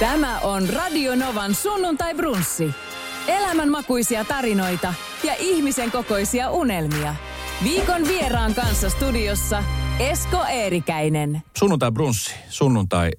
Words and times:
Tämä 0.00 0.38
on 0.38 0.68
Radio 0.68 1.14
Novan 1.14 1.54
sunnuntai 1.54 2.14
brunssi. 2.14 2.74
Elämänmakuisia 3.28 4.24
tarinoita 4.24 4.94
ja 5.24 5.34
ihmisen 5.38 5.90
kokoisia 5.90 6.50
unelmia. 6.50 7.14
Viikon 7.64 8.08
vieraan 8.08 8.54
kanssa 8.54 8.90
studiossa 8.90 9.64
Esko 9.98 10.44
Eerikäinen. 10.44 11.42
Sunnuntai 11.56 11.92
brunssi, 11.92 12.34
sunnuntai 12.48 13.10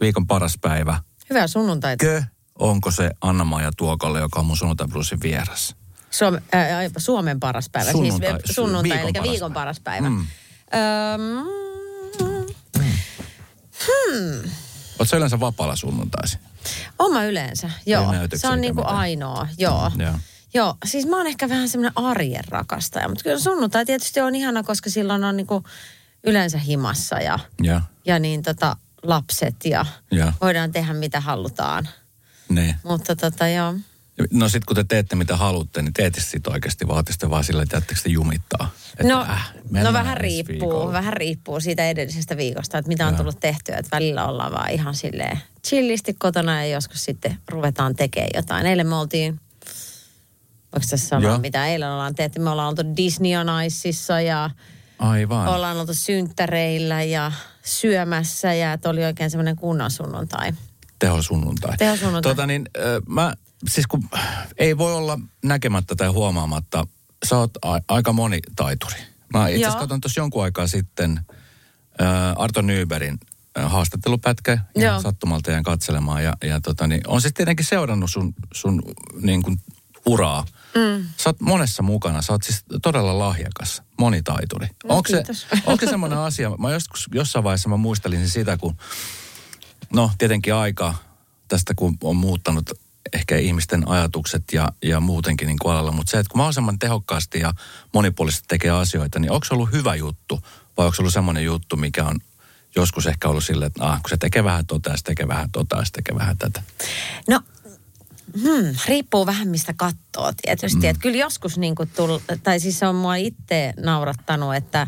viikon 0.00 0.26
paras 0.26 0.54
päivä. 0.60 1.00
Hyvää 1.30 1.46
sunnuntaita. 1.46 2.04
Kö, 2.04 2.22
onko 2.58 2.90
se 2.90 3.10
Anna-Maija 3.20 3.70
Tuokolle, 3.76 4.20
joka 4.20 4.40
on 4.40 4.46
mun 4.46 4.56
sunnuntai 4.56 4.86
brunssin 4.88 5.20
vieras? 5.22 5.76
Suome, 6.10 6.42
äh, 6.54 6.92
Suomen 6.98 7.40
paras 7.40 7.68
päivä. 7.72 7.92
Sunnuntai, 7.92 8.30
siis 8.30 8.54
sunnuntai, 8.54 8.82
viikon 8.90 9.04
eli 9.04 9.12
paras 9.12 9.30
viikon 9.30 9.52
päivä. 9.52 9.60
paras 9.60 9.80
päivä. 9.80 10.08
Mm. 10.08 10.26
Öm, 10.74 11.48
Oletko 14.98 15.16
yleensä 15.16 15.40
vapaalla 15.40 15.76
sunnuntaisin? 15.76 16.40
oma 16.98 17.24
yleensä, 17.24 17.70
joo. 17.86 18.02
Se 18.02 18.46
on 18.48 18.52
eikä 18.52 18.56
niinku 18.56 18.80
mitään. 18.80 18.96
ainoa, 18.96 19.48
joo. 19.58 19.90
Joo. 19.98 20.14
Joo, 20.54 20.74
siis 20.84 21.06
mä 21.06 21.16
oon 21.16 21.26
ehkä 21.26 21.48
vähän 21.48 21.68
semmoinen 21.68 21.92
arjen 21.94 22.44
rakastaja, 22.48 23.08
mutta 23.08 23.24
kyllä 23.24 23.38
sunnuntai 23.38 23.84
tietysti 23.84 24.20
on 24.20 24.34
ihana, 24.34 24.62
koska 24.62 24.90
silloin 24.90 25.24
on 25.24 25.36
niinku 25.36 25.64
yleensä 26.24 26.58
himassa 26.58 27.16
ja, 27.20 27.38
Ja, 27.62 27.80
ja 28.04 28.18
niin 28.18 28.42
tota 28.42 28.76
lapset 29.02 29.56
ja 29.64 29.86
ja, 30.10 30.32
voidaan 30.40 30.72
tehdä 30.72 30.92
mitä 30.92 31.20
halutaan. 31.20 31.88
ne. 32.48 32.76
Mutta 32.82 33.16
tota 33.16 33.48
joo. 33.48 33.74
No 34.32 34.48
sit 34.48 34.64
kun 34.64 34.76
te 34.76 34.84
teette 34.84 35.16
mitä 35.16 35.36
haluatte, 35.36 35.82
niin 35.82 35.92
teette 35.92 36.20
sit 36.20 36.46
oikeasti 36.46 36.88
vaatiste 36.88 37.30
vaan 37.30 37.44
sillä, 37.44 37.62
että 37.62 37.76
jättekö 37.76 38.00
te 38.02 38.08
jumittaa? 38.08 38.70
Että, 38.92 39.14
No, 39.14 39.20
äh, 39.30 39.52
no 39.70 39.92
vähän 39.92 40.16
riippuu, 40.16 40.52
viikolla. 40.52 40.92
vähän 40.92 41.12
riippuu 41.12 41.60
siitä 41.60 41.88
edellisestä 41.88 42.36
viikosta, 42.36 42.78
että 42.78 42.88
mitä 42.88 43.06
on 43.06 43.12
Joo. 43.12 43.18
tullut 43.18 43.40
tehtyä. 43.40 43.76
Että 43.76 43.96
välillä 43.96 44.26
ollaan 44.26 44.52
vaan 44.52 44.70
ihan 44.70 44.94
silleen 44.94 45.38
chillisti 45.66 46.14
kotona 46.14 46.64
ja 46.64 46.66
joskus 46.72 47.04
sitten 47.04 47.38
ruvetaan 47.48 47.96
tekemään 47.96 48.30
jotain. 48.34 48.66
Eilen 48.66 48.86
me 48.86 48.94
oltiin, 48.94 49.40
voiko 50.72 50.86
tässä 50.90 51.08
sanoa 51.08 51.30
Joo. 51.30 51.38
mitä 51.38 51.66
eilen 51.66 51.88
ollaan 51.90 52.14
tehty? 52.14 52.38
Me 52.40 52.50
ollaan 52.50 52.68
oltu 52.68 52.82
Disney 52.96 53.36
on 53.36 53.46
Iceissa 53.64 54.20
ja 54.20 54.50
Aivan. 54.98 55.48
ollaan 55.48 55.76
oltu 55.76 55.94
synttäreillä 55.94 57.02
ja 57.02 57.32
syömässä 57.64 58.54
ja 58.54 58.72
että 58.72 58.88
oli 58.90 59.04
oikein 59.04 59.30
semmoinen 59.30 59.56
kunnon 59.56 59.90
sunnuntai. 59.90 60.52
Teho 60.98 61.22
sunnuntai. 61.22 61.76
Teho 61.76 61.96
sunnuntai. 61.96 62.30
Tota 62.32 62.46
niin, 62.46 62.68
ö, 62.76 63.00
mä, 63.08 63.34
siis 63.68 63.86
kun 63.86 64.08
ei 64.58 64.78
voi 64.78 64.94
olla 64.94 65.18
näkemättä 65.44 65.94
tai 65.96 66.08
huomaamatta, 66.08 66.86
sä 67.26 67.38
oot 67.38 67.50
a- 67.62 67.80
aika 67.88 68.12
monitaituri. 68.12 68.96
Mä 69.34 69.48
itse 69.48 69.60
asiassa 69.60 69.78
katson 69.78 70.00
tuossa 70.00 70.20
jonkun 70.20 70.42
aikaa 70.44 70.66
sitten 70.66 71.20
ö, 72.00 72.04
Arto 72.36 72.62
Nyberin 72.62 73.20
ö, 73.58 73.68
haastattelupätkä 73.68 74.58
ja 74.76 75.00
sattumalta 75.00 75.50
jään 75.50 75.62
katselemaan. 75.62 76.24
Ja, 76.24 76.36
ja 76.44 76.60
tota 76.60 76.86
niin, 76.86 77.00
on 77.06 77.20
sitten 77.20 77.36
tietenkin 77.36 77.66
seurannut 77.66 78.10
sun, 78.10 78.34
sun 78.54 78.82
niin 79.22 79.42
kuin 79.42 79.60
uraa. 80.06 80.44
Mm. 80.74 81.06
Sä 81.16 81.28
oot 81.28 81.40
monessa 81.40 81.82
mukana, 81.82 82.22
sä 82.22 82.32
oot 82.32 82.42
siis 82.42 82.64
todella 82.82 83.18
lahjakas, 83.18 83.82
monitaituri. 83.98 84.66
No, 84.66 84.94
onko, 84.96 85.08
se, 85.10 85.24
onko 85.66 85.86
se 85.86 85.90
semmoinen 85.90 86.18
asia, 86.18 86.50
mä 86.58 86.70
joskus, 86.72 87.08
jossain 87.14 87.44
vaiheessa 87.44 87.68
mä 87.68 87.76
muistelin 87.76 88.28
sitä, 88.28 88.56
kun 88.56 88.76
No 89.92 90.10
tietenkin 90.18 90.54
aika 90.54 90.94
tästä, 91.48 91.74
kun 91.76 91.96
on 92.02 92.16
muuttanut 92.16 92.70
ehkä 93.12 93.36
ihmisten 93.36 93.88
ajatukset 93.88 94.44
ja, 94.52 94.72
ja 94.82 95.00
muutenkin 95.00 95.46
niin 95.46 95.58
kuin 95.58 95.72
alalla. 95.72 95.92
Mutta 95.92 96.10
se, 96.10 96.18
että 96.18 96.30
kun 96.30 96.38
mahdollisimman 96.38 96.78
tehokkaasti 96.78 97.40
ja 97.40 97.52
monipuolisesti 97.94 98.44
tekee 98.48 98.70
asioita, 98.70 99.18
niin 99.18 99.30
onko 99.30 99.44
se 99.44 99.54
ollut 99.54 99.72
hyvä 99.72 99.94
juttu 99.94 100.40
vai 100.76 100.86
onko 100.86 100.94
se 100.94 101.02
ollut 101.02 101.12
semmoinen 101.12 101.44
juttu, 101.44 101.76
mikä 101.76 102.04
on 102.04 102.18
joskus 102.76 103.06
ehkä 103.06 103.28
ollut 103.28 103.44
silleen, 103.44 103.66
että 103.66 103.84
ah, 103.84 104.02
kun 104.02 104.10
se 104.10 104.16
tekee 104.16 104.44
vähän 104.44 104.66
tota, 104.66 104.90
ja 104.90 104.96
se 104.96 105.02
tekee 105.02 105.28
vähän 105.28 105.50
tota 105.50 105.76
ja 105.76 105.84
se 105.84 105.92
tekee 105.92 106.14
vähän 106.14 106.38
tätä. 106.38 106.62
No, 107.28 107.40
hmm, 108.42 108.76
riippuu 108.86 109.26
vähän 109.26 109.48
mistä 109.48 109.74
katsoo 109.76 110.32
tietysti. 110.42 110.92
Mm. 110.92 110.98
Kyllä 110.98 111.16
joskus 111.16 111.58
niin 111.58 111.74
kuin 111.74 111.90
tull, 111.96 112.18
tai 112.42 112.60
siis 112.60 112.78
se 112.78 112.86
on 112.86 112.94
mua 112.94 113.14
itse 113.14 113.74
naurattanut, 113.80 114.54
että, 114.54 114.86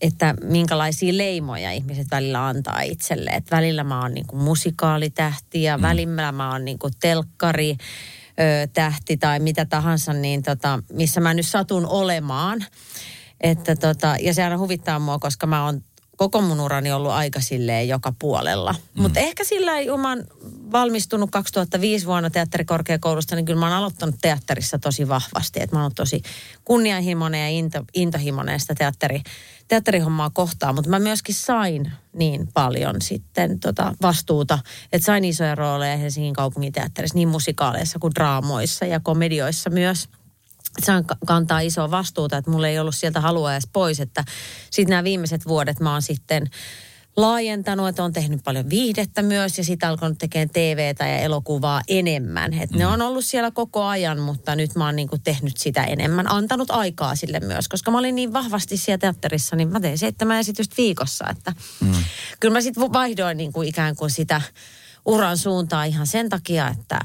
että 0.00 0.34
minkälaisia 0.42 1.16
leimoja 1.16 1.72
ihmiset 1.72 2.06
välillä 2.10 2.46
antaa 2.46 2.80
itselle. 2.80 3.30
Että 3.30 3.56
välillä 3.56 3.84
mä 3.84 4.00
oon 4.00 4.14
niin 4.14 4.26
kuin 4.26 4.42
musikaalitähti 4.42 5.62
ja 5.62 5.78
mm. 5.78 5.82
välillä 5.82 6.32
mä 6.32 6.52
oon 6.52 6.64
niin 6.64 6.78
kuin 6.78 6.92
telkkari 7.00 7.70
ö, 7.70 8.66
tähti 8.72 9.16
tai 9.16 9.40
mitä 9.40 9.64
tahansa, 9.64 10.12
niin 10.12 10.42
tota, 10.42 10.82
missä 10.92 11.20
mä 11.20 11.34
nyt 11.34 11.46
satun 11.46 11.86
olemaan. 11.86 12.64
Että 13.40 13.76
tota, 13.76 14.16
ja 14.20 14.34
se 14.34 14.44
aina 14.44 14.58
huvittaa 14.58 14.98
mua, 14.98 15.18
koska 15.18 15.46
mä 15.46 15.64
oon 15.64 15.82
koko 16.16 16.40
mun 16.40 16.60
urani 16.60 16.92
ollut 16.92 17.12
aika 17.12 17.40
silleen 17.40 17.88
joka 17.88 18.12
puolella. 18.18 18.72
Mm. 18.72 19.02
Mutta 19.02 19.20
ehkä 19.20 19.44
sillä 19.44 19.72
mä 19.98 20.08
oon 20.08 20.24
valmistunut 20.72 21.30
2005 21.30 22.06
vuonna 22.06 22.30
teatterikorkeakoulusta, 22.30 23.36
niin 23.36 23.44
kyllä 23.44 23.60
mä 23.60 23.66
oon 23.66 23.76
aloittanut 23.76 24.14
teatterissa 24.22 24.78
tosi 24.78 25.08
vahvasti. 25.08 25.62
Että 25.62 25.76
mä 25.76 25.82
oon 25.82 25.94
tosi 25.94 26.22
kunnianhimoinen 26.64 27.40
ja 27.40 27.48
into, 27.48 27.84
intohimoinen 27.94 28.60
sitä 28.60 28.74
teatteri, 28.74 29.22
teatterihommaa 29.68 30.30
kohtaan. 30.30 30.74
Mutta 30.74 30.90
mä 30.90 30.98
myöskin 30.98 31.34
sain 31.34 31.92
niin 32.12 32.48
paljon 32.54 33.02
sitten 33.02 33.60
tota 33.60 33.94
vastuuta, 34.02 34.58
että 34.92 35.06
sain 35.06 35.24
isoja 35.24 35.54
rooleja 35.54 35.96
Helsingin 35.96 36.34
kaupungin 36.34 36.72
teatterissa 36.72 37.18
niin 37.18 37.28
musikaaleissa 37.28 37.98
kuin 37.98 38.14
draamoissa 38.14 38.84
ja 38.84 39.00
komedioissa 39.00 39.70
myös 39.70 40.08
saan 40.84 41.04
ka- 41.04 41.16
kantaa 41.26 41.60
isoa 41.60 41.90
vastuuta, 41.90 42.36
että 42.36 42.50
mulla 42.50 42.68
ei 42.68 42.78
ollut 42.78 42.94
sieltä 42.94 43.20
halua 43.20 43.52
edes 43.52 43.68
pois, 43.72 44.00
että 44.00 44.24
sitten 44.70 44.90
nämä 44.90 45.04
viimeiset 45.04 45.48
vuodet 45.48 45.80
mä 45.80 45.92
oon 45.92 46.02
sitten 46.02 46.50
laajentanut, 47.16 47.88
että 47.88 48.04
on 48.04 48.12
tehnyt 48.12 48.40
paljon 48.44 48.70
viihdettä 48.70 49.22
myös 49.22 49.58
ja 49.58 49.64
sitten 49.64 49.88
alkanut 49.88 50.18
tekemään 50.18 50.50
TVtä 50.50 51.06
ja 51.06 51.18
elokuvaa 51.18 51.82
enemmän. 51.88 52.54
Et 52.54 52.70
Ne 52.70 52.86
on 52.86 53.02
ollut 53.02 53.24
siellä 53.24 53.50
koko 53.50 53.84
ajan, 53.84 54.20
mutta 54.20 54.56
nyt 54.56 54.74
mä 54.74 54.84
oon 54.84 54.96
niinku 54.96 55.18
tehnyt 55.18 55.56
sitä 55.56 55.84
enemmän, 55.84 56.32
antanut 56.32 56.70
aikaa 56.70 57.16
sille 57.16 57.40
myös, 57.40 57.68
koska 57.68 57.90
mä 57.90 57.98
olin 57.98 58.14
niin 58.14 58.32
vahvasti 58.32 58.76
siellä 58.76 58.98
teatterissa, 58.98 59.56
niin 59.56 59.68
mä 59.68 59.80
tein 59.80 59.98
seitsemän 59.98 60.40
esitystä 60.40 60.74
viikossa, 60.78 61.24
että 61.30 61.52
mm. 61.80 61.94
kyllä 62.40 62.52
mä 62.52 62.60
sitten 62.60 62.92
vaihdoin 62.92 63.36
niinku 63.36 63.62
ikään 63.62 63.96
kuin 63.96 64.10
sitä 64.10 64.42
uran 65.06 65.38
suuntaa 65.38 65.84
ihan 65.84 66.06
sen 66.06 66.28
takia, 66.28 66.68
että, 66.68 67.00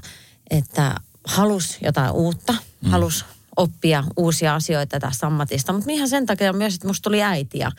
että 0.50 0.96
halus 1.24 1.78
jotain 1.82 2.12
uutta, 2.12 2.54
mm. 2.54 2.90
halus 2.90 3.26
oppia 3.62 4.04
uusia 4.18 4.56
asioita 4.56 5.00
tästä 5.00 5.28
ammatista. 5.28 5.74
Mutta 5.74 5.92
ihan 5.92 6.10
sen 6.10 6.26
takia 6.26 6.54
myös, 6.54 6.76
että 6.76 6.88
musta 6.88 7.04
tuli 7.04 7.24
äiti 7.24 7.58
ja 7.60 7.72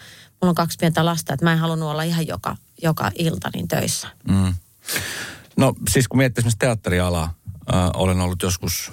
mulla 0.42 0.50
on 0.50 0.54
kaksi 0.54 0.78
pientä 0.80 1.04
lasta, 1.04 1.34
että 1.34 1.46
mä 1.46 1.52
en 1.52 1.58
halunnut 1.58 1.90
olla 1.90 2.02
ihan 2.02 2.26
joka, 2.26 2.56
joka 2.82 3.10
ilta 3.18 3.50
niin 3.54 3.68
töissä. 3.68 4.08
Mm. 4.28 4.54
No 5.56 5.74
siis 5.90 6.08
kun 6.08 6.18
miettii 6.18 6.40
esimerkiksi 6.40 6.58
teatterialaa, 6.58 7.34
äh, 7.74 7.90
olen 7.94 8.20
ollut 8.20 8.42
joskus 8.42 8.92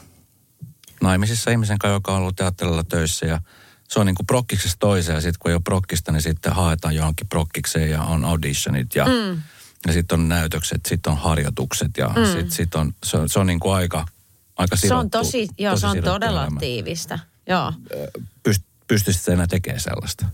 naimisissa 1.02 1.52
ihmisen 1.52 1.80
kanssa, 1.80 1.94
joka 1.94 2.12
on 2.12 2.22
ollut 2.22 2.36
teatterilla 2.36 2.84
töissä 2.84 3.26
ja 3.26 3.42
se 3.90 4.00
on 4.00 4.06
niin 4.06 4.16
kuin 4.16 4.28
prokkiksesta 4.28 4.80
toiseen 4.80 5.16
ja 5.16 5.22
sitten 5.22 5.40
kun 5.40 5.52
ei 5.52 5.56
ole 5.56 5.62
prokkista, 5.64 6.12
niin 6.12 6.22
sitten 6.22 6.54
haetaan 6.54 6.96
johonkin 6.96 7.28
prokkikseen 7.28 7.90
ja 7.90 8.04
on 8.04 8.26
auditionit 8.26 8.96
ja, 8.96 9.06
mm. 9.06 9.42
ja 9.88 9.94
sitten 9.94 10.20
on 10.20 10.30
näytökset, 10.30 10.86
sitten 10.88 11.12
on 11.12 11.20
harjoitukset 11.20 11.92
ja 11.98 12.08
mm. 12.08 12.26
sitten 12.26 12.52
sit 12.52 12.76
on, 12.76 12.94
se 13.04 13.18
on, 13.18 13.30
se 13.30 13.40
on 13.40 13.48
niin 13.48 13.60
kuin 13.60 13.76
aika, 13.76 14.06
aika 14.60 14.76
Se 14.76 14.94
on 14.94 15.10
tosi, 15.10 15.48
joo, 15.58 15.78
se 15.78 15.88
on 15.88 16.04
todella 16.04 16.42
elämä. 16.42 16.60
tiivistä. 16.60 17.20
Joo. 17.48 17.74
Pyst, 18.44 18.64
pystyisit 18.88 19.28
enää 19.28 19.48
tekemään 19.48 19.80
sellaista? 19.80 20.26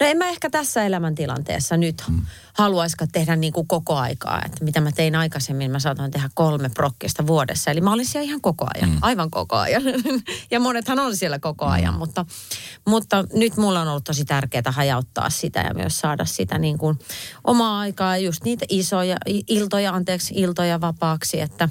No 0.00 0.06
en 0.06 0.18
mä 0.18 0.28
ehkä 0.28 0.50
tässä 0.50 0.84
elämäntilanteessa 0.84 1.76
nyt 1.76 2.04
mm. 2.08 2.22
haluaisikaan 2.52 3.10
tehdä 3.12 3.36
niin 3.36 3.52
kuin 3.52 3.66
koko 3.66 3.96
aikaa. 3.96 4.42
Että 4.46 4.64
mitä 4.64 4.80
mä 4.80 4.92
tein 4.92 5.16
aikaisemmin, 5.16 5.70
mä 5.70 5.78
saatoin 5.78 6.10
tehdä 6.10 6.30
kolme 6.34 6.68
prokkista 6.68 7.26
vuodessa. 7.26 7.70
Eli 7.70 7.80
mä 7.80 7.92
olin 7.92 8.06
siellä 8.06 8.24
ihan 8.24 8.40
koko 8.40 8.66
ajan, 8.74 8.90
mm. 8.90 8.98
aivan 9.00 9.30
koko 9.30 9.56
ajan. 9.56 9.82
ja 10.50 10.60
monethan 10.60 10.98
on 10.98 11.16
siellä 11.16 11.38
koko 11.38 11.64
ajan, 11.64 11.94
mutta, 11.94 12.24
mutta 12.86 13.24
nyt 13.32 13.56
mulla 13.56 13.80
on 13.80 13.88
ollut 13.88 14.04
tosi 14.04 14.24
tärkeää 14.24 14.62
hajauttaa 14.70 15.30
sitä 15.30 15.60
ja 15.60 15.74
myös 15.74 16.00
saada 16.00 16.24
sitä 16.24 16.58
niin 16.58 16.78
kuin 16.78 16.98
omaa 17.44 17.80
aikaa, 17.80 18.16
just 18.16 18.44
niitä 18.44 18.64
isoja 18.68 19.16
iltoja, 19.26 19.92
anteeksi, 19.92 20.34
iltoja 20.36 20.80
vapaaksi, 20.80 21.40
että 21.40 21.68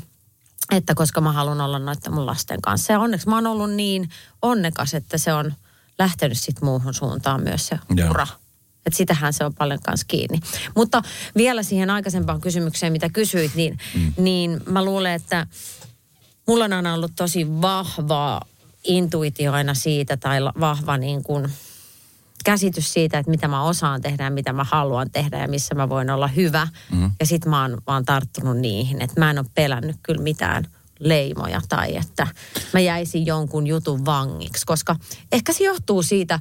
että 0.72 0.96
koska 0.96 1.22
mä 1.22 1.32
haluan 1.32 1.62
olla 1.62 1.80
noiden 1.80 2.14
mun 2.14 2.26
lasten 2.26 2.62
kanssa. 2.62 2.94
Ja 2.94 3.00
onneksi 3.00 3.30
mä 3.30 3.36
oon 3.36 3.48
ollut 3.48 3.72
niin 3.72 4.10
onnekas, 4.42 4.94
että 4.94 5.18
se 5.18 5.34
on 5.34 5.54
lähtenyt 6.00 6.40
sitten 6.40 6.66
muuhun 6.66 6.94
suuntaan 6.94 7.44
myös 7.44 7.68
se 7.68 7.80
Joo. 7.96 8.10
ura. 8.10 8.28
Että 8.86 8.98
sitähän 8.98 9.34
se 9.34 9.46
on 9.46 9.54
paljon 9.54 9.80
kanssa 9.84 10.06
kiinni. 10.08 10.40
Mutta 10.76 11.02
vielä 11.36 11.64
siihen 11.64 11.90
aikaisempaan 11.90 12.42
kysymykseen, 12.42 12.92
mitä 12.92 13.10
kysyit, 13.10 13.56
niin, 13.56 13.78
mm. 13.96 14.14
niin 14.18 14.62
mä 14.66 14.86
luulen, 14.86 15.14
että 15.14 15.48
mulla 16.48 16.66
on 16.66 16.74
aina 16.74 16.94
ollut 16.94 17.12
tosi 17.16 17.48
vahva 17.62 18.42
intuitio 18.84 19.54
aina 19.54 19.74
siitä 19.74 20.18
tai 20.18 20.40
vahva 20.60 20.98
niin 20.98 21.24
kuin 21.24 21.52
käsitys 22.44 22.94
siitä, 22.94 23.20
että 23.20 23.30
mitä 23.30 23.48
mä 23.48 23.64
osaan 23.64 24.02
tehdä 24.02 24.24
ja 24.24 24.32
mitä 24.32 24.54
mä 24.54 24.64
haluan 24.64 25.12
tehdä 25.12 25.38
ja 25.38 25.48
missä 25.48 25.76
mä 25.76 25.90
voin 25.90 26.10
olla 26.10 26.28
hyvä. 26.28 26.68
Mm. 26.92 27.12
Ja 27.20 27.26
sit 27.26 27.46
mä 27.46 27.62
oon 27.62 27.82
vaan 27.88 28.06
tarttunut 28.06 28.58
niihin, 28.58 29.02
että 29.02 29.20
mä 29.20 29.30
en 29.30 29.40
ole 29.40 29.46
pelännyt 29.56 29.96
kyllä 30.04 30.24
mitään 30.24 30.68
leimoja 31.00 31.62
tai 31.70 31.96
että 31.96 32.28
mä 32.74 32.80
jäisin 32.80 33.26
jonkun 33.26 33.68
jutun 33.68 34.06
vangiksi, 34.06 34.66
koska 34.66 34.96
ehkä 35.32 35.54
se 35.54 35.64
johtuu 35.64 36.04
siitä 36.04 36.40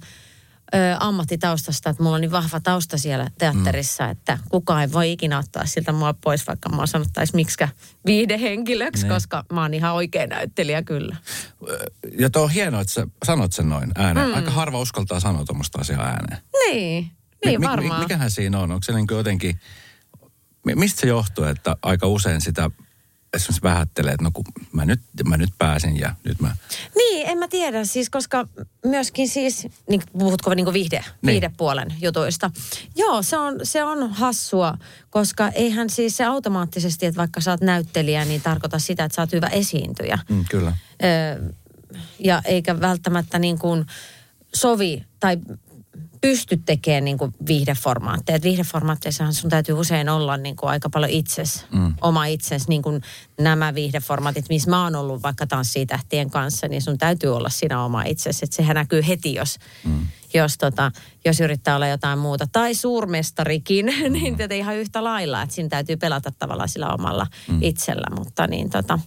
ö, 0.74 0.96
ammattitaustasta, 1.00 1.90
että 1.90 2.02
mulla 2.02 2.14
on 2.14 2.20
niin 2.20 2.30
vahva 2.30 2.60
tausta 2.60 2.98
siellä 2.98 3.30
teatterissa, 3.38 4.04
mm. 4.04 4.10
että 4.10 4.38
kukaan 4.50 4.82
ei 4.82 4.92
voi 4.92 5.12
ikinä 5.12 5.38
ottaa 5.38 5.66
siltä 5.66 5.92
mua 5.92 6.14
pois, 6.14 6.46
vaikka 6.46 6.68
mä 6.68 6.86
sanottaisiin 6.86 7.36
miksikä 7.36 7.68
viidehenkilöksi, 8.06 9.02
Ne. 9.06 9.14
koska 9.14 9.44
mä 9.52 9.62
oon 9.62 9.74
ihan 9.74 9.92
oikea 9.94 10.26
näyttelijä 10.26 10.82
kyllä. 10.82 11.16
Ja 12.18 12.30
tuo 12.30 12.42
on 12.42 12.50
hienoa, 12.50 12.80
että 12.80 12.92
sä 12.92 13.06
sanot 13.24 13.52
sen 13.52 13.68
noin 13.68 13.92
ääneen. 13.94 14.28
Mm. 14.28 14.34
Aika 14.34 14.50
harva 14.50 14.80
uskaltaa 14.80 15.20
sanoa 15.20 15.44
tuommoista 15.44 15.80
asiaa 15.80 16.06
ääneen. 16.06 16.42
Niin, 16.52 17.04
niin 17.04 17.12
Mi- 17.44 17.58
mi- 17.58 17.66
varmaan. 17.66 18.00
mikähän 18.02 18.30
siinä 18.30 18.58
on? 18.58 18.70
Onko 18.72 18.82
se 18.82 18.92
niin 18.92 19.06
jotenkin, 19.10 19.60
mi- 20.64 20.74
mistä 20.74 21.00
se 21.00 21.06
johtuu, 21.06 21.44
että 21.44 21.76
aika 21.82 22.06
usein 22.06 22.40
sitä 22.40 22.70
esimerkiksi 23.32 23.62
vähättelee, 23.62 24.12
että 24.12 24.24
no 24.24 24.30
kun 24.34 24.44
mä 24.72 24.84
nyt, 24.84 25.00
mä 25.28 25.36
nyt 25.36 25.50
pääsin 25.58 26.00
ja 26.00 26.14
nyt 26.24 26.40
mä... 26.40 26.56
Niin, 26.96 27.26
en 27.26 27.38
mä 27.38 27.48
tiedä, 27.48 27.84
siis 27.84 28.10
koska 28.10 28.48
myöskin 28.86 29.28
siis, 29.28 29.66
niin 29.88 30.02
puhutko 30.18 30.54
niin 30.54 30.72
viihde, 30.72 31.04
Niin. 31.22 31.32
viihdepuolen 31.32 31.94
jutuista. 32.02 32.50
Joo, 32.96 33.22
se 33.22 33.36
on, 33.36 33.60
se 33.62 33.84
on 33.84 34.12
hassua, 34.12 34.78
koska 35.10 35.48
eihän 35.48 35.90
siis 35.90 36.16
se 36.16 36.24
automaattisesti, 36.24 37.06
että 37.06 37.18
vaikka 37.18 37.40
sä 37.40 37.50
oot 37.50 37.60
näyttelijä, 37.60 38.24
niin 38.24 38.42
tarkoita 38.42 38.78
sitä, 38.78 39.04
että 39.04 39.16
sä 39.16 39.22
oot 39.22 39.32
hyvä 39.32 39.46
esiintyjä. 39.46 40.18
Mm, 40.28 40.44
kyllä. 40.50 40.72
Ö, 41.02 41.52
ja 42.18 42.42
eikä 42.44 42.80
välttämättä 42.80 43.38
niin 43.38 43.58
kuin 43.58 43.86
sovi 44.54 45.04
tai 45.20 45.38
pysty 46.22 46.56
tekemään 46.56 47.04
niin 47.04 47.18
kuin 47.18 47.34
viihdeformaatteja. 47.46 48.36
Et 48.36 48.42
viihdeformaatteissahan 48.42 49.34
sun 49.34 49.50
täytyy 49.50 49.74
usein 49.74 50.08
olla 50.08 50.36
niin 50.36 50.56
kuin 50.56 50.70
aika 50.70 50.90
paljon 50.90 51.10
itses, 51.10 51.66
mm. 51.72 51.94
oma 52.00 52.26
itses, 52.26 52.68
niin 52.68 52.82
kuin 52.82 53.02
nämä 53.40 53.74
viihdeformaatit, 53.74 54.48
missä 54.48 54.70
mä 54.70 54.84
oon 54.84 54.96
ollut 54.96 55.22
vaikka 55.22 55.46
tanssitähtien 55.46 56.30
kanssa, 56.30 56.68
niin 56.68 56.82
sun 56.82 56.98
täytyy 56.98 57.36
olla 57.36 57.48
sinä 57.48 57.84
oma 57.84 58.02
itsesi. 58.02 58.44
Että 58.44 58.56
sehän 58.56 58.74
näkyy 58.74 59.02
heti, 59.08 59.34
jos, 59.34 59.58
mm. 59.84 60.06
jos, 60.34 60.58
tota, 60.58 60.92
jos 61.24 61.40
yrittää 61.40 61.76
olla 61.76 61.88
jotain 61.88 62.18
muuta. 62.18 62.46
Tai 62.52 62.74
suurmestarikin, 62.74 63.86
mm. 64.06 64.12
niin 64.12 64.36
tätä 64.36 64.54
ihan 64.54 64.76
yhtä 64.76 65.04
lailla, 65.04 65.42
että 65.42 65.54
siinä 65.54 65.68
täytyy 65.68 65.96
pelata 65.96 66.32
tavallaan 66.38 66.68
sillä 66.68 66.94
omalla 66.94 67.26
mm. 67.48 67.58
itsellä. 67.62 68.06
Mutta 68.18 68.46
niin 68.46 68.70
tota, 68.70 68.98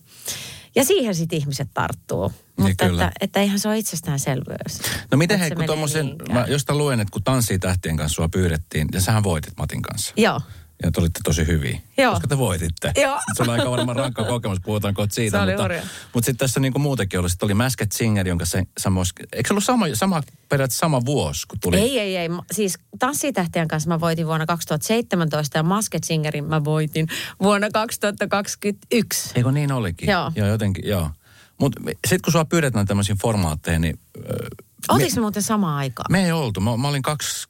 ja 0.76 0.86
siihen 0.86 1.16
sitten 1.16 1.40
ihmiset 1.40 1.70
tarttuu. 1.74 2.30
Niin 2.30 2.68
Mutta 2.68 2.86
kyllä. 2.86 3.08
että, 3.08 3.18
että 3.22 3.40
eihän 3.40 3.60
se 3.60 3.68
ole 3.68 3.78
itsestäänselvyys. 3.78 4.80
No 5.12 5.18
miten 5.18 5.40
hei, 5.40 5.52
kun 5.52 5.66
tuommoisen, 5.66 6.16
mä 6.32 6.46
josta 6.48 6.76
luen, 6.76 7.00
että 7.00 7.12
kun 7.12 7.24
tanssii 7.24 7.60
tähtien 7.60 7.98
kanssa 7.98 8.16
sua 8.16 8.30
pyydettiin, 8.30 8.88
ja 8.94 9.02
sähän 9.02 9.24
voitit 9.24 9.54
Matin 9.58 9.82
kanssa. 9.82 10.14
Joo. 10.18 10.42
Ja 10.84 10.92
te 10.92 11.00
olitte 11.00 11.20
tosi 11.24 11.48
hyviä. 11.48 11.80
Joo. 11.98 12.14
Koska 12.14 12.28
te 12.28 12.38
voititte. 12.38 12.92
Joo. 13.02 13.20
Se 13.34 13.44
on 13.44 13.50
aika 13.50 13.72
varmaan 13.72 13.96
rankka 13.96 14.24
kokemus, 14.34 14.60
puhutaan 14.60 14.94
kohta 14.94 15.16
siitä. 15.16 15.38
Se 15.38 15.44
oli 15.44 15.52
mutta, 15.52 15.88
mutta 16.14 16.26
sitten 16.26 16.38
tässä 16.48 16.60
niinku 16.60 16.80
muutenkin 16.80 17.20
oli, 17.20 17.30
sitten 17.30 17.48
oli 17.48 17.54
Masked 17.54 17.88
Singer, 17.92 18.28
jonka 18.28 18.46
se, 18.46 18.64
sama, 18.78 19.02
eikö 19.34 19.48
se 19.48 19.54
ollut 19.54 19.64
sama, 19.64 19.86
sama, 19.94 20.24
periaatteessa 20.50 20.80
sama 20.80 21.06
vuosi, 21.06 21.48
kun 21.48 21.60
tuli? 21.60 21.78
Ei, 21.78 22.00
ei, 22.00 22.18
ei. 22.18 22.30
Siis 22.52 22.80
Tanssitähtien 23.00 23.68
kanssa 23.68 23.90
mä 23.90 24.00
voitin 24.00 24.28
vuonna 24.28 24.46
2017 24.46 25.58
ja 25.58 25.64
Masked 25.64 26.00
Singerin 26.06 26.46
mä 26.46 26.64
voitin 26.64 27.08
vuonna 27.42 27.70
2021. 27.74 29.32
Eikö 29.36 29.52
niin 29.52 29.72
olikin? 29.72 30.10
Joo. 30.10 30.32
Joo 30.36 30.48
jotenkin, 30.48 30.88
joo. 30.88 31.10
Mutta 31.58 31.82
sitten 31.86 32.22
kun 32.24 32.32
sua 32.32 32.46
pyydetään 32.46 32.86
tämmöisiin 32.86 33.18
formaatteihin, 33.18 33.82
niin... 33.82 34.00
Ö, 34.18 34.48
Oltiinko 34.90 35.16
me 35.16 35.22
muuten 35.22 35.44
samaan 35.44 35.78
aikaan? 35.78 36.12
Me 36.12 36.26
ei 36.26 36.32
oltu. 36.32 36.62
Mä, 36.62 36.78
mä 36.78 36.88
olin 36.88 37.02
kaksi... 37.02 37.48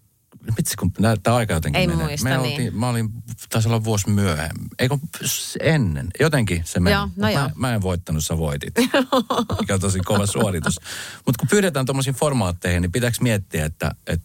Vitsi, 0.57 0.77
kun 0.77 0.91
tämä 0.91 1.35
aika 1.35 1.53
jotenkin 1.53 1.81
Ei 1.81 1.87
menee. 1.87 2.05
muista, 2.05 2.29
me 2.29 2.37
niin. 2.37 2.51
oltiin, 2.51 2.77
mä 2.77 2.89
olin, 2.89 3.09
taisi 3.49 3.67
olla 3.67 3.83
vuosi 3.83 4.09
myöhemmin. 4.09 4.69
Eikö 4.79 4.97
ennen? 5.59 6.07
Jotenkin 6.19 6.61
se 6.65 6.79
meni. 6.79 6.93
Joo, 6.93 7.09
no 7.15 7.29
joo. 7.29 7.41
Mä, 7.41 7.51
mä 7.55 7.73
en 7.73 7.81
voittanut, 7.81 8.25
sä 8.25 8.37
voitit. 8.37 8.73
Mikä 9.59 9.73
on 9.73 9.79
tosi 9.79 9.99
kova 9.99 10.25
suoritus. 10.25 10.79
Mutta 11.25 11.39
kun 11.39 11.47
pyydetään 11.49 11.85
tuommoisiin 11.85 12.15
formaatteihin, 12.15 12.81
niin 12.81 12.91
pitääkö 12.91 13.17
miettiä, 13.21 13.65
että... 13.65 13.91
Et, 14.07 14.21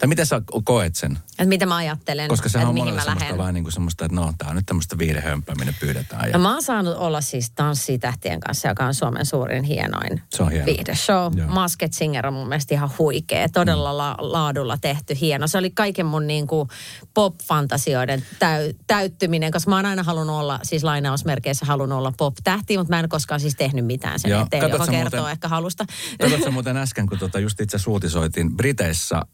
tai 0.00 0.06
miten 0.08 0.26
sä 0.26 0.42
koet 0.64 0.96
sen? 0.96 1.12
Että 1.30 1.44
mitä 1.46 1.66
mä 1.66 1.76
ajattelen, 1.76 2.28
Koska 2.28 2.48
sehän 2.48 2.68
on 2.68 2.74
mihin 2.74 2.84
monelle 2.94 3.00
mä 3.00 3.04
semmoista 3.04 3.38
vähän 3.38 3.54
niin 3.54 3.64
kuin 3.64 3.72
semmoista, 3.72 4.04
että 4.04 4.14
no, 4.14 4.32
tää 4.38 4.48
on 4.48 4.56
nyt 4.56 4.66
tämmöistä 4.66 4.98
viidehömpää, 4.98 5.54
minne 5.58 5.74
pyydetään. 5.80 6.26
Ja, 6.30 6.32
No 6.32 6.42
mä 6.42 6.52
oon 6.52 6.62
saanut 6.62 6.96
olla 6.96 7.20
siis 7.20 7.50
Tanssitähtien 7.50 8.40
kanssa, 8.40 8.68
joka 8.68 8.84
on 8.86 8.94
Suomen 8.94 9.26
suurin 9.26 9.64
hienoin 9.64 10.22
Se 10.30 10.42
on 10.42 10.50
hieno. 10.50 10.66
viihdeshow. 10.66 11.38
Joo. 11.38 11.48
Masked 11.48 11.88
Singer 11.92 12.26
on 12.26 12.32
mun 12.34 12.48
mielestä 12.48 12.74
ihan 12.74 12.90
huikea, 12.98 13.48
todella 13.48 13.96
la- 13.98 14.16
laadulla 14.18 14.78
tehty, 14.78 15.14
hieno. 15.20 15.46
Se 15.46 15.58
oli 15.58 15.70
kaiken 15.70 16.06
mun 16.06 16.26
niin 16.26 16.46
kuin 16.46 16.68
pop-fantasioiden 17.14 18.22
täy- 18.38 18.74
täyttyminen, 18.86 19.52
koska 19.52 19.70
mä 19.70 19.76
oon 19.76 19.86
aina 19.86 20.02
halunnut 20.02 20.36
olla, 20.36 20.60
siis 20.62 20.84
lainausmerkeissä 20.84 21.66
halunnut 21.66 21.98
olla 21.98 22.12
pop-tähti, 22.16 22.76
mutta 22.78 22.92
mä 22.94 23.00
en 23.00 23.08
koskaan 23.08 23.40
siis 23.40 23.54
tehnyt 23.56 23.86
mitään 23.86 24.18
sen 24.20 24.30
Joo. 24.30 24.42
eteen, 24.42 24.62
joka 24.62 24.86
kertoo 24.86 25.20
muuten- 25.20 25.32
ehkä 25.32 25.48
halusta. 25.48 25.84
Katsotko 26.20 26.50
muuten 26.50 26.76
äsken, 26.76 27.06
kun 27.06 27.18
tota 27.18 27.38
just 27.38 27.60
itse 27.60 27.76
asiassa 27.76 27.90
uutisoitiin 27.90 28.56
Briteissä 28.56 29.16
äh, 29.16 29.24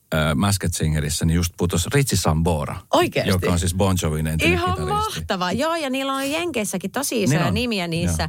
Masked 0.57 0.73
Singerissä, 0.73 1.25
niin 1.25 1.35
just 1.35 1.53
putos 1.57 1.87
Richie 1.87 2.19
Sambora. 2.19 2.77
Oikeesti? 2.95 3.31
Joka 3.31 3.53
on 3.53 3.59
siis 3.59 3.75
Bon 3.75 3.97
Jovin 4.03 4.27
entinen 4.27 4.55
Ihan 4.55 4.71
kitaristi. 4.75 4.93
mahtava. 4.93 5.53
Joo, 5.53 5.75
ja 5.75 5.91
niillä 5.91 6.13
on 6.13 6.31
Jenkeissäkin 6.31 6.91
tosi 6.91 7.23
isoja 7.23 7.39
Niin 7.41 7.49
on. 7.49 7.55
nimiä 7.55 7.87
niissä. 7.89 8.29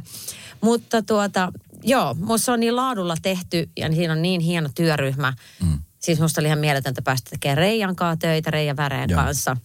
Mutta 0.60 1.02
tuota, 1.02 1.52
joo, 1.82 2.14
musta 2.14 2.52
on 2.52 2.60
niin 2.60 2.76
laadulla 2.76 3.14
tehty 3.22 3.70
ja 3.76 3.92
siinä 3.92 4.12
on 4.12 4.22
niin 4.22 4.40
hieno 4.40 4.68
työryhmä. 4.74 5.32
Mm. 5.62 5.78
Siis 5.98 6.20
musta 6.20 6.40
oli 6.40 6.46
ihan 6.48 6.58
mieletöntä 6.58 7.02
päästä 7.02 7.30
tekemään 7.30 7.58
Reijan 7.58 7.96
kanssa 7.96 8.16
töitä, 8.20 8.50
Reijan 8.50 8.76
Väreen 8.76 9.10
Joo. 9.10 9.22
kanssa. 9.22 9.56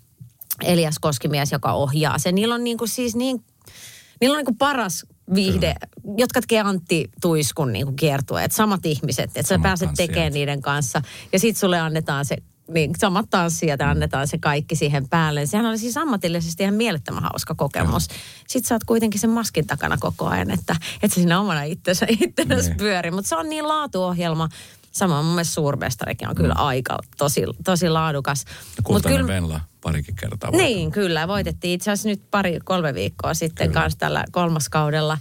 Elias 0.63 0.99
Koskimies, 0.99 1.51
joka 1.51 1.73
ohjaa 1.73 2.17
sen. 2.19 2.35
Niillä 2.35 2.55
on 2.55 2.63
niinku 2.63 2.87
siis 2.87 3.15
niin, 3.15 3.43
niillä 4.21 4.33
on 4.35 4.39
niinku 4.39 4.55
paras 4.59 5.05
viihde, 5.35 5.75
jotka 6.17 6.41
tekee 6.41 6.61
Antti 6.61 7.09
Tuiskun 7.21 7.73
niinku 7.73 7.93
kiertueet, 7.93 8.51
samat 8.51 8.85
ihmiset, 8.85 9.25
että 9.25 9.41
sä 9.41 9.47
Samat 9.47 9.63
pääset 9.63 9.87
tanssijat. 9.87 10.07
tekemään 10.09 10.33
niiden 10.33 10.61
kanssa. 10.61 11.01
Ja 11.33 11.39
sit 11.39 11.57
sulle 11.57 11.79
annetaan 11.79 12.25
se 12.25 12.37
niin, 12.73 12.91
samat 12.97 13.25
tanssijat 13.29 13.79
ja 13.79 13.89
annetaan 13.89 14.27
se 14.27 14.37
kaikki 14.37 14.75
siihen 14.75 15.09
päälle. 15.09 15.45
Sehän 15.45 15.65
oli 15.65 15.77
siis 15.77 15.97
ammatillisesti 15.97 16.63
ihan 16.63 16.75
mielettömän 16.75 17.23
hauska 17.23 17.55
kokemus. 17.55 18.07
Sitten 18.47 18.67
sä 18.67 18.75
oot 18.75 18.83
kuitenkin 18.83 19.19
sen 19.21 19.29
maskin 19.29 19.67
takana 19.67 19.97
koko 19.99 20.25
ajan, 20.27 20.51
että 20.51 20.75
et 21.03 21.11
sä 21.11 21.15
siinä 21.15 21.39
omana 21.39 21.63
itsensä, 21.63 22.05
itsenäs 22.09 22.65
Niin. 22.67 22.77
pyöri. 22.77 23.11
Mutta 23.11 23.29
se 23.29 23.35
on 23.35 23.49
niin 23.49 23.67
laatuohjelma. 23.67 24.49
Samoin 24.91 25.25
mun 25.25 25.35
mielestä 25.35 25.53
suurmestarikin 25.53 26.29
on 26.29 26.35
kyllä 26.35 26.53
aika 26.57 26.97
tosi, 27.17 27.43
tosi 27.65 27.89
laadukas. 27.89 28.45
Ja 28.47 28.51
Mut 28.77 28.83
Kultainen 28.83 29.27
Venla 29.27 29.61
parikin 29.81 30.15
kertaa. 30.15 30.51
niin, 30.51 30.91
kyllä. 30.91 31.27
Voitettiin 31.27 31.73
itse 31.73 31.91
asiassa 31.91 32.09
nyt 32.09 32.21
pari, 32.31 32.59
kolme 32.63 32.93
viikkoa 32.93 33.33
sitten 33.33 33.67
Kyllä. 33.67 33.81
kanssa 33.81 33.99
tällä 33.99 34.25
kolmaskaudella. 34.31 35.17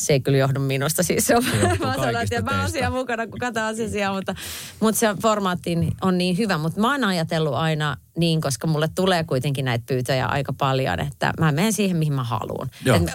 Se 0.00 0.12
ei 0.12 0.20
kyllä 0.20 0.38
johdu 0.38 0.60
minusta, 0.60 1.02
siis 1.02 1.26
se 1.26 1.36
on, 1.36 1.42
Se 1.42 1.56
johtuu 1.56 1.86
mä 1.86 1.94
sanon, 1.94 2.22
että 2.22 2.42
mä 2.42 2.60
oon 2.60 2.70
siellä 2.70 2.90
mukana, 2.90 3.26
kun 3.26 3.38
katsotaan 3.38 3.74
asiaa, 3.74 4.14
mutta, 4.14 4.34
mutta 4.80 4.98
se 4.98 5.06
formaatti 5.22 5.76
on 6.02 6.18
niin 6.18 6.38
hyvä. 6.38 6.58
Mutta 6.58 6.80
mä 6.80 6.92
oon 6.92 7.04
ajatellut 7.04 7.54
aina 7.54 7.96
niin, 8.16 8.40
koska 8.40 8.66
mulle 8.66 8.88
tulee 8.94 9.24
kuitenkin 9.24 9.64
näitä 9.64 9.84
pyytöjä 9.86 10.26
aika 10.26 10.52
paljon, 10.52 11.00
että 11.00 11.32
mä 11.40 11.52
menen 11.52 11.72
siihen, 11.72 11.96
mihin 11.96 12.12
mä 12.12 12.24
haluan. 12.24 12.70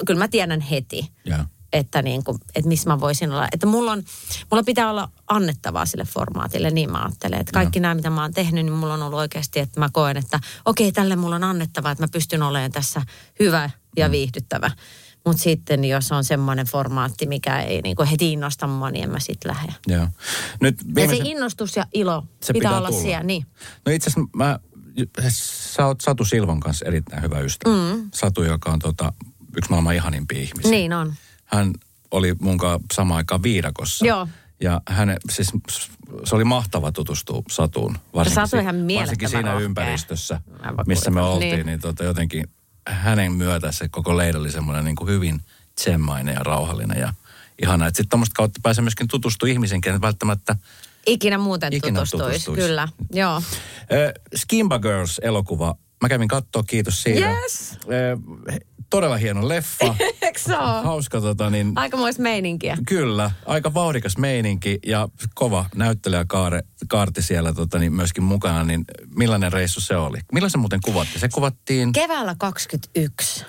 Kyllä 0.06 0.20
mä 0.20 0.28
tiedän 0.28 0.62
heti, 0.62 1.12
Joo. 1.26 1.40
että, 1.74 2.02
niin 2.02 2.24
kuin, 2.24 2.38
että 2.56 2.68
missä 2.68 2.90
mä 2.90 3.00
voisin 3.00 3.32
olla. 3.32 3.48
Että 3.52 3.68
mulla, 3.68 3.92
on, 3.92 4.04
mulla 4.52 4.64
pitää 4.64 4.90
olla 4.90 5.10
annettavaa 5.28 5.86
sille 5.86 6.06
formaatille, 6.06 6.72
niin 6.72 6.92
mä 6.92 7.04
ajattelen. 7.04 7.40
Että 7.40 7.52
kaikki 7.52 7.80
nämä, 7.80 7.96
mitä 7.96 8.10
mä 8.10 8.22
oon 8.22 8.34
tehnyt, 8.34 8.66
niin 8.66 8.74
mulla 8.74 8.94
on 8.94 9.04
ollut 9.04 9.20
oikeasti, 9.20 9.60
että 9.60 9.80
mä 9.80 9.90
koen, 9.92 10.18
että 10.18 10.40
okei, 10.66 10.92
tälle 10.92 11.16
mulla 11.16 11.36
on 11.36 11.44
annettavaa, 11.44 11.92
että 11.92 12.04
mä 12.04 12.08
pystyn 12.12 12.44
olemaan 12.44 12.72
tässä 12.72 13.02
hyvä 13.40 13.70
ja 13.98 14.12
viihdyttävä. 14.12 14.72
Mutta 15.26 15.42
sitten 15.44 15.86
jos 15.86 16.12
on 16.12 16.24
semmoinen 16.24 16.66
formaatti, 16.66 17.26
mikä 17.28 17.62
ei 17.62 17.82
niin 17.82 17.96
kuin 17.96 18.08
heti 18.10 18.34
innosta 18.34 18.68
mua, 18.68 18.92
niin 18.92 19.04
en 19.04 19.10
mä 19.12 19.20
sit 19.20 19.46
lähde. 19.46 19.74
Joo. 19.88 20.08
Nyt 20.62 20.76
Ja 20.82 20.84
se 20.90 20.96
viimeisen, 20.96 21.26
innostus 21.28 21.76
ja 21.76 21.86
ilo 21.94 22.22
Se 22.44 22.54
pitää, 22.54 22.70
pitää 22.70 22.78
olla 22.78 22.90
tulla. 22.90 23.02
siellä. 23.02 23.24
Niin. 23.24 23.46
No 23.86 23.92
itse 23.92 24.10
asiassa 24.10 24.30
mä, 24.36 24.60
sä 25.30 25.86
oot 25.86 26.02
Satu 26.02 26.26
Silvon 26.26 26.60
kanssa 26.60 26.86
erittäin 26.86 27.22
hyvä 27.24 27.40
ystävä. 27.40 27.76
Mm. 27.76 28.10
Satu, 28.14 28.44
joka 28.44 28.72
on 28.72 28.80
tota, 28.80 29.14
yksi 29.58 29.70
maailman 29.70 29.96
ihanimpia 29.96 30.40
ihmisiä. 30.42 30.72
niin 30.72 30.94
on. 30.94 31.14
Hän 31.46 31.74
oli 32.12 32.36
mun 32.42 32.58
kanssa 32.58 32.80
samaan 32.94 33.18
aikaan 33.18 33.44
viidakossa. 33.44 34.06
Joo. 34.06 34.28
Ja 34.62 34.82
hän, 34.90 35.18
siis 35.32 35.52
se 36.24 36.36
oli 36.36 36.44
mahtava 36.44 36.92
tutustua 36.92 37.42
Satuun. 37.52 37.98
Varsinkin, 38.14 38.48
Satu 38.48 38.62
ihan 38.62 38.76
varsinkin 39.00 39.30
siinä 39.30 39.42
rohkea. 39.52 39.66
ympäristössä, 39.66 40.42
missä 40.88 41.12
me 41.12 41.22
oltiin, 41.22 41.52
Niin. 41.56 41.66
niin 41.66 41.80
tota, 41.80 42.04
jotenkin 42.04 42.46
hänen 42.88 43.32
myötä 43.32 43.72
se 43.72 43.90
koko 43.90 44.18
leiri 44.18 44.40
oli 44.40 44.52
semmoinen 44.52 44.86
niin 44.86 44.96
kuin 44.96 45.10
hyvin 45.10 45.42
tsemmainen 45.76 46.34
ja 46.34 46.44
rauhallinen 46.44 47.00
ja 47.00 47.14
ihana. 47.62 47.88
Että 47.88 47.98
sitten 47.98 48.10
tuommoista 48.10 48.34
kautta 48.38 48.60
pääsee 48.64 48.82
myöskin 48.82 49.08
tutustua 49.08 49.50
ihmisiin, 49.50 49.82
kenet 49.82 50.02
välttämättä 50.02 50.56
Ikinä 51.06 51.38
muuten 51.38 51.74
Ikinä 51.74 52.00
tutustuisi. 52.00 52.26
tutustuisi. 52.28 52.62
Kyllä, 52.62 52.88
joo. 53.14 53.42
Skimba 54.36 54.80
Girls-elokuva. 54.80 55.76
Mä 56.02 56.10
kävin 56.10 56.28
kattoo, 56.28 56.64
kiitos 56.64 57.04
siitä. 57.04 57.30
Yes. 57.30 57.80
Ö, 57.92 58.18
todella 58.90 59.18
hieno 59.18 59.48
leffa. 59.48 59.96
Eikö 60.22 60.40
se 60.40 60.58
ole? 60.58 60.84
Hauska 60.84 61.22
tota 61.22 61.50
niin... 61.50 61.72
Aikamoista 61.76 62.22
meininkiä. 62.22 62.78
Kyllä, 62.88 63.32
aika 63.46 63.74
vauhdikas 63.74 64.18
meininki 64.18 64.80
ja 64.86 65.10
kova 65.36 65.66
näyttelijä 65.76 66.26
Kaare, 66.28 66.62
Kaarti 66.88 67.22
siellä 67.22 67.54
tota, 67.54 67.80
niin 67.80 67.94
myöskin 67.94 68.24
mukana, 68.24 68.64
niin 68.64 68.86
millainen 69.16 69.54
reissu 69.54 69.82
se 69.82 69.96
oli? 69.96 70.18
Milloin 70.32 70.52
se 70.52 70.58
muuten 70.58 70.80
kuvattiin? 70.86 71.20
Se 71.20 71.30
kuvattiin, 71.30 71.92
Keväällä 71.92 72.36
21. 72.38 73.46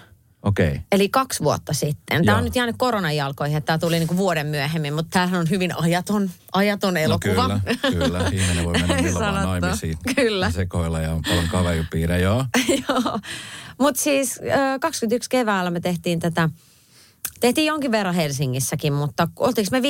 Okei. 0.46 0.68
Okay. 0.68 0.80
Eli 0.92 1.08
kaksi 1.08 1.44
vuotta 1.44 1.72
sitten. 1.72 2.24
Tämä 2.24 2.32
Joo. 2.32 2.38
on 2.38 2.44
nyt 2.44 2.56
jäänyt 2.56 2.76
koronan 2.78 3.16
jalkoihin, 3.16 3.56
että 3.56 3.66
tämä 3.66 3.78
tuli 3.78 3.98
niinku 3.98 4.16
vuoden 4.16 4.46
myöhemmin, 4.46 4.94
mutta 4.94 5.10
tämähän 5.10 5.40
on 5.40 5.50
hyvin 5.50 5.78
ajaton, 5.78 6.30
ajaton 6.52 6.96
elokuva. 6.96 7.48
No 7.48 7.60
kyllä, 7.82 8.08
kyllä. 8.08 8.30
Ihminen 8.32 8.64
voi 8.64 8.72
mennä 8.72 8.94
milloin 9.02 9.34
vaan 9.34 9.62
naimisiin. 9.62 9.98
Kyllä. 10.16 10.50
Sekoilla 10.50 11.00
ja 11.00 11.12
on 11.12 11.22
paljon 11.28 11.48
kaveripiirejä, 11.48 12.20
joo. 12.20 12.44
Joo. 12.88 13.18
Mutta 13.78 14.02
siis 14.02 14.38
ö, 14.38 14.78
21 14.80 15.30
keväällä 15.30 15.70
me 15.70 15.80
tehtiin 15.80 16.20
tätä, 16.20 16.48
tehtiin 17.40 17.66
jonkin 17.66 17.92
verran 17.92 18.14
Helsingissäkin, 18.14 18.92
mutta 18.92 19.28
oltiinko 19.36 19.68
me 19.72 19.80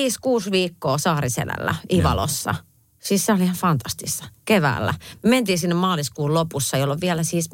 5-6 0.46 0.50
viikkoa 0.50 0.98
Saariselällä 0.98 1.74
Ivalossa. 1.92 2.54
Siis 3.06 3.26
se 3.26 3.32
oli 3.32 3.42
ihan 3.42 3.56
fantastista 3.56 4.24
keväällä. 4.44 4.94
Me 5.22 5.30
mentiin 5.30 5.58
sinne 5.58 5.74
maaliskuun 5.74 6.34
lopussa, 6.34 6.76
jolloin 6.76 7.00
vielä 7.00 7.22
siis 7.22 7.48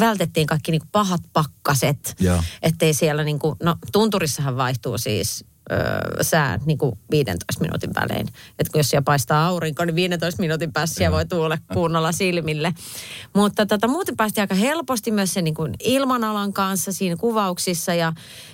vältettiin 0.00 0.46
kaikki 0.46 0.72
niinku 0.72 0.88
pahat 0.92 1.20
pakkaset. 1.32 2.14
Joo. 2.20 2.42
Ettei 2.62 2.94
siellä 2.94 3.24
niinku, 3.24 3.56
no 3.62 3.76
tunturissahan 3.92 4.56
vaihtuu 4.56 4.98
siis 4.98 5.44
öö, 5.72 6.22
sää 6.22 6.58
niinku 6.66 6.98
15 7.10 7.60
minuutin 7.60 7.90
välein. 7.94 8.28
Että 8.58 8.78
jos 8.78 8.90
siellä 8.90 9.04
paistaa 9.04 9.46
aurinko, 9.46 9.84
niin 9.84 9.94
15 9.94 10.42
minuutin 10.42 10.72
päässä 10.72 10.94
siellä 10.94 11.16
voi 11.16 11.26
tuulla 11.26 11.58
kunnolla 11.72 12.12
silmille. 12.12 12.74
Mutta 13.34 13.66
tota, 13.66 13.88
muuten 13.88 14.16
päästiin 14.16 14.42
aika 14.42 14.54
helposti 14.54 15.10
myös 15.10 15.34
sen 15.34 15.44
niinku 15.44 15.68
ilmanalan 15.84 16.52
kanssa 16.52 16.92
siinä 16.92 17.16
kuvauksissa. 17.16 17.94
Ja 17.94 18.12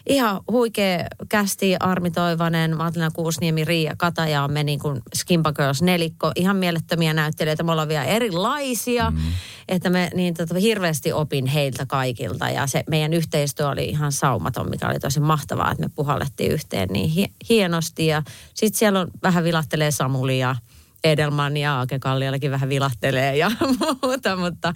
ihan 0.09 0.41
huikea 0.51 1.07
kästi 1.29 1.77
Armi 1.81 2.11
Toivonen, 2.11 2.77
Matlina 2.77 3.11
Kuusniemi, 3.11 3.65
Riia 3.65 3.95
Kataja, 3.97 4.49
me 4.49 4.65
niin 4.65 4.79
kuin 4.79 5.03
Skimpa 5.15 5.53
Girls 5.53 5.83
nelikko. 5.83 6.33
Ihan 6.37 6.57
mielettömiä 6.57 7.15
näyttelijöitä, 7.15 7.63
me 7.63 7.73
ollaan 7.73 7.89
vielä 7.89 8.05
erilaisia. 8.05 9.11
Mm. 9.11 9.19
Että 9.69 9.91
me 9.91 10.11
niin 10.15 10.35
tota, 10.35 10.55
hirveästi 10.55 11.13
opin 11.13 11.47
heiltä 11.47 11.87
kaikilta 11.87 12.51
ja 12.51 12.67
se 12.67 12.85
meidän 12.91 13.13
yhteistyö 13.15 13.69
oli 13.69 13.85
ihan 13.85 14.13
saumaton, 14.13 14.71
mikä 14.71 14.89
oli 14.89 14.99
tosi 14.99 15.21
mahtavaa, 15.21 15.71
että 15.71 15.83
me 15.83 15.91
puhallettiin 15.95 16.53
yhteen 16.53 16.89
niin 16.89 17.11
hie- 17.11 17.35
hienosti. 17.49 18.07
Ja 18.07 18.23
sitten 18.55 18.79
siellä 18.79 19.01
on 19.01 19.11
vähän 19.23 19.45
vilahtelee 19.45 19.91
Samuli 19.91 20.39
ja 20.39 20.57
Edelman 21.05 21.57
ja 21.57 21.79
Aake 21.79 21.99
Kalliallakin 21.99 22.51
vähän 22.51 22.69
vilahtelee 22.69 23.37
ja 23.37 23.51
muuta, 24.03 24.37
mutta 24.37 24.75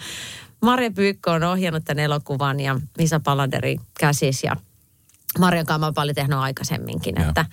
Marja 0.62 0.90
Pyykkö 0.90 1.30
on 1.30 1.42
ohjannut 1.42 1.84
tämän 1.84 2.04
elokuvan 2.04 2.60
ja 2.60 2.80
Misa 2.98 3.20
Palanderi 3.20 3.76
käsis 3.98 4.44
ja 4.44 4.56
Marjan 5.38 5.66
kanssa 5.66 5.86
oon 5.86 5.94
paljon 5.94 6.14
tehnyt 6.14 6.38
aikaisemminkin, 6.38 7.14
Joo. 7.18 7.28
että 7.28 7.44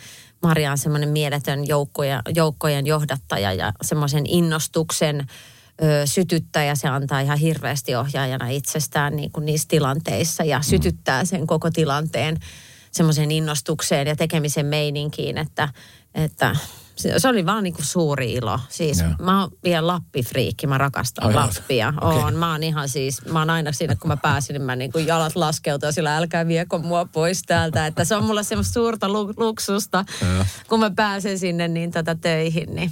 Marja 0.41 0.71
on 0.71 0.77
semmoinen 0.77 1.09
mieletön 1.09 1.67
joukkoja, 1.67 2.21
joukkojen 2.35 2.87
johdattaja 2.87 3.53
ja 3.53 3.73
semmoisen 3.81 4.25
innostuksen 4.25 5.27
ö, 5.83 6.05
sytyttäjä. 6.05 6.75
Se 6.75 6.87
antaa 6.87 7.19
ihan 7.19 7.37
hirveästi 7.37 7.95
ohjaajana 7.95 8.47
itsestään 8.47 9.15
niin 9.15 9.31
kuin 9.31 9.45
niissä 9.45 9.67
tilanteissa 9.67 10.43
ja 10.43 10.61
sytyttää 10.61 11.25
sen 11.25 11.47
koko 11.47 11.71
tilanteen 11.71 12.37
semmoisen 12.91 13.31
innostukseen 13.31 14.07
ja 14.07 14.15
tekemisen 14.15 14.65
meininkiin, 14.65 15.37
että, 15.37 15.69
että 16.15 16.55
se, 16.95 17.27
oli 17.27 17.45
vaan 17.45 17.63
niin 17.63 17.73
kuin 17.73 17.85
suuri 17.85 18.33
ilo. 18.33 18.59
Siis 18.69 18.99
Joo. 18.99 19.09
mä 19.21 19.41
oon 19.41 19.51
vielä 19.63 19.87
Lappi-friikki, 19.87 20.67
mä 20.67 20.77
rakastan 20.77 21.27
Ai? 21.27 21.33
Lappia. 21.33 21.93
Okay. 22.01 22.31
Mä 22.31 22.51
oon 22.51 22.63
ihan 22.63 22.89
siis, 22.89 23.25
mä 23.25 23.39
oon 23.39 23.49
aina 23.49 23.71
siinä, 23.71 23.95
kun 23.95 24.07
mä 24.07 24.17
pääsin, 24.17 24.53
niin 24.53 24.61
mä 24.61 24.75
niin 24.75 24.91
kuin 24.91 25.07
jalat 25.07 25.35
laskeutua 25.35 25.91
sillä 25.91 26.17
älkää 26.17 26.47
vieko 26.47 26.79
mua 26.79 27.05
pois 27.05 27.41
täältä. 27.43 27.87
Että 27.87 28.05
se 28.05 28.15
on 28.15 28.23
mulle 28.23 28.43
semmoista 28.43 28.73
suurta 28.73 29.09
lu- 29.09 29.33
luksusta, 29.37 30.05
Joo. 30.21 30.45
kun 30.67 30.79
mä 30.79 30.91
pääsen 30.95 31.39
sinne 31.39 31.67
niin 31.67 31.91
tätä 31.91 32.15
töihin. 32.15 32.75
Niin 32.75 32.91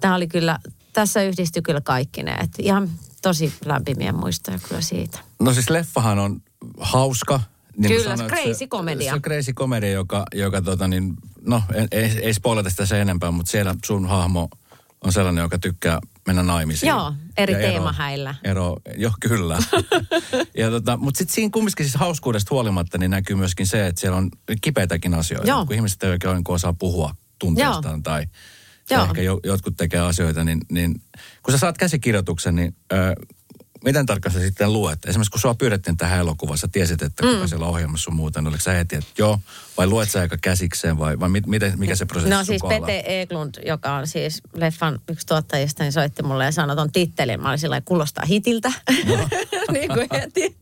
tää 0.00 0.14
oli 0.14 0.26
kyllä, 0.26 0.58
tässä 0.96 1.22
yhdistyi 1.22 1.62
kyllä 1.62 1.80
kaikki 1.80 2.22
ne. 2.22 2.32
Että 2.32 2.62
ihan 2.62 2.90
tosi 3.22 3.52
lämpimiä 3.64 4.12
muistoja 4.12 4.58
kyllä 4.68 4.80
siitä. 4.80 5.18
No 5.40 5.54
siis 5.54 5.70
leffahan 5.70 6.18
on 6.18 6.42
hauska. 6.80 7.40
Niin 7.76 7.92
Kyllä, 7.92 8.16
sanoit, 8.16 8.32
crazy 8.32 8.66
komedia. 8.66 9.10
Se 9.10 9.14
on 9.14 9.22
crazy 9.22 9.52
komedia, 9.52 9.90
joka, 9.90 10.24
joka 10.34 10.62
tota 10.62 10.88
niin, 10.88 11.14
no 11.40 11.62
ei, 11.92 12.04
ei, 12.22 12.34
spoilata 12.34 12.70
sitä 12.70 12.86
sen 12.86 13.00
enempää, 13.00 13.30
mutta 13.30 13.50
siellä 13.50 13.74
sun 13.84 14.06
hahmo 14.06 14.48
on 15.04 15.12
sellainen, 15.12 15.42
joka 15.42 15.58
tykkää 15.58 16.00
mennä 16.26 16.42
naimisiin. 16.42 16.88
Joo, 16.88 17.12
eri 17.36 17.52
Ja 17.52 17.58
ero- 17.58 17.68
teemahäillä. 17.68 18.34
Ero, 18.44 18.76
joo, 18.96 19.12
kyllä. 19.20 19.58
ja 20.58 20.70
tota, 20.70 20.96
mutta 20.96 21.18
sitten 21.18 21.34
siinä 21.34 21.50
kumminkin 21.52 21.86
siis 21.86 21.94
hauskuudesta 21.94 22.54
huolimatta 22.54 22.98
niin 22.98 23.10
näkyy 23.10 23.36
myöskin 23.36 23.66
se, 23.66 23.86
että 23.86 24.00
siellä 24.00 24.18
on 24.18 24.30
kipeitäkin 24.60 25.14
asioita. 25.14 25.48
Joo. 25.48 25.66
Kun 25.66 25.76
ihmiset 25.76 26.02
ei 26.02 26.10
oikein 26.10 26.42
osaa 26.48 26.72
puhua 26.72 27.14
tunteistaan 27.38 28.02
tai, 28.02 28.26
tai 28.26 28.32
Joo. 28.90 29.04
ehkä 29.04 29.22
jo, 29.22 29.40
jotkut 29.44 29.76
tekee 29.76 30.00
asioita, 30.00 30.44
niin, 30.44 30.60
niin 30.70 31.02
kun 31.42 31.52
sä 31.52 31.58
saat 31.58 31.78
käsikirjoituksen, 31.78 32.54
niin 32.56 32.76
ö, 32.92 32.96
miten 33.84 34.06
tarkkaan 34.06 34.32
sä 34.32 34.40
sitten 34.40 34.72
luet? 34.72 34.98
Esimerkiksi 35.06 35.30
kun 35.30 35.40
sua 35.40 35.54
pyydettiin 35.54 35.96
tähän 35.96 36.18
elokuvaan, 36.18 36.58
sä 36.58 36.68
tiesit, 36.72 37.02
että 37.02 37.22
kuka 37.22 37.42
Mm. 37.42 37.48
siellä 37.48 37.66
on 37.66 37.70
ohjelmassa 37.72 38.04
sun 38.04 38.14
muuta, 38.14 38.40
niin 38.40 38.48
oliko 38.48 38.62
sä 38.62 38.72
heti, 38.72 38.96
että 38.96 39.10
joo, 39.18 39.40
vai 39.76 39.86
luet 39.86 40.10
sä 40.10 40.20
aika 40.20 40.36
käsikseen, 40.40 40.98
vai, 40.98 41.20
vai 41.20 41.28
mit, 41.28 41.46
miten, 41.46 41.78
mikä 41.78 41.94
se 41.94 42.06
prosessi 42.06 42.30
No 42.34 42.44
siis? 42.44 42.62
Pete 42.68 43.02
Eklund, 43.06 43.54
joka 43.66 43.94
on 43.94 44.06
siis 44.06 44.42
leffan 44.54 44.98
yksi 45.08 45.26
tuottajista, 45.26 45.82
niin 45.82 45.92
soitti 45.92 46.22
mulle 46.22 46.44
ja 46.44 46.52
sanoi 46.52 46.76
ton 46.76 46.92
tittelin. 46.92 47.40
Mä 47.40 47.48
olin 47.48 47.58
sillä 47.58 47.80
kuulostaa 47.80 48.24
hitiltä. 48.24 48.72
niin 49.72 49.88
kuin 49.88 50.08
heti. 50.12 50.56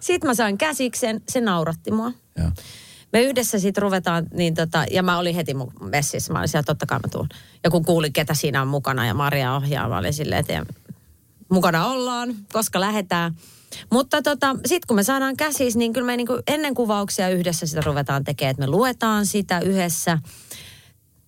Sitten 0.00 0.30
mä 0.30 0.34
sain 0.34 0.58
käsiksen, 0.58 1.20
se 1.28 1.40
nauratti 1.40 1.90
mua. 1.90 2.12
Joo. 2.38 2.50
Me 3.12 3.22
yhdessä 3.22 3.58
sitten 3.58 3.82
ruvetaan, 3.82 4.26
niin 4.34 4.54
tota, 4.54 4.84
ja 4.90 5.02
mä 5.02 5.18
olin 5.18 5.34
heti 5.34 5.54
mun 5.54 5.72
messissä, 5.80 6.32
mä 6.32 6.38
olin 6.38 6.48
siellä, 6.48 6.64
totta 6.64 6.86
kai 6.86 6.98
mä 6.98 7.08
tuun. 7.08 7.28
Ja 7.64 7.70
kun 7.70 7.84
kuulin, 7.84 8.12
ketä 8.12 8.34
siinä 8.34 8.62
on 8.62 8.68
mukana 8.68 9.06
ja 9.06 9.14
Maria 9.14 9.54
ohjaa, 9.54 9.88
mä 9.88 9.98
olin 9.98 10.12
silleen, 10.12 10.40
että 10.40 10.66
mukana 11.48 11.86
ollaan, 11.86 12.34
koska 12.52 12.80
lähdetään. 12.80 13.34
Mutta 13.90 14.22
tota, 14.22 14.56
sitten 14.66 14.86
kun 14.88 14.96
me 14.96 15.02
saadaan 15.02 15.36
käsis, 15.36 15.76
niin 15.76 15.92
kyllä 15.92 16.06
me 16.06 16.16
niinku 16.16 16.42
ennen 16.46 16.74
kuvauksia 16.74 17.28
yhdessä 17.28 17.66
sitä 17.66 17.80
ruvetaan 17.80 18.24
tekemään, 18.24 18.50
että 18.50 18.60
me 18.60 18.66
luetaan 18.66 19.26
sitä 19.26 19.60
yhdessä. 19.60 20.18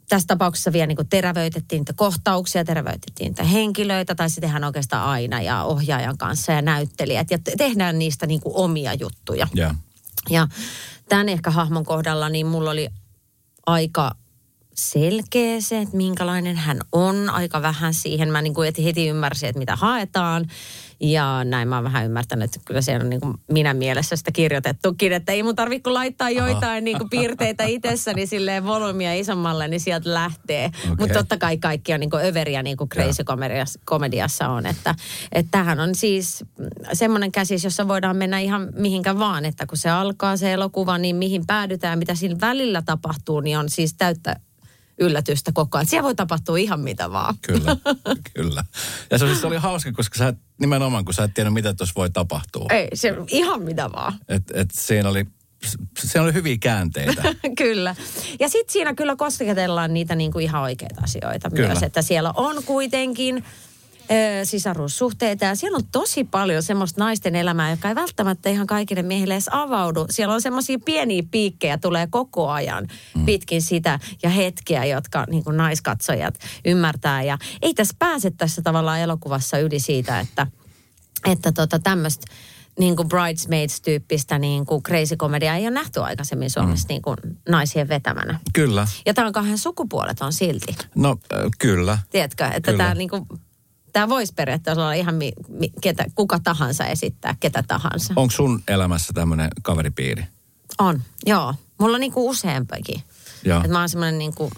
Tässä 0.09 0.27
tapauksessa 0.27 0.73
vielä 0.73 0.87
niin 0.87 1.09
terävöitettiin 1.11 1.81
niitä 1.81 1.93
kohtauksia, 1.93 2.65
terävöitettiin 2.65 3.29
niitä 3.29 3.45
henkilöitä, 3.45 4.15
tai 4.15 4.31
se 4.31 4.41
tehdään 4.41 4.65
oikeastaan 4.65 5.09
aina 5.09 5.43
ja 5.43 5.63
ohjaajan 5.63 6.19
kanssa 6.19 6.53
ja 6.53 6.63
näyttelijät. 6.63 7.31
Ja 7.31 7.39
te- 7.39 7.55
tehdään 7.59 7.99
niistä 7.99 8.27
niin 8.27 8.41
omia 8.45 8.95
juttuja. 8.95 9.49
Joo. 9.55 9.75
Ja 10.31 10.49
tämän 11.09 11.29
ehkä 11.29 11.51
hahmon 11.51 11.85
kohdalla, 11.85 12.29
niin 12.29 12.47
mulla 12.47 12.71
oli 12.71 12.89
aika 13.67 14.11
selkeä 14.75 15.61
se, 15.61 15.81
että 15.81 15.97
minkälainen 15.97 16.57
hän 16.57 16.81
on. 16.93 17.31
Aika 17.31 17.63
vähän 17.63 17.95
siihen. 17.95 18.33
Mä 18.33 18.43
niin 18.43 18.55
kuin 18.55 18.73
heti- 18.85 19.09
ymmärsin, 19.09 19.49
että 19.49 19.59
mitä 19.59 19.77
haetaan. 19.77 20.47
Ja 21.11 21.45
näin 21.45 21.69
mä 21.69 21.77
oon 21.77 21.85
vähän 21.85 22.05
ymmärtänyt, 22.05 22.45
että 22.45 22.61
kyllä 22.65 22.81
se 22.81 22.95
on 22.95 23.11
niin 23.11 23.21
kuin 23.21 23.35
minä 23.53 23.75
mielessä 23.75 24.17
sitä 24.17 24.33
kirjoitettukin, 24.33 25.13
että 25.13 25.33
ei 25.33 25.43
mun 25.43 25.57
tarvitse 25.57 25.91
laittaa 25.91 26.31
joitain 26.31 26.85
niin 26.85 26.99
kuin 26.99 27.11
piirteitä 27.11 27.65
itsessäni 27.65 28.27
silleen 28.27 28.65
volyymia 28.65 29.15
isommalle, 29.15 29.69
niin 29.69 29.81
sieltä 29.81 30.15
lähtee. 30.15 30.67
Okei. 30.67 30.91
Mutta 30.99 31.15
totta 31.15 31.37
kai 31.37 31.59
kaikki 31.59 31.95
on 31.95 32.01
niin 32.01 32.11
kuin 32.11 32.25
överiä 32.25 32.63
niin 32.63 32.77
kuin 32.77 32.89
crazy 32.89 33.25
komediassa, 33.25 33.81
komediassa 33.85 34.49
on. 34.49 34.67
Että, 34.67 34.95
että 35.33 35.51
tämähän 35.51 35.81
on 35.81 35.95
siis 35.95 36.45
semmoinen 36.93 37.33
käsis, 37.33 37.65
jossa 37.65 37.89
voidaan 37.89 38.17
mennä 38.17 38.39
ihan 38.39 38.69
mihinkä 38.75 39.19
vaan. 39.19 39.45
Että 39.45 39.67
kun 39.67 39.79
se 39.79 39.91
alkaa 39.91 40.37
se 40.37 40.53
elokuva, 40.53 40.99
niin 40.99 41.17
mihin 41.17 41.47
päädytään, 41.47 41.99
mitä 41.99 42.15
siinä 42.15 42.37
välillä 42.41 42.83
tapahtuu, 42.83 43.41
niin 43.41 43.59
on 43.59 43.69
siis 43.69 43.95
täyttä 43.95 44.37
yllätystä 44.99 45.53
koko 45.55 45.79
ajan. 45.79 45.87
Siellä 45.87 46.03
voi 46.05 46.15
tapahtua 46.15 46.57
ihan 46.57 46.81
mitä 46.81 47.13
vaan. 47.13 47.35
Kyllä, 47.43 47.77
kyllä. 48.35 48.65
Ja 49.11 49.19
se, 49.19 49.25
oli- 49.25 49.37
se 49.37 49.47
oli 49.47 49.57
hauska, 49.57 49.93
koska 49.93 50.19
sä 50.19 50.29
et, 50.29 50.37
nimenomaan, 50.61 51.05
kun 51.05 51.15
sä 51.15 51.25
et 51.25 51.35
tiennyt, 51.35 51.55
mitä 51.55 51.75
tuossa 51.75 51.93
voi 51.97 52.11
tapahtua. 52.11 52.67
Ei, 52.71 52.89
se 52.95 53.15
ihan 53.29 53.63
mitä 53.63 53.93
vaan. 53.93 54.13
Et, 54.29 54.43
et 54.55 54.69
siinä 54.73 55.09
oli, 55.09 55.27
se 55.99 56.21
oli 56.21 56.33
hyviä 56.33 56.57
käänteitä. 56.61 57.23
kyllä. 57.59 57.97
Ja 58.41 58.49
sitten 58.49 58.73
siinä 58.73 58.95
kyllä 58.95 59.17
kosketellaan 59.17 59.95
niitä 59.95 60.15
niinku 60.15 60.39
ihan 60.39 60.63
oikeita 60.63 61.01
asioita 61.05 61.51
Kyllä. 61.51 61.69
myös. 61.69 61.83
Että 61.83 62.03
siellä 62.03 62.33
on 62.37 62.65
kuitenkin 62.65 63.45
sisarussuhteita 64.45 65.45
ja 65.45 65.55
siellä 65.55 65.77
on 65.77 65.87
tosi 65.93 66.25
paljon 66.25 66.63
semmoista 66.63 67.05
naisten 67.05 67.37
elämää, 67.37 67.71
joka 67.71 67.89
ei 67.89 67.95
välttämättä 67.95 68.51
ihan 68.51 68.67
kaikille 68.67 69.03
miehille 69.03 69.35
edes 69.35 69.49
avaudu. 69.51 70.07
Siellä 70.11 70.35
on 70.35 70.43
semmoisia 70.43 70.79
pieniä 70.85 71.23
piikkejä 71.31 71.79
tulee 71.79 72.07
koko 72.11 72.49
ajan 72.49 72.89
mm. 73.15 73.27
pitkin 73.27 73.63
sitä 73.63 73.99
ja 74.23 74.31
hetkiä, 74.31 74.85
jotka 74.85 75.25
niin 75.31 75.45
kuin 75.45 75.57
naiskatsojat 75.57 76.35
ymmärtää. 76.65 77.23
Ja 77.23 77.39
ei 77.63 77.75
tässä 77.75 77.97
pääse 77.99 78.31
tässä 78.31 78.63
tavallaan 78.63 79.01
elokuvassa 79.01 79.59
yli 79.59 79.81
siitä, 79.81 80.21
että, 80.21 80.47
että 81.27 81.53
tota 81.53 81.79
tämmöistä 81.79 82.27
niin 82.79 82.97
kuin 82.97 83.09
Bridesmaids-tyyppistä 83.09 84.39
niin 84.39 84.67
kuin 84.67 84.83
crazy 84.83 85.17
komedia 85.17 85.55
ei 85.57 85.63
ole 85.63 85.71
nähty 85.71 86.01
aikaisemmin 86.01 86.51
Suomessa 86.51 86.87
mm. 86.87 86.89
niin 86.89 87.03
kuin 87.03 87.17
naisien 87.49 87.89
vetämänä. 87.89 88.41
Kyllä. 88.53 88.87
Ja 89.07 89.15
tämä 89.15 89.27
on 89.27 89.33
kahden 89.33 89.59
sukupuolet 89.59 90.21
on 90.21 90.33
silti. 90.33 90.77
No 90.95 91.11
äh, 91.11 91.51
kyllä. 91.59 91.99
Tiedätkö, 92.11 92.45
että 92.45 92.71
Kyllä. 92.71 92.85
tämä 92.85 92.95
niin 92.95 93.11
kuin, 93.11 93.27
tämä 93.95 94.09
voisi 94.09 94.35
periaatteessa 94.35 94.83
olla 94.83 94.93
ihan 94.93 95.15
mi, 95.15 95.33
mi, 95.49 95.73
ketä, 95.81 96.05
kuka 96.15 96.39
tahansa 96.45 96.87
esittää, 96.87 97.37
ketä 97.41 97.65
tahansa. 97.69 98.13
Onko 98.17 98.31
sun 98.31 98.63
elämässä 98.69 99.13
tämmöinen 99.13 99.51
kaveripiiri? 99.63 100.25
On, 100.79 101.03
joo. 101.27 101.55
Mulla 101.79 101.95
on 101.95 102.01
niin 102.01 102.13
kuin 102.13 102.31
useampakin. 102.31 103.03
Joo. 103.45 103.65
Et 103.65 103.71
mä 103.71 103.79
oon 103.79 103.89
semmoinen 103.89 104.19
niin 104.19 104.35
kuin 104.35 104.51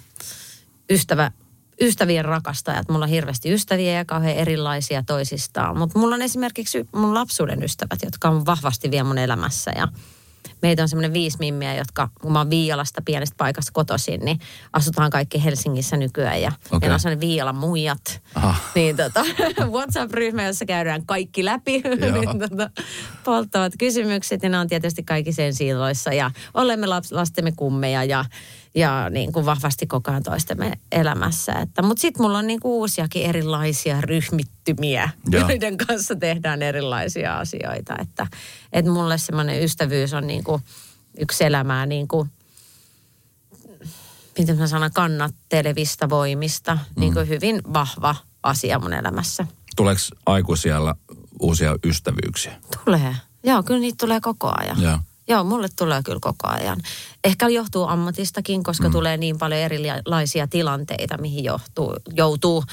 ystävä, 0.91 1.31
ystävien 1.81 2.25
rakastaja. 2.25 2.81
että 2.81 2.93
Mulla 2.93 3.05
on 3.05 3.11
hirveästi 3.11 3.53
ystäviä 3.53 3.93
ja 3.93 4.05
kauhean 4.05 4.37
erilaisia 4.37 5.03
toisistaan. 5.03 5.79
Mutta 5.79 5.99
mulla 5.99 6.15
on 6.15 6.23
esimerkiksi 6.23 6.89
mun 6.95 7.15
lapsuuden 7.15 7.63
ystävät, 7.63 7.99
jotka 8.05 8.29
on 8.29 8.47
vahvasti 8.47 8.91
vielä 8.91 9.05
mun 9.05 9.19
elämässä. 9.19 9.73
Ja 9.77 9.89
meitä 10.63 10.83
on 10.83 10.89
semmoinen 10.89 11.13
viisi 11.13 11.39
mimmiä, 11.39 11.75
jotka, 11.75 12.09
kun 12.21 12.33
mä 12.33 12.39
oon 12.39 12.51
Viialasta 12.51 13.03
pienestä 13.05 13.35
paikasta 13.39 13.73
kotoisin, 13.73 14.21
niin 14.25 14.39
asutaan 14.73 15.11
kaikki 15.11 15.45
Helsingissä 15.45 15.97
nykyään. 15.97 16.43
Ja 16.43 16.53
meillä 16.81 16.95
on 16.95 17.01
semmoinen 17.01 17.29
Viialan 17.29 17.57
muijat. 17.57 18.23
Aha. 18.35 18.55
Niin 18.75 18.97
tota, 18.97 19.25
WhatsApp-ryhmä, 19.75 20.43
jossa 20.43 20.67
käydään 20.67 21.07
kaikki 21.07 21.45
läpi. 21.45 21.83
Niin 22.17 22.39
tota, 22.39 22.71
polttavat 23.25 23.73
kysymykset 23.79 24.43
ja 24.43 24.49
ne 24.49 24.59
on 24.59 24.69
tietysti 24.69 25.03
kaikki 25.03 25.33
sen 25.33 25.55
siiloissa. 25.55 26.13
Ja 26.13 26.31
olemme 26.55 26.87
laps, 26.87 27.13
lastemme 27.13 27.53
kummeja 27.57 28.05
ja, 28.05 28.25
ja 28.77 29.11
niin 29.11 29.33
kuin 29.33 29.47
vahvasti 29.47 29.87
koko 29.87 30.11
ajan 30.11 30.23
toistemme 30.23 30.73
elämässä. 30.93 31.53
Että, 31.53 31.83
mutta 31.83 32.01
sitten 32.01 32.23
mulla 32.23 32.39
on 32.39 32.47
niin 32.47 32.61
kuin 32.61 32.73
uusiakin 32.73 33.23
erilaisia 33.23 34.01
ryhmittymiä, 34.01 35.11
Joo. 35.31 35.49
joiden 35.49 35.77
kanssa 35.77 36.17
tehdään 36.17 36.63
erilaisia 36.63 37.39
asioita. 37.39 37.97
Että, 37.99 38.27
että 38.73 38.91
mulle 38.91 39.19
semmoinen 39.19 39.63
ystävyys 39.63 40.15
on 40.15 40.27
niin 40.27 40.45
kuin 40.45 40.63
yksi 41.19 41.45
elämää 41.45 41.87
niin 41.87 42.09
kuin 42.09 42.31
miten 44.39 44.59
mä 44.59 44.67
sanon, 44.67 44.91
kannattelevista 44.93 46.09
voimista. 46.09 46.75
Mm. 46.75 47.01
Niin 47.01 47.15
kuin 47.15 47.29
hyvin 47.29 47.61
vahva 47.73 48.17
asia 48.43 48.79
mun 48.79 48.93
elämässä. 48.93 49.47
Tuleeko 49.77 50.01
aikuisiellä 50.27 50.95
uusia 51.41 51.77
ystävyyksiä? 51.85 52.57
Tulee. 52.85 53.17
Joo, 53.45 53.63
kyllä 53.63 53.81
niitä 53.81 53.97
tulee 54.01 54.21
koko 54.21 54.53
ajan. 54.61 54.83
Joo. 54.83 54.99
Joo, 55.29 55.45
mulle 55.45 55.69
tulee 55.79 56.03
kyllä 56.03 56.19
koko 56.21 56.49
ajan. 56.49 56.81
Ehkä 57.25 57.49
johtuu 57.49 57.87
ammatistakin, 57.87 58.63
koska 58.63 58.89
mm. 58.89 58.93
tulee 58.93 59.17
niin 59.17 59.39
paljon 59.39 59.61
erilaisia 59.61 60.47
tilanteita, 60.47 61.19
mihin 61.19 61.45
johtuu, 61.45 61.97
joutuu. 62.15 62.65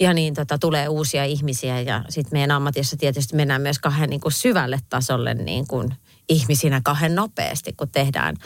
Ja 0.00 0.14
niin 0.14 0.34
tota, 0.34 0.58
tulee 0.58 0.88
uusia 0.88 1.24
ihmisiä 1.24 1.80
ja 1.80 2.04
sitten 2.08 2.32
meidän 2.32 2.50
ammatissa 2.50 2.96
tietysti 2.96 3.36
mennään 3.36 3.62
myös 3.62 3.78
kahden 3.78 4.10
niin 4.10 4.20
kuin 4.20 4.32
syvälle 4.32 4.78
tasolle 4.88 5.34
niin 5.34 5.66
kuin 5.66 5.94
ihmisinä 6.28 6.80
kahden 6.84 7.14
nopeasti, 7.14 7.72
kun 7.72 7.88
tehdään, 7.88 8.36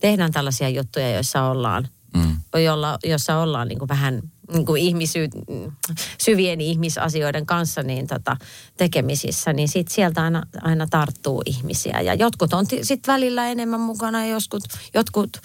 tehdään 0.00 0.32
tällaisia 0.32 0.68
juttuja, 0.68 1.10
joissa 1.10 1.42
ollaan 1.42 1.88
Mm. 2.16 2.60
jolla, 2.64 2.98
jossa 3.04 3.38
ollaan 3.38 3.68
niin 3.68 3.78
kuin 3.78 3.88
vähän 3.88 4.22
niin 4.52 4.66
kuin 4.66 4.82
ihmisy, 4.82 5.28
syvien 6.18 6.60
ihmisasioiden 6.60 7.46
kanssa 7.46 7.82
niin 7.82 8.06
tota, 8.06 8.36
tekemisissä, 8.76 9.52
niin 9.52 9.68
sit 9.68 9.88
sieltä 9.88 10.22
aina, 10.22 10.42
aina 10.62 10.86
tarttuu 10.86 11.42
ihmisiä. 11.46 12.00
Ja 12.00 12.14
jotkut 12.14 12.52
on 12.52 12.66
sitten 12.82 13.12
välillä 13.12 13.46
enemmän 13.46 13.80
mukana 13.80 14.26
ja 14.26 14.32
jotkut, 14.32 14.62
jotkut 14.94 15.40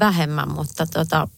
vähemmän, 0.00 0.50
mutta, 0.50 0.86
tota, 0.86 1.28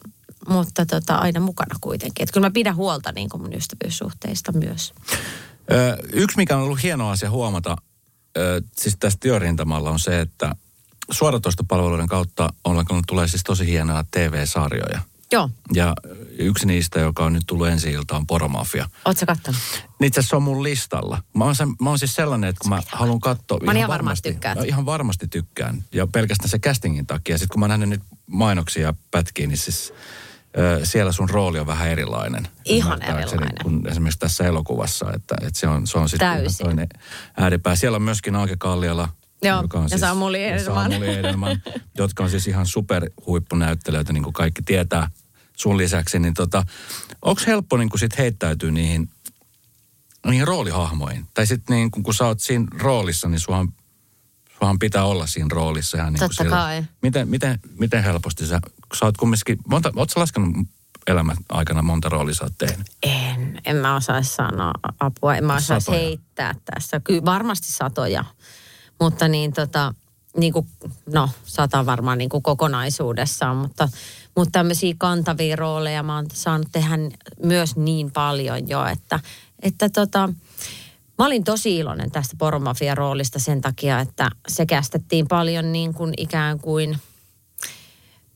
mutta 0.49 0.87
tota, 0.87 1.15
aina 1.15 1.41
mukana 1.41 1.77
kuitenkin. 1.81 2.23
Et 2.23 2.33
kyllä 2.33 2.47
mä 2.47 2.51
pidän 2.51 2.77
huolta 2.77 3.13
niin 3.13 3.29
kuin 3.29 3.43
mun 3.43 3.55
ystävyyssuhteista 3.55 4.53
myös. 4.53 4.93
Ö, 5.73 5.97
yksi, 6.13 6.37
mikä 6.37 6.57
on 6.57 6.63
ollut 6.63 6.83
hieno 6.83 7.11
asia 7.11 7.31
huomata, 7.31 7.77
ö, 8.37 8.63
siis 8.77 8.97
tässä 9.01 9.19
työrintamalla 9.21 9.91
on 9.91 9.99
se, 9.99 10.21
että 10.21 10.57
suoratoistopalveluiden 11.11 12.09
kautta 12.09 12.53
on, 12.65 12.85
tulee 13.07 13.29
siis 13.29 13.43
tosi 13.45 13.67
hienoja 13.67 14.05
TV-sarjoja. 14.11 15.01
Joo, 15.33 15.51
Ja 15.75 15.95
yksi 16.39 16.67
niistä, 16.67 17.01
joka 17.01 17.25
on 17.25 17.33
nyt 17.33 17.43
tullut 17.47 17.69
ensi 17.69 17.93
ilta, 17.93 18.17
on 18.17 18.27
Poromafia. 18.27 18.89
sä 19.17 19.27
kattonut? 19.27 19.61
Niin 20.01 20.07
Itse 20.07 20.21
asiassa 20.21 20.31
se 20.31 20.37
on 20.37 20.43
mun 20.43 20.63
listalla. 20.63 21.23
Mä 21.35 21.45
oon, 21.45 21.55
sen, 21.55 21.69
mä 21.81 21.89
oon 21.89 21.99
siis 21.99 22.15
sellainen, 22.15 22.51
että 22.51 22.61
kun 22.61 22.71
mä 22.71 22.83
haluan 22.87 23.21
katsoa... 23.21 23.59
Mä 23.59 23.73
ihan 23.73 23.89
varmasti 23.89 24.33
tykkäät. 24.33 24.59
Ja 24.59 24.65
Ihan 24.65 24.87
varmasti 24.87 25.29
tykkään. 25.29 25.85
Ja 25.93 26.07
pelkästään 26.07 26.49
se 26.49 26.59
castingin 26.59 27.07
takia. 27.07 27.39
Sitten 27.39 27.55
kun 27.55 27.61
mä 27.61 27.69
nähnyt 27.69 27.89
nyt 27.89 28.03
mainoksia 28.27 28.83
ja 28.83 28.95
pätkiä, 29.11 29.47
niin 29.47 29.59
siis 29.59 29.93
siellä 30.83 31.13
sun 31.13 31.31
rooli 31.31 31.59
on 31.59 31.67
vähän 31.67 31.89
erilainen. 31.89 32.49
Ihan 32.65 33.03
erilainen. 33.03 33.53
Kun 33.63 33.89
esimerkiksi 33.89 34.19
tässä 34.19 34.45
elokuvassa, 34.45 35.13
että, 35.13 35.35
että 35.41 35.61
se 35.61 35.69
on, 35.69 35.87
se 35.87 35.99
on 35.99 36.09
sitten 36.09 36.29
ihan 36.41 36.55
toinen 36.63 36.89
ääripää. 37.37 37.77
Siellä 37.77 37.97
on 37.97 38.03
myöskin 38.03 38.37
Aake 38.37 38.57
Kalliala. 38.59 39.09
Joo, 39.43 39.63
joka 39.63 39.79
on 39.79 39.89
ja 39.91 39.99
Samuli 39.99 40.43
ja 40.43 40.55
Edelman. 40.55 40.91
Samuli 40.93 41.15
Edelman, 41.15 41.63
jotka 41.99 42.23
on 42.25 42.31
siis 42.31 42.47
ihan 42.47 42.67
superhuippunäyttelijöitä, 42.67 44.13
niin 44.13 44.23
kuin 44.23 44.33
kaikki 44.33 44.63
tietää 44.63 45.11
sun 45.57 45.79
lisäksi. 45.79 46.19
Niin 46.19 46.35
tota, 46.35 46.63
onko 47.23 47.43
helppo 47.47 47.77
niin 47.77 47.91
sit 47.97 48.19
heittäytyä 48.19 48.71
niihin, 48.71 49.11
niihin 50.27 50.47
roolihahmoihin? 50.47 51.27
Tai 51.35 51.47
sitten 51.47 51.77
niin 51.77 51.91
kun, 51.91 52.03
kun 52.03 52.15
sä 52.15 52.27
oot 52.27 52.41
siinä 52.41 52.67
roolissa, 52.79 53.29
niin 53.29 53.41
suhan, 53.41 53.69
suhan 54.59 54.79
pitää 54.79 55.05
olla 55.05 55.27
siinä 55.27 55.49
roolissa. 55.51 55.99
Ihan 55.99 56.13
niin 56.13 56.19
kuin 56.21 56.29
Totta 56.29 56.43
siellä. 56.43 56.57
kai. 56.57 56.85
Miten, 57.03 57.29
miten, 57.29 57.59
miten 57.79 58.05
helposti 58.05 58.47
sä, 58.47 58.61
sä 58.99 59.05
oot 59.05 59.17
kumminkin, 59.17 59.59
monta, 59.69 59.93
oot 59.97 60.11
sä 60.11 60.21
laskenut 60.21 60.57
elämän 61.07 61.37
aikana 61.49 61.83
monta 61.83 62.09
roolia 62.09 62.35
sä 62.35 62.45
oot 62.45 62.53
tehnyt? 62.59 62.87
En, 63.03 63.61
en 63.65 63.77
mä 63.77 63.97
osaisi 63.97 64.35
sanoa 64.35 64.73
apua, 65.01 65.37
en 65.37 65.45
mä 65.45 65.61
Satoja. 65.61 65.99
heittää 65.99 66.55
tässä. 66.65 67.01
Kyllä 67.01 67.25
varmasti 67.25 67.73
satoja, 67.73 68.25
mutta 69.01 69.29
niin 69.29 69.53
tota, 69.53 69.95
niin 70.37 70.53
kuin, 70.53 70.69
no 71.13 71.31
sata 71.45 71.87
varmaan 71.87 72.19
niin 72.19 72.29
kuin 72.29 72.43
kokonaisuudessaan, 72.43 73.57
mutta, 73.57 73.89
mutta 74.37 74.53
tämmöisiä 74.53 74.95
kantavia 74.99 75.57
rooleja 75.57 76.03
mä 76.03 76.15
oon 76.17 76.27
saanut 76.33 76.69
tehdä 76.73 76.99
myös 77.43 77.77
niin 77.77 78.11
paljon 78.13 78.69
jo, 78.69 78.85
että, 78.87 79.21
että 79.63 79.89
tota, 79.89 80.29
Mä 81.19 81.27
olin 81.27 81.45
tosi 81.45 81.77
iloinen 81.77 82.11
tästä 82.11 82.37
Poromafia-roolista 82.39 83.39
sen 83.39 83.61
takia, 83.61 84.01
että 84.01 84.31
se 84.49 84.67
kästettiin 84.67 85.29
paljon 85.29 85.73
niin 85.73 85.95
kuin 85.95 86.15
ikään 86.17 86.59
kuin 86.59 86.99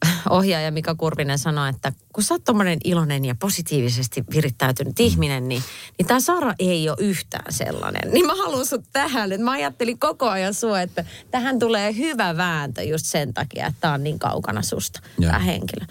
ohjaaja 0.31 0.71
Mika 0.71 0.95
Kurvinen 0.95 1.39
sanoi, 1.39 1.69
että 1.69 1.93
kun 2.13 2.25
sä 2.25 2.35
oot 2.35 2.45
tommonen 2.45 2.79
iloinen 2.85 3.25
ja 3.25 3.35
positiivisesti 3.35 4.25
virittäytynyt 4.35 5.01
ihminen, 5.01 5.49
niin, 5.49 5.63
niin 5.99 6.07
tämä 6.07 6.21
Sara 6.21 6.55
ei 6.59 6.89
ole 6.89 6.97
yhtään 7.01 7.53
sellainen. 7.53 8.11
Niin 8.13 8.27
mä 8.27 8.35
haluan 8.35 8.67
sut 8.67 8.85
tähän, 8.93 9.33
että 9.33 9.45
mä 9.45 9.51
ajattelin 9.51 9.99
koko 9.99 10.29
ajan 10.29 10.55
sua, 10.55 10.81
että 10.81 11.05
tähän 11.31 11.59
tulee 11.59 11.97
hyvä 11.97 12.37
vääntö 12.37 12.83
just 12.83 13.07
sen 13.07 13.35
takia, 13.35 13.67
että 13.67 13.81
tää 13.81 13.93
on 13.93 14.05
niin 14.05 14.19
kaukana 14.19 14.63
susta, 14.63 15.01
tämä 15.21 15.39
henkilö. 15.39 15.87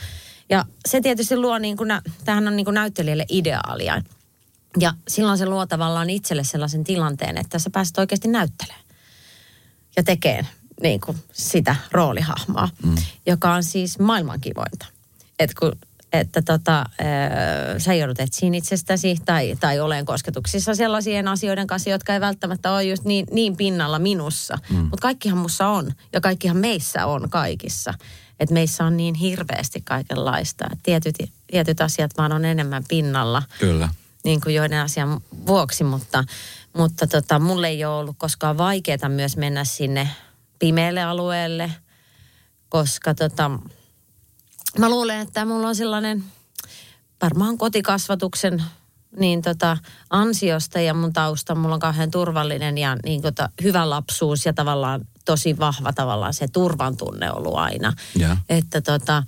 Ja 0.50 0.66
se 0.88 1.02
tietysti 1.02 1.38
luo, 1.38 1.58
niin 1.58 1.78
kuin, 1.78 1.88
nä- 1.88 2.02
tämähän 2.26 2.48
on 2.48 2.56
niin 2.56 2.66
kuin 2.66 2.76
näyttelijälle 2.76 3.26
ideaalia. 3.30 4.02
Ja 4.80 4.94
silloin 5.08 5.38
se 5.38 5.46
luo 5.46 5.66
tavallaan 5.66 6.10
itselle 6.10 6.44
sellaisen 6.44 6.84
tilanteen, 6.84 7.38
että 7.38 7.60
sä 7.60 7.70
pääset 7.70 7.98
oikeasti 7.98 8.28
näyttelemään 8.28 8.84
ja 9.96 10.04
tekee 10.04 10.46
niin 10.84 11.02
kuin 11.02 11.18
sitä 11.34 11.76
roolihahmoa, 11.92 12.70
mm. 12.84 12.96
joka 13.26 13.54
on 13.54 13.64
siis 13.64 14.00
maailman 14.00 14.42
kivointa. 14.42 14.86
Et 15.40 15.54
kun, 15.54 15.72
että 16.14 16.42
tota, 16.42 16.86
öö, 17.02 17.80
sä 17.80 17.94
joudut 17.94 18.20
etsiin 18.20 18.56
itsestäsi 18.56 19.18
tai, 19.26 19.58
tai 19.60 19.80
olen 19.80 20.06
kosketuksissa 20.06 20.76
sellaisien 20.76 21.28
asioiden 21.28 21.68
kanssa, 21.68 21.90
jotka 21.90 22.14
ei 22.14 22.22
välttämättä 22.22 22.72
ole 22.72 22.84
just 22.84 23.04
niin, 23.04 23.26
niin 23.32 23.58
pinnalla 23.58 24.00
minussa. 24.00 24.58
Mm. 24.70 24.78
Mutta 24.78 25.02
kaikkihan 25.02 25.38
mussa 25.38 25.68
on 25.68 25.92
ja 26.14 26.22
kaikkihan 26.22 26.58
meissä 26.58 27.06
on 27.06 27.30
kaikissa. 27.30 27.94
Että 28.40 28.54
meissä 28.54 28.86
on 28.86 28.98
niin 28.98 29.16
hirveästi 29.16 29.82
kaikenlaista. 29.82 30.66
Et 30.72 30.80
Tietyt, 30.84 31.16
tietyt 31.48 31.82
asiat 31.82 32.12
vaan 32.18 32.32
on 32.32 32.46
enemmän 32.46 32.84
pinnalla 32.88 33.44
Kyllä. 33.60 33.90
niin 34.24 34.42
kuin 34.42 34.56
joiden 34.56 34.82
asian 34.82 35.22
vuoksi, 35.48 35.84
mutta, 35.84 36.24
mutta 36.74 37.08
tota, 37.08 37.40
mulle 37.40 37.68
ei 37.68 37.86
ole 37.86 37.96
ollut 37.96 38.16
koskaan 38.18 38.58
vaikeaa 38.58 39.10
myös 39.10 39.38
mennä 39.38 39.64
sinne 39.64 40.10
pimeälle 40.60 41.04
alueelle, 41.04 41.72
koska 42.70 43.16
tota, 43.16 43.52
mä 44.78 44.90
luulen, 44.90 45.20
että 45.20 45.46
mulla 45.46 45.68
on 45.68 45.76
sellainen 45.76 46.24
varmaan 47.22 47.58
kotikasvatuksen 47.58 48.64
niin 49.20 49.42
tota, 49.42 49.78
ansiosta 50.10 50.80
ja 50.80 50.94
mun 50.94 51.14
tausta, 51.14 51.56
mulla 51.56 51.76
on 51.76 51.82
kauhean 51.82 52.12
turvallinen 52.12 52.78
ja 52.78 52.98
niin 53.04 53.22
tota, 53.22 53.50
hyvä 53.64 53.90
lapsuus 53.90 54.46
ja 54.46 54.54
tavallaan 54.54 55.02
tosi 55.26 55.60
vahva 55.60 55.94
tavallaan 55.94 56.34
se 56.34 56.48
turvan 56.48 56.98
tunne 56.98 57.32
ollut 57.32 57.56
aina. 57.56 57.94
Joo. 58.16 58.36
Että 58.50 58.82
tota, 58.82 59.24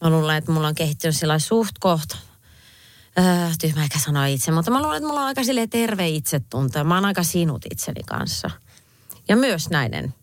mä 0.00 0.10
luulen, 0.10 0.36
että 0.36 0.52
mulla 0.52 0.68
on 0.68 0.74
kehittynyt 0.74 1.16
sellainen 1.16 1.46
suht 1.46 1.74
kohta 1.80 2.16
Öö, 3.18 3.50
tyhmä 3.60 3.82
eikä 3.82 3.98
sanoa 3.98 4.26
itse, 4.26 4.50
mutta 4.50 4.70
mä 4.70 4.82
luulen, 4.82 4.96
että 4.96 5.06
mulla 5.06 5.20
on 5.20 5.26
aika 5.26 5.42
terve 5.70 6.08
itsetunto 6.08 6.78
ja 6.78 6.84
mä 6.84 6.94
oon 6.94 7.04
aika 7.04 7.22
sinut 7.22 7.64
itseni 7.70 8.02
kanssa. 8.02 8.50
Ja 9.28 9.36
myös 9.36 9.70
näiden 9.70 10.14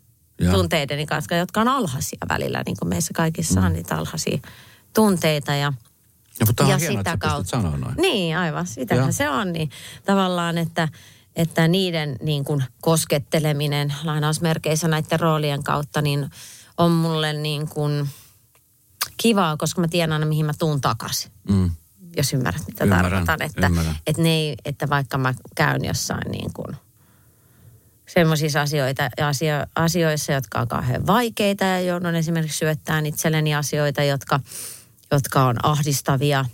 Joo. 0.41 0.54
tunteideni 0.54 1.06
kanssa, 1.06 1.36
jotka 1.36 1.62
on 1.62 1.67
alhaisia 1.67 2.19
välillä, 2.30 2.63
niin 2.65 2.77
kuin 2.80 2.89
meissä 2.89 3.13
kaikissa 3.13 3.60
mm. 3.60 3.65
on 3.65 3.73
niitä 3.73 3.95
alhaisia 3.97 4.39
tunteita. 4.93 5.51
Ja, 5.56 5.73
Ja, 6.39 6.45
mutta 6.45 6.63
on 6.63 6.80
hienoa, 6.80 6.99
että 6.99 7.12
sä 7.12 7.36
pystyt 7.36 7.47
sanoa 7.47 7.77
noin. 7.77 7.95
Niin, 7.97 8.38
aivan. 8.38 8.67
Sitähän 8.67 9.04
Joo. 9.04 9.12
se 9.12 9.30
on. 9.30 9.54
Niin 9.54 9.69
tavallaan, 10.06 10.58
että, 10.58 10.88
että 11.36 11.67
niiden 11.67 12.15
niin 12.21 12.45
kuin 12.45 12.63
kosketteleminen 12.82 13.93
lainausmerkeissä 14.04 14.88
näiden 14.88 15.19
roolien 15.19 15.63
kautta, 15.63 16.01
niin 16.01 16.30
on 16.77 16.91
mulle 16.91 17.34
niin 17.34 17.67
kuin 17.67 18.10
kivaa, 19.17 19.58
koska 19.58 19.82
mä 19.82 19.88
tiedän 19.88 20.13
aina, 20.13 20.25
mihin 20.25 20.45
mä 20.45 20.54
tuun 20.60 20.82
takaisin 20.82 21.32
Mm. 21.49 21.71
jos 22.17 22.34
ymmärrät, 22.34 22.63
mitä 22.67 22.84
Ymmärrän, 22.84 23.25
tarkoitan. 23.25 23.41
Että, 23.41 23.67
ymmärrän. 23.67 23.95
että, 24.08 24.21
ne 24.21 24.30
ei, 24.30 24.56
että 24.65 24.89
vaikka 24.89 25.17
mä 25.17 25.34
käyn 25.56 25.86
jossain 25.86 26.32
niin 26.32 26.54
kuin 26.54 26.75
semmoisissa 28.13 28.62
asioita, 28.62 29.10
asio, 29.21 29.54
asioissa, 29.76 30.32
jotka 30.32 30.60
on 30.60 30.67
kauhean 30.67 31.08
vaikeita 31.08 31.65
ja 31.65 31.82
joudun 31.82 32.15
esimerkiksi 32.15 32.58
syöttämään 32.58 33.06
itselleni 33.06 33.56
asioita, 33.56 34.04
jotka, 34.04 34.39
jotka 35.12 35.45
on 35.45 35.56
ahdistavia 35.65 36.45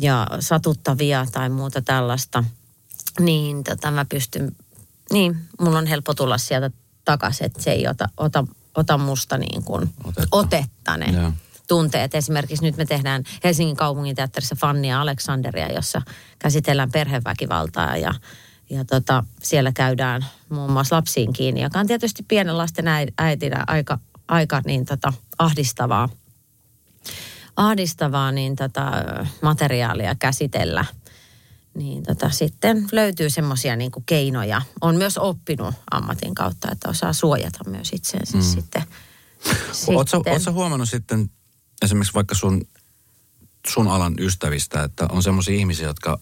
ja 0.00 0.26
satuttavia 0.40 1.26
tai 1.32 1.48
muuta 1.48 1.82
tällaista, 1.82 2.44
niin 3.20 3.64
tota 3.64 3.90
mä 3.90 4.04
pystyn, 4.04 4.56
niin 5.12 5.36
mulla 5.60 5.78
on 5.78 5.86
helppo 5.86 6.14
tulla 6.14 6.38
sieltä 6.38 6.70
takaisin, 7.04 7.46
että 7.46 7.62
se 7.62 7.70
ei 7.70 7.88
ota, 7.88 8.08
ota 8.16 8.44
ota 8.74 8.98
musta 8.98 9.38
niin 9.38 9.64
kuin 9.64 9.94
Otetta. 10.04 10.28
otetta 10.32 10.96
ne 10.96 11.32
tunteet. 11.68 12.14
Esimerkiksi 12.14 12.64
nyt 12.64 12.76
me 12.76 12.84
tehdään 12.84 13.24
Helsingin 13.44 13.76
kaupungin 13.76 14.16
teatterissa 14.16 14.56
Fannia 14.56 15.00
Aleksanderia, 15.00 15.72
jossa 15.72 16.02
käsitellään 16.38 16.92
perheväkivaltaa 16.92 17.96
ja, 17.96 18.14
ja 18.70 18.84
tota, 18.84 19.24
siellä 19.42 19.72
käydään 19.72 20.26
muun 20.48 20.72
muassa 20.72 20.96
lapsiin 20.96 21.32
kiinni, 21.32 21.62
joka 21.62 21.78
on 21.78 21.86
tietysti 21.86 22.22
pienen 22.22 22.58
lasten 22.58 22.84
äi- 22.88 23.12
äitinä 23.18 23.64
aika, 23.66 23.98
aika 24.28 24.62
niin 24.66 24.84
tota, 24.84 25.12
ahdistavaa, 25.38 26.08
ahdistavaa 27.56 28.32
niin 28.32 28.56
tota, 28.56 28.92
materiaalia 29.42 30.14
käsitellä. 30.14 30.84
Niin 31.74 32.02
tota, 32.02 32.30
sitten 32.30 32.88
löytyy 32.92 33.30
semmoisia 33.30 33.76
niin 33.76 33.90
keinoja. 34.06 34.62
On 34.80 34.96
myös 34.96 35.18
oppinut 35.18 35.74
ammatin 35.90 36.34
kautta, 36.34 36.72
että 36.72 36.88
osaa 36.88 37.12
suojata 37.12 37.70
myös 37.70 37.92
itseensä 37.92 38.36
mm. 38.36 38.42
sitten. 38.42 38.82
Oletko 39.86 40.22
sitten. 40.24 40.54
huomannut 40.54 40.88
sitten 40.88 41.30
esimerkiksi 41.82 42.14
vaikka 42.14 42.34
sun, 42.34 42.62
sun 43.68 43.88
alan 43.88 44.14
ystävistä, 44.18 44.82
että 44.84 45.06
on 45.10 45.22
semmoisia 45.22 45.54
ihmisiä, 45.54 45.86
jotka, 45.86 46.20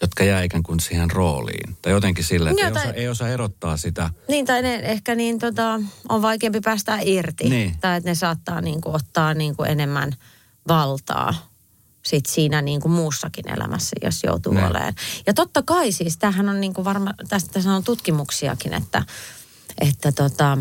jotka 0.00 0.24
jää 0.24 0.42
ikään 0.42 0.62
kuin 0.62 0.80
siihen 0.80 1.10
rooliin? 1.10 1.76
Tai 1.82 1.92
jotenkin 1.92 2.24
sille, 2.24 2.50
että 2.50 2.62
Joo, 2.62 2.68
ei, 2.68 2.74
tai- 2.74 2.82
osaa, 2.82 2.92
ei 2.94 3.08
osaa 3.08 3.28
erottaa 3.28 3.76
sitä. 3.76 4.10
Niin, 4.28 4.46
tai 4.46 4.62
ne 4.62 4.74
ehkä 4.74 5.14
niin 5.14 5.38
tota, 5.38 5.80
on 6.08 6.22
vaikeampi 6.22 6.60
päästä 6.60 6.98
irti. 7.02 7.48
Niin. 7.48 7.76
Tai 7.80 7.96
että 7.96 8.10
ne 8.10 8.14
saattaa 8.14 8.60
niin 8.60 8.80
kuin, 8.80 8.94
ottaa 8.96 9.34
niin 9.34 9.56
kuin 9.56 9.70
enemmän 9.70 10.12
valtaa 10.68 11.50
sit 12.02 12.26
siinä 12.26 12.62
niin 12.62 12.80
kuin 12.80 12.92
muussakin 12.92 13.48
elämässä, 13.50 13.96
jos 14.02 14.24
joutuu 14.24 14.52
Niin. 14.52 14.64
olemaan. 14.64 14.94
Ja 15.26 15.34
totta 15.34 15.62
kai 15.62 15.92
siis, 15.92 16.16
tämähän 16.18 16.48
on 16.48 16.60
niin 16.60 16.74
kuin 16.74 16.84
varma, 16.84 17.14
tästä 17.28 17.52
tässä 17.52 17.72
on 17.72 17.84
tutkimuksiakin, 17.84 18.72
että, 18.74 19.02
että, 19.80 20.12
tota, 20.12 20.58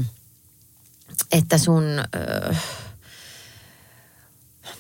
että 1.32 1.58
sun... 1.58 1.84
Ö, 2.15 2.56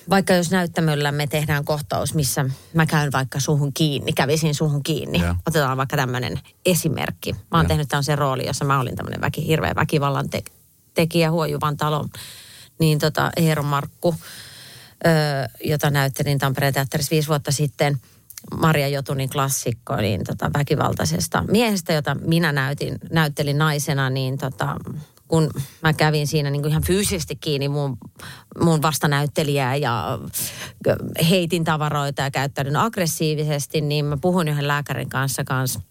vaikka 0.09 0.33
jos 0.33 0.51
näyttämöllä 0.51 1.11
me 1.11 1.27
tehdään 1.27 1.65
kohtaus, 1.65 2.13
missä 2.13 2.45
mä 2.73 2.85
käyn 2.85 3.11
vaikka 3.11 3.39
suhun 3.39 3.73
kiinni, 3.73 4.13
kävisin 4.13 4.55
suhun 4.55 4.83
kiinni. 4.83 5.19
Joo. 5.19 5.35
Otetaan 5.47 5.77
vaikka 5.77 5.97
tämmöinen 5.97 6.39
esimerkki. 6.65 7.33
Mä 7.33 7.39
oon 7.51 7.63
Joo. 7.63 7.67
tehnyt 7.67 7.87
tämmöisen 7.87 8.17
rooli, 8.17 8.47
jossa 8.47 8.65
mä 8.65 8.79
olin 8.79 8.95
tämmöinen 8.95 9.21
väki, 9.21 9.47
hirveä 9.47 9.75
väkivallan 9.75 10.29
te- 10.29 10.43
tekijä 10.93 11.31
Huojuvan 11.31 11.77
talon. 11.77 12.09
Niin 12.79 12.99
tota 12.99 13.31
Eero 13.37 13.63
Markku, 13.63 14.15
ö, 15.05 15.09
jota 15.63 15.89
näyttelin 15.89 16.39
Tampereen 16.39 16.73
teatterissa 16.73 17.11
viisi 17.11 17.27
vuotta 17.27 17.51
sitten. 17.51 17.99
Maria 18.57 18.87
Jotunin 18.87 19.29
klassikko, 19.29 19.95
niin 19.95 20.23
tota 20.23 20.51
väkivaltaisesta 20.53 21.43
miehestä, 21.51 21.93
jota 21.93 22.15
minä 22.15 22.51
näytin, 22.51 22.97
näyttelin 23.11 23.57
naisena, 23.57 24.09
niin 24.09 24.37
tota, 24.37 24.75
kun 25.29 25.49
mä 25.83 25.93
kävin 25.93 26.27
siinä 26.27 26.49
niin 26.49 26.61
kuin 26.61 26.71
ihan 26.71 26.83
fyysisesti 26.83 27.35
kiinni 27.35 27.69
mun, 27.69 27.97
mun 28.63 28.81
vastanäyttelijää 28.81 29.75
ja 29.75 30.19
heitin 31.29 31.63
tavaroita 31.63 32.21
ja 32.21 32.31
käyttäydyn 32.31 32.75
aggressiivisesti, 32.75 33.81
niin 33.81 34.05
mä 34.05 34.17
puhun 34.17 34.47
yhden 34.47 34.67
lääkärin 34.67 35.09
kanssa 35.09 35.43
kanssa 35.43 35.81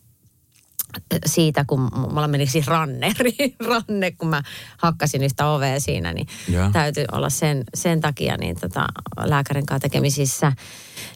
siitä, 1.26 1.64
kun 1.64 1.80
mulla 1.80 2.28
meni 2.28 2.46
siis 2.46 2.66
ranne, 2.66 3.12
ranne 3.68 4.10
kun 4.10 4.28
mä 4.28 4.42
hakkasin 4.78 5.22
yhtä 5.22 5.46
ovea 5.46 5.80
siinä, 5.80 6.12
niin 6.12 6.26
Joo. 6.48 6.70
täytyy 6.70 7.04
olla 7.12 7.30
sen, 7.30 7.64
sen 7.74 8.00
takia 8.00 8.36
niin 8.36 8.56
tota, 8.60 8.86
lääkärin 9.24 9.66
kanssa 9.66 9.88
tekemisissä. 9.88 10.52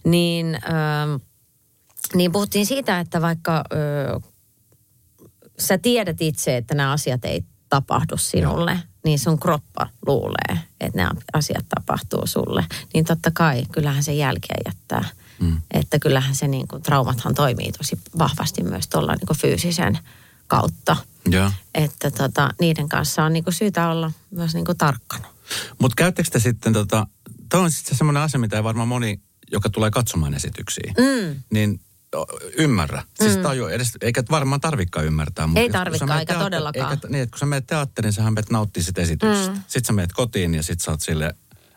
Niin, 0.05 0.55
ö, 0.55 1.19
niin 2.15 2.33
puhuttiin 2.33 2.67
siitä, 2.67 3.01
että 3.01 3.21
vaikka 3.21 3.65
ö, 3.73 4.21
sä 5.59 5.79
tiedät 5.79 6.21
itse, 6.21 6.57
että 6.57 6.75
nämä 6.75 6.93
asiat 6.93 7.25
ei 7.25 7.45
tapahdu 7.73 8.17
sinulle, 8.17 8.79
niin 9.05 9.19
sun 9.19 9.39
kroppa 9.39 9.87
luulee, 10.07 10.61
että 10.81 10.97
nämä 10.99 11.11
asiat 11.33 11.67
tapahtuu 11.75 12.27
sulle. 12.27 12.65
Niin 12.95 13.05
totta 13.05 13.31
kai, 13.31 13.65
kyllähän 13.73 14.03
se 14.03 14.15
jälkeen 14.15 14.61
jättää. 14.67 15.05
Mm. 15.41 15.61
Että 15.71 15.99
kyllähän 15.99 16.35
se 16.35 16.49
niin 16.49 16.69
kuin, 16.69 16.83
traumathan 16.83 17.35
toimii 17.35 17.73
tosi 17.73 17.99
vahvasti 18.19 18.63
myös 18.63 18.89
tuolla 18.89 19.13
niin 19.15 19.27
kuin 19.27 19.39
fyysisen 19.39 19.99
kautta. 20.47 20.97
Joo. 21.31 21.51
Että 21.75 22.11
tota, 22.11 22.51
niiden 22.61 22.89
kanssa 22.89 23.25
on 23.25 23.33
niin 23.33 23.45
kuin, 23.45 23.55
syytä 23.55 23.89
olla 23.89 24.13
myös 24.31 24.55
niin 24.55 24.65
kuin, 24.65 24.79
tarkkana. 24.79 25.29
Mutta 25.79 25.95
käyttekö 25.97 26.31
te 26.31 26.39
sitten, 26.39 26.73
tota, 26.73 27.07
tämä 27.49 27.63
on 27.63 27.71
sitten 27.71 27.97
semmoinen 27.99 28.23
asia, 28.23 28.41
mitä 28.41 28.57
ei 28.57 28.65
varmaan 28.65 28.89
moni, 28.89 29.21
joka 29.53 29.71
tulee 29.71 29.91
katsomaan 29.91 30.35
esityksiä, 30.35 30.93
Mm. 30.99 31.43
niin 31.51 31.81
ymmärrä. 32.57 33.03
Siis 33.15 33.37
mm. 33.37 33.43
tajua 33.43 33.71
edes, 33.71 33.93
eikä 34.01 34.23
varmaan 34.31 34.61
tarvikaan 34.61 35.07
ymmärtää. 35.07 35.47
mutta 35.47 35.61
Ei 35.61 35.71
tarvikaan, 35.71 36.21
eikä 36.21 36.35
todellakaan. 36.35 36.91
Eikä, 36.93 37.09
niin, 37.09 37.23
että 37.23 37.33
kun 37.33 37.39
sä 37.39 37.47
menet 37.47 37.67
teatteriin, 37.67 38.13
sähän 38.13 38.33
menet 38.33 38.51
nauttii 38.51 38.83
sit 38.83 38.99
esityksestä. 38.99 39.53
Mm. 39.53 39.61
Sitten 39.61 39.85
sä 39.85 39.93
menet 39.93 40.13
kotiin 40.13 40.55
ja 40.55 40.63
sit 40.63 40.81
sä 40.81 40.91
oot 40.91 41.01
sille 41.01 41.35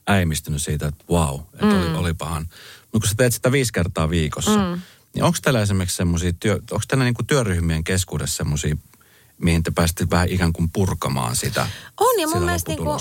äimistynyt 0.09 0.61
siitä, 0.61 0.87
että 0.87 1.03
wow, 1.09 1.39
että 1.53 1.65
mm. 1.65 1.79
oli, 1.81 1.95
olipahan. 1.95 2.43
Mutta 2.81 2.99
kun 2.99 3.09
sä 3.09 3.15
teet 3.17 3.33
sitä 3.33 3.51
viisi 3.51 3.73
kertaa 3.73 4.09
viikossa, 4.09 4.57
mm. 4.57 4.81
niin 5.13 5.23
onko 5.23 5.37
teillä 5.41 5.61
esimerkiksi 5.61 5.97
semmoisia, 5.97 6.33
työ, 6.39 6.53
onko 6.53 6.83
teillä 6.87 7.03
niinku 7.03 7.23
työryhmien 7.23 7.83
keskuudessa 7.83 8.35
semmoisia, 8.35 8.75
mihin 9.37 9.63
te 9.63 9.71
pääsitte 9.71 10.07
vähän 10.11 10.29
ikään 10.29 10.53
kuin 10.53 10.69
purkamaan 10.73 11.35
sitä, 11.35 11.67
On 11.99 12.19
ja 12.19 12.27
mun 12.27 12.33
sitä 12.33 12.45
mielestä 12.45 12.71
niinku, 12.71 12.97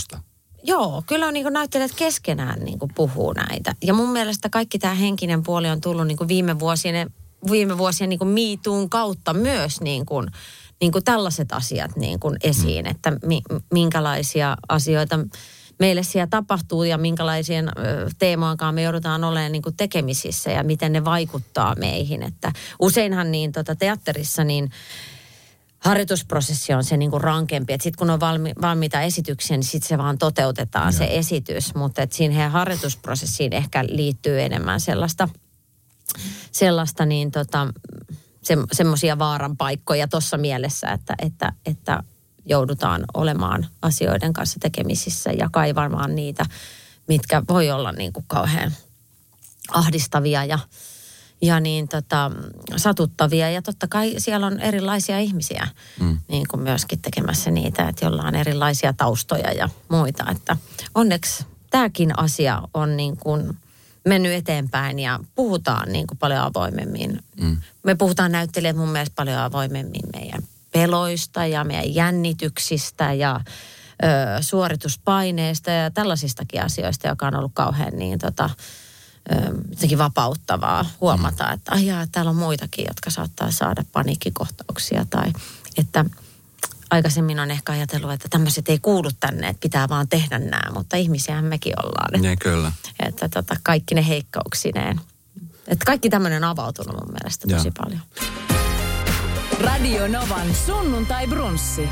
joo, 0.62 1.03
kyllä 1.07 1.27
on 1.27 1.35
niinku 1.35 1.51
näyttelijät 1.51 1.94
keskenään 1.97 2.61
niinku 2.61 2.90
puhuu 2.94 3.33
näitä. 3.33 3.75
Ja 3.83 3.94
mun 3.94 4.11
mielestä 4.11 4.49
kaikki 4.49 4.79
tämä 4.79 4.94
henkinen 4.94 5.42
puoli 5.42 5.70
on 5.70 5.81
tullut 5.81 6.07
niinku 6.07 6.29
viime 6.29 6.59
vuosien, 6.59 7.11
viime 7.50 7.78
vuosien 7.78 8.11
niinku 8.11 8.24
miituun 8.24 8.90
kautta 8.90 9.35
myös 9.35 9.80
niinku, 9.80 10.22
niinku 10.80 11.00
tällaiset 11.00 11.52
asiat 11.52 11.96
niinku 11.96 12.33
esiin, 12.42 12.87
että 12.87 13.12
mi, 13.26 13.42
minkälaisia 13.72 14.57
asioita 14.68 15.18
meille 15.78 16.02
siellä 16.02 16.26
tapahtuu 16.26 16.85
ja 16.85 16.98
minkälaisien 16.98 17.68
ö, 17.68 17.72
teemoinkaan 18.18 18.74
me 18.74 18.83
joudutaan 18.83 19.24
olemaan 19.24 19.52
niin 19.52 19.62
kuin 19.62 19.76
tekemisissä 19.76 20.50
ja 20.50 20.64
miten 20.64 20.92
ne 20.92 21.04
vaikuttaa 21.04 21.74
meihin. 21.74 22.22
Että 22.22 22.52
useinhan 22.80 23.33
niin 23.33 23.52
tota 23.52 23.76
teatterissa 23.76 24.44
niin 24.44 24.70
harjoitusprosessi 25.78 26.72
on 26.72 26.85
se 26.85 26.96
niin 26.96 27.11
kuin 27.11 27.20
rankempi. 27.20 27.72
Sitten 27.72 27.98
kun 27.98 28.11
on 28.11 28.20
valmi, 28.20 28.52
valmiita 28.62 29.00
esityksiä, 29.00 29.57
niin 29.57 29.64
sitten 29.64 29.88
se 29.88 29.98
vaan 29.98 30.18
toteutetaan 30.18 30.92
se 30.92 31.04
esitys. 31.11 31.74
Mutta 31.74 32.07
siihen 32.11 32.50
harjoitusprosessiin 32.50 33.52
ehkä 33.52 33.85
liittyy 33.88 34.42
enemmän 34.42 34.80
sellaista, 34.80 35.28
sellaista 36.53 37.07
niin 37.07 37.31
tota, 37.31 37.68
se, 38.42 38.57
semmoisia 38.72 39.18
vaaran 39.18 39.57
paikkoja 39.57 40.09
tuossa 40.09 40.37
mielessä, 40.37 40.88
että, 40.88 41.14
että, 41.18 41.53
että 41.66 42.03
joudutaan 42.46 43.05
olemaan 43.14 43.66
asioiden 43.83 44.33
kanssa 44.33 44.61
tekemisissä 44.61 45.31
ja 45.33 45.48
kaivamaan 45.53 46.14
niitä, 46.14 46.46
mitkä 47.09 47.42
voi 47.48 47.70
olla 47.70 47.92
niin 47.92 48.12
kuin 48.12 48.24
kauhean 48.29 48.72
ahdistavia 49.70 50.44
ja, 50.44 50.59
ja 51.42 51.61
niin 51.61 51.88
tota, 51.88 52.31
satuttavia. 52.77 53.50
Ja 53.50 53.62
totta 53.62 53.88
kai 53.88 54.14
siellä 54.18 54.46
on 54.46 54.61
erilaisia 54.61 55.18
ihmisiä 55.18 55.68
mm. 56.00 56.18
niin 56.29 56.48
kuin 56.48 56.62
myöskin 56.62 57.03
tekemässä 57.03 57.50
niitä, 57.50 57.88
että 57.88 58.05
joilla 58.05 58.22
on 58.22 58.35
erilaisia 58.35 58.92
taustoja 58.92 59.53
ja 59.53 59.68
muita. 59.88 60.24
Että 60.31 60.57
onneksi 60.94 61.46
tämäkin 61.70 62.18
asia 62.18 62.62
on 62.74 62.96
niin 62.96 63.16
kuin 63.16 63.57
mennyt 64.05 64.33
eteenpäin 64.33 64.99
ja 64.99 65.21
puhutaan 65.35 65.93
niin 65.93 66.07
kuin 66.07 66.19
paljon 66.19 66.40
avoimemmin. 66.40 67.19
Mm. 67.40 67.57
Me 67.83 67.95
puhutaan 67.95 68.33
näyttelijät 68.33 68.77
mun 68.77 68.88
mielestä 68.88 69.14
paljon 69.17 69.38
avoimemmin 69.38 70.03
meidän 70.12 70.43
peloista 70.73 71.47
ja 71.47 71.64
meidän 71.64 71.95
jännityksistä 71.95 73.12
ja 73.12 73.40
ö, 74.05 74.43
suorituspaineista 74.43 75.71
ja 75.71 75.90
tällaisistakin 75.90 76.62
asioista, 76.62 77.09
joka 77.09 77.27
on 77.27 77.37
ollut 77.37 77.53
kauhean 77.55 77.93
niin 77.97 78.19
tota, 78.19 78.51
ö, 79.33 79.35
jotenkin 79.71 79.99
vapauttavaa 79.99 80.85
huomata, 81.01 81.53
että 81.53 81.73
ai 81.73 81.87
jaa, 81.87 82.07
täällä 82.12 82.31
on 82.31 82.37
muitakin, 82.37 82.85
jotka 82.88 83.11
saattaa 83.11 83.51
saada 83.51 83.85
paniikkikohtauksia 83.93 85.07
tai 85.11 85.33
että 85.77 86.05
aikaisemmin 86.94 87.40
on 87.40 87.50
ehkä 87.50 87.72
ajatellut, 87.72 88.12
että 88.12 88.28
tämmöiset 88.30 88.68
ei 88.68 88.78
kuulu 88.78 89.11
tänne, 89.20 89.48
että 89.48 89.61
pitää 89.61 89.88
vaan 89.88 90.09
tehdä 90.09 90.38
nämä, 90.38 90.72
mutta 90.74 90.96
ihmisiähän 90.96 91.44
mekin 91.44 91.72
ollaan. 91.85 92.22
Niin, 92.22 92.38
kyllä. 92.38 92.72
Että 93.00 93.28
tota, 93.28 93.57
kaikki 93.62 93.94
ne 93.94 94.07
heikkouksineen. 94.09 95.00
Että 95.68 95.85
kaikki 95.85 96.11
tämmöinen 96.11 96.44
on 96.44 96.50
avautunut 96.50 96.94
mun 96.96 97.12
mielestä 97.12 97.46
tosi 97.48 97.68
Joo. 97.68 97.72
paljon. 97.78 98.00
Radio 99.61 100.09
Novan 100.09 100.54
sunnuntai 100.66 101.26
brunssi. 101.26 101.88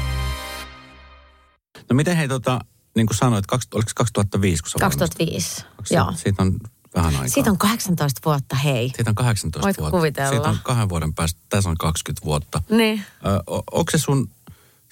No 1.91 1.95
miten 1.97 2.17
hei 2.17 2.29
tota, 2.29 2.61
niin 2.97 3.07
kuin 3.07 3.17
sanoit, 3.17 3.47
kaks, 3.47 3.67
oliko 3.75 3.89
se 3.89 3.95
2005, 3.95 4.63
kun 4.63 4.71
sä 4.71 4.79
2005, 4.81 5.63
valmistut? 5.63 5.91
joo. 5.97 6.13
Siitä 6.17 6.43
on 6.43 6.59
vähän 6.95 7.15
aikaa. 7.15 7.29
Siitä 7.29 7.51
on 7.51 7.59
18 7.59 8.21
vuotta, 8.25 8.57
hei. 8.57 8.93
Siitä 8.97 9.11
on 9.11 9.15
18 9.15 9.67
Voit 9.67 9.79
vuotta. 9.79 9.97
kuvitella. 9.97 10.31
Siitä 10.31 10.49
on 10.49 10.59
kahden 10.63 10.89
vuoden 10.89 11.15
päästä, 11.15 11.41
tässä 11.49 11.71
on 11.71 11.77
20 11.77 12.25
vuotta. 12.25 12.63
Niin. 12.71 13.05
Ö, 13.27 13.43
o- 13.51 13.63
onko 13.73 13.91
se 13.91 13.99
sun, 13.99 14.31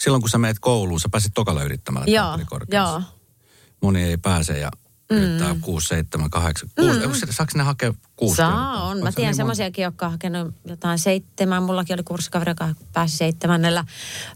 silloin 0.01 0.23
kun 0.23 0.31
sä 0.31 0.39
meet 0.39 0.59
kouluun, 0.59 1.01
sä 1.01 1.09
pääsit 1.09 1.35
tokalla 1.35 1.63
yrittämällä 1.63 2.07
Joo, 2.07 2.39
joo. 2.73 3.03
Moni 3.81 4.03
ei 4.03 4.17
pääse 4.17 4.59
ja 4.59 4.71
yrittää 5.11 5.57
6, 5.61 5.87
7, 5.87 6.31
8, 6.31 6.69
6. 6.77 6.99
Mm. 7.07 7.13
Saako 7.31 7.53
ne 7.55 7.63
hakea 7.63 7.95
6 8.17 8.37
Saa, 8.37 8.85
on. 8.85 9.03
Mä 9.03 9.13
tiedän 9.13 9.31
niin 9.31 9.37
semmoisiakin, 9.37 9.83
jotka 9.83 10.07
on 10.07 10.13
hakenut 10.13 10.55
jotain 10.65 10.99
seitsemän. 10.99 11.63
Mullakin 11.63 11.95
oli 11.95 12.03
kurssikaveri, 12.03 12.51
joka 12.51 12.75
pääsi 12.93 13.17
seitsemännellä. 13.17 13.85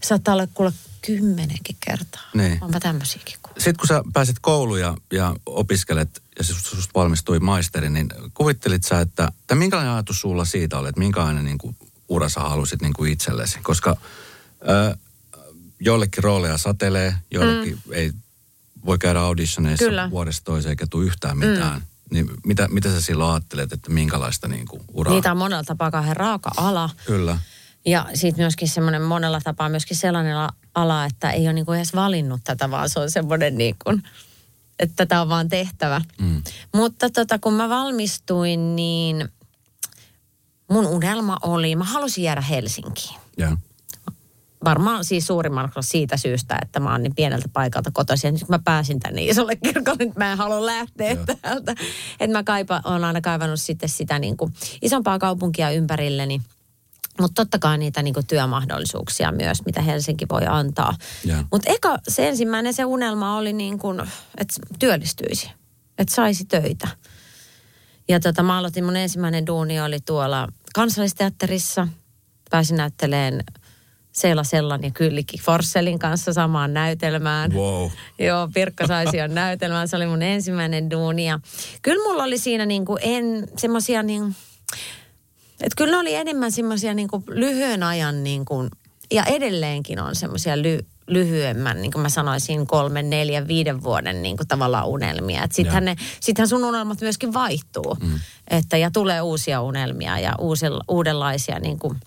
Saattaa 0.03 0.35
olla 0.35 0.47
kuule 0.47 0.73
kymmenenkin 1.07 1.77
kertaa. 1.87 2.23
Niin. 2.35 2.59
Onpa 2.61 2.81
tämmöisiäkin 2.81 3.39
kuullut. 3.43 3.59
Sitten 3.59 3.77
kun 3.77 3.89
sä 3.89 4.03
pääset 4.13 4.37
kouluun 4.41 4.81
ja, 4.81 4.97
ja 5.13 5.37
opiskelet 5.47 6.23
ja 6.39 6.45
susta 6.45 6.91
valmistui 6.95 7.41
maisteri, 7.41 7.91
niin 7.91 8.09
kuvittelit 8.35 8.85
sä, 8.85 9.01
että, 9.01 9.33
että 9.41 9.55
minkälainen 9.55 9.93
ajatus 9.93 10.21
sulla 10.21 10.45
siitä 10.45 10.79
oli, 10.79 10.89
että 10.89 10.99
minkälainen 10.99 11.45
niin 11.45 11.59
kuin, 11.59 11.77
ura 12.09 12.29
sä 12.29 12.41
halusit 12.41 12.83
niin 12.83 12.93
kuin 12.93 13.13
itsellesi? 13.13 13.59
Koska 13.63 13.97
ö, 14.69 14.97
joillekin 15.85 16.25
rooleja 16.25 16.59
satelee, 16.59 17.15
joillekin 17.31 17.79
mm. 17.87 17.93
ei 17.93 18.13
voi 18.87 18.99
käydä 18.99 19.21
auditioneissa 19.21 19.85
Kyllä. 19.85 20.11
vuodesta 20.11 20.45
toiseen 20.45 20.71
eikä 20.71 20.87
tule 20.87 21.05
yhtään 21.05 21.39
mitään. 21.39 21.79
Mm. 21.81 21.87
Niin 22.11 22.31
mitä, 22.47 22.69
mitä 22.69 22.91
sä 22.91 23.01
silloin 23.01 23.31
ajattelet, 23.31 23.73
että 23.73 23.91
minkälaista 23.91 24.49
niin 24.49 24.67
kuin, 24.67 24.83
uraa? 24.93 25.15
Niitä 25.15 25.31
on 25.31 25.39
monella 25.39 25.65
tapaa 25.65 25.91
kauhean 25.91 26.17
raaka 26.17 26.51
ala. 26.57 26.91
Kyllä. 27.07 27.39
Ja 27.87 28.07
sitten 28.15 28.43
myöskin 28.43 28.69
semmoinen 28.69 29.03
monella 29.03 29.41
tapaa 29.41 29.69
myöskin 29.69 29.97
sellainen 29.97 30.37
ala- 30.75 31.05
että 31.05 31.31
ei 31.31 31.47
ole 31.47 31.53
niinku 31.53 31.73
edes 31.73 31.95
valinnut 31.95 32.41
tätä, 32.45 32.71
vaan 32.71 32.89
se 32.89 33.01
on 33.01 33.11
semmoinen 33.11 33.59
niin 33.59 33.77
kuin, 33.85 34.03
että 34.79 34.97
tätä 34.97 35.21
on 35.21 35.29
vaan 35.29 35.49
tehtävä. 35.49 36.01
Mm. 36.21 36.43
Mutta 36.75 37.11
tota, 37.11 37.39
kun 37.39 37.55
mä 37.55 37.69
valmistuin, 37.69 38.77
niin 38.77 39.29
mun 40.71 40.87
unelma 40.87 41.39
oli, 41.43 41.77
mä 41.77 41.85
halusin 41.85 42.25
jäädä 42.25 42.41
Helsinkiin. 42.41 43.21
Ja. 43.39 43.57
Varmaan 44.65 45.05
siis 45.05 45.27
suurimman 45.27 45.65
osa 45.65 45.83
siitä 45.83 46.17
syystä, 46.17 46.59
että 46.63 46.81
mä 46.81 46.93
oon 46.93 47.03
niin 47.03 47.15
pieneltä 47.15 47.49
paikalta 47.53 47.91
kotoisin. 47.91 48.29
Ja 48.29 48.33
nyt 48.33 48.49
mä 48.49 48.59
pääsin 48.65 49.01
tänne 49.01 49.23
isolle 49.25 49.57
kirkolle, 49.57 50.05
nyt 50.05 50.17
mä 50.17 50.33
en 50.33 50.39
halua 50.39 50.67
lähteä 50.67 51.13
Joo. 51.13 51.25
täältä. 51.43 51.75
Että 52.21 52.39
mä 52.39 52.43
kaipa, 52.45 52.81
oon 52.85 53.05
aina 53.05 53.21
kaivannut 53.21 53.61
sitten 53.61 53.89
sitä 53.89 54.19
niin 54.19 54.37
kuin 54.37 54.55
isompaa 54.83 55.19
kaupunkia 55.19 55.71
ympärilleni. 55.71 56.41
Mutta 57.21 57.43
totta 57.43 57.59
kai 57.59 57.79
niitä 57.79 58.03
niin 58.03 58.15
kuin 58.15 58.27
työmahdollisuuksia 58.27 59.33
myös, 59.33 59.65
mitä 59.67 59.83
Helsinki 59.83 60.27
voi 60.29 60.47
antaa. 60.47 60.95
Mutta 61.53 61.71
eka 61.71 61.99
se 62.09 62.29
ensimmäinen 62.29 62.75
se 62.75 62.85
unelma 62.85 63.37
oli 63.37 63.53
niin 63.53 63.79
kuin, 63.79 64.01
että 64.39 64.55
työllistyisi, 64.79 65.51
että 65.99 66.15
saisi 66.15 66.45
töitä. 66.45 66.89
Ja 68.09 68.21
tota, 68.21 68.43
mä 68.43 68.59
aloitin, 68.59 68.85
mun 68.85 68.97
ensimmäinen 68.97 69.47
duuni 69.47 69.81
oli 69.81 70.01
tuolla 70.01 70.49
kansallisteatterissa. 70.75 71.89
Pääsin 72.51 72.77
näytteleen 72.77 73.45
Seila 74.15 74.45
Sellan 74.45 74.83
ja 74.83 74.91
Kyllikki 74.91 75.39
Forsselin 75.39 75.99
kanssa 75.99 76.33
samaan 76.33 76.75
näytelmään. 76.75 77.53
Wow. 77.53 77.91
Joo, 78.19 78.49
Pirkka 78.55 78.87
Saision 78.87 79.35
näytelmään. 79.45 79.89
Se 79.89 79.97
oli 79.97 80.07
mun 80.07 80.23
ensimmäinen 80.23 80.91
duuni. 80.91 81.27
Ja 81.27 81.41
kyllä 81.83 82.09
mulla 82.09 82.25
oli 82.25 82.39
siinä 82.39 82.67
niin 82.67 82.85
kuin 82.85 82.99
en 83.03 83.49
semmoisia 83.57 84.03
niin... 84.03 84.37
Että 85.61 85.77
kyllä 85.77 85.93
ne 85.93 85.99
oli 85.99 86.15
enemmän 86.15 86.53
semmoisia 86.53 86.95
niin 86.95 87.09
kuin 87.09 87.25
lyhyen 87.29 87.83
ajan 87.83 88.25
niin 88.25 88.45
kuin, 88.45 88.71
ja 89.13 89.25
edelleenkin 89.25 90.01
on 90.01 90.15
semmoisia 90.15 90.63
ly, 90.63 90.79
lyhyemmän, 91.07 91.83
niin 91.83 91.93
kuin 91.93 92.03
mä 92.03 92.09
sanoisin, 92.09 92.67
kolmen, 92.67 93.11
neljän, 93.11 93.49
viiden 93.49 93.83
vuoden 93.83 94.23
niin 94.23 94.37
kuin 94.37 94.49
tavallaan 94.49 94.89
unelmia. 94.89 95.43
Että 95.45 95.57
sittenhän, 95.57 95.85
ne, 95.85 95.97
sittenhän 96.21 96.49
sun 96.49 96.65
unelmat 96.65 97.01
myöskin 97.01 97.35
vaihtuu. 97.35 97.97
Mm. 98.01 98.21
Että, 98.49 98.77
ja 98.77 98.91
tulee 98.91 99.23
uusia 99.23 99.63
unelmia 99.63 100.19
ja 100.19 100.35
uusilla, 100.39 100.85
uudenlaisia 100.89 101.59
niin 101.59 101.79
kuin, 101.79 102.01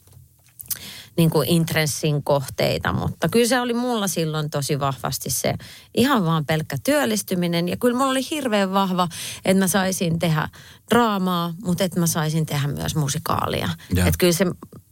niin 1.17 1.29
kuin 1.29 1.49
intressin 1.49 2.23
kohteita, 2.23 2.93
mutta 2.93 3.29
kyllä 3.29 3.47
se 3.47 3.59
oli 3.61 3.73
mulla 3.73 4.07
silloin 4.07 4.49
tosi 4.49 4.79
vahvasti 4.79 5.29
se 5.29 5.53
ihan 5.95 6.25
vaan 6.25 6.45
pelkkä 6.45 6.77
työllistyminen. 6.83 7.67
Ja 7.67 7.77
kyllä 7.77 7.97
mulla 7.97 8.11
oli 8.11 8.29
hirveän 8.31 8.73
vahva, 8.73 9.07
että 9.45 9.63
mä 9.63 9.67
saisin 9.67 10.19
tehdä 10.19 10.49
draamaa, 10.89 11.53
mutta 11.63 11.83
että 11.83 11.99
mä 11.99 12.07
saisin 12.07 12.45
tehdä 12.45 12.67
myös 12.67 12.95
musikaalia. 12.95 13.69
Ja. 13.95 14.05
Että 14.05 14.17
kyllä 14.17 14.33
se 14.33 14.45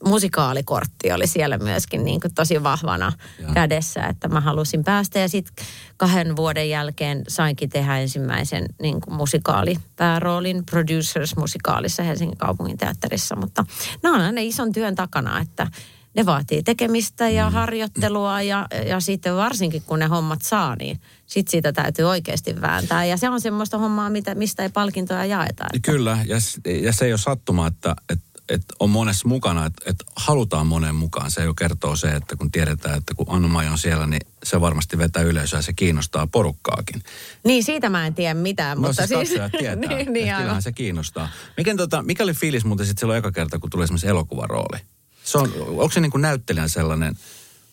musikaalikortti 0.05 1.11
oli 1.11 1.27
siellä 1.27 1.57
myöskin 1.57 2.05
niin 2.05 2.21
kuin 2.21 2.33
tosi 2.33 2.63
vahvana 2.63 3.13
Ja. 3.39 3.53
kädessä, 3.53 4.03
että 4.07 4.27
mä 4.27 4.41
halusin 4.41 4.83
päästä. 4.83 5.19
Ja 5.19 5.29
sitten 5.29 5.65
kahden 5.97 6.35
vuoden 6.35 6.69
jälkeen 6.69 7.23
sainkin 7.27 7.69
tehdä 7.69 7.99
ensimmäisen 7.99 8.65
niin 8.81 9.01
kuin 9.01 9.13
musikaalipääroolin 9.13 10.63
Producers-musikaalissa 10.71 12.03
Helsingin 12.03 12.37
kaupungin 12.37 12.77
teatterissa. 12.77 13.35
Mutta 13.35 13.65
ne 14.03 14.09
on 14.09 14.21
aina 14.21 14.41
ison 14.41 14.71
työn 14.71 14.95
takana, 14.95 15.39
että 15.39 15.67
ne 16.15 16.25
vaatii 16.25 16.63
tekemistä 16.63 17.29
ja 17.29 17.49
harjoittelua 17.49 18.41
ja, 18.41 18.67
ja 18.87 18.99
sitten 18.99 19.35
varsinkin 19.35 19.81
kun 19.81 19.99
ne 19.99 20.05
hommat 20.05 20.41
saa, 20.41 20.75
niin 20.75 20.99
sitten 21.25 21.51
siitä 21.51 21.73
täytyy 21.73 22.05
oikeasti 22.05 22.61
vääntää. 22.61 23.05
Ja 23.05 23.17
se 23.17 23.29
on 23.29 23.41
semmoista 23.41 23.77
hommaa, 23.77 24.09
mitä, 24.09 24.35
mistä 24.35 24.63
ei 24.63 24.69
palkintoja 24.69 25.25
jaeta. 25.25 25.65
Että. 25.73 25.91
Kyllä, 25.91 26.17
ja, 26.25 26.37
ja 26.81 26.93
se 26.93 27.05
ei 27.05 27.11
ole 27.11 27.17
sattuma, 27.17 27.67
että, 27.67 27.95
että, 28.09 28.25
että 28.49 28.73
on 28.79 28.89
monessa 28.89 29.27
mukana, 29.27 29.65
että, 29.65 29.91
että 29.91 30.03
halutaan 30.15 30.67
monen 30.67 30.95
mukaan. 30.95 31.31
Se 31.31 31.43
jo 31.43 31.53
kertoo 31.53 31.95
se, 31.95 32.11
että 32.11 32.35
kun 32.35 32.51
tiedetään, 32.51 32.97
että 32.97 33.13
kun 33.15 33.25
anna 33.29 33.71
on 33.71 33.77
siellä, 33.77 34.07
niin 34.07 34.21
se 34.43 34.61
varmasti 34.61 34.97
vetää 34.97 35.23
yleisöä 35.23 35.59
ja 35.59 35.63
se 35.63 35.73
kiinnostaa 35.73 36.27
porukkaakin. 36.27 37.03
Niin, 37.43 37.63
siitä 37.63 37.89
mä 37.89 38.07
en 38.07 38.13
tiedä 38.13 38.33
mitään, 38.33 38.77
No 38.77 38.87
mutta 38.87 39.07
siis 39.07 39.19
katsojat 39.19 39.51
tietää, 39.51 39.75
niin, 39.95 40.13
niin 40.13 40.35
kyllähän 40.37 40.61
se 40.61 40.71
kiinnostaa. 40.71 41.29
Mikä, 41.57 41.75
tota, 41.75 42.03
mikä 42.03 42.23
oli 42.23 42.33
fiilis 42.33 42.65
muuten 42.65 42.85
sitten 42.85 42.99
silloin 42.99 43.19
eka 43.19 43.31
kerta, 43.31 43.59
kun 43.59 43.69
tuli 43.69 43.83
esimerkiksi 43.83 44.07
elokuvarooli? 44.07 44.77
Se 45.25 45.37
on, 45.37 45.53
onko 45.67 45.91
se 45.91 45.99
niin 45.99 46.11
kuin 46.11 46.21
näyttelijän 46.21 46.69
sellainen, 46.69 47.17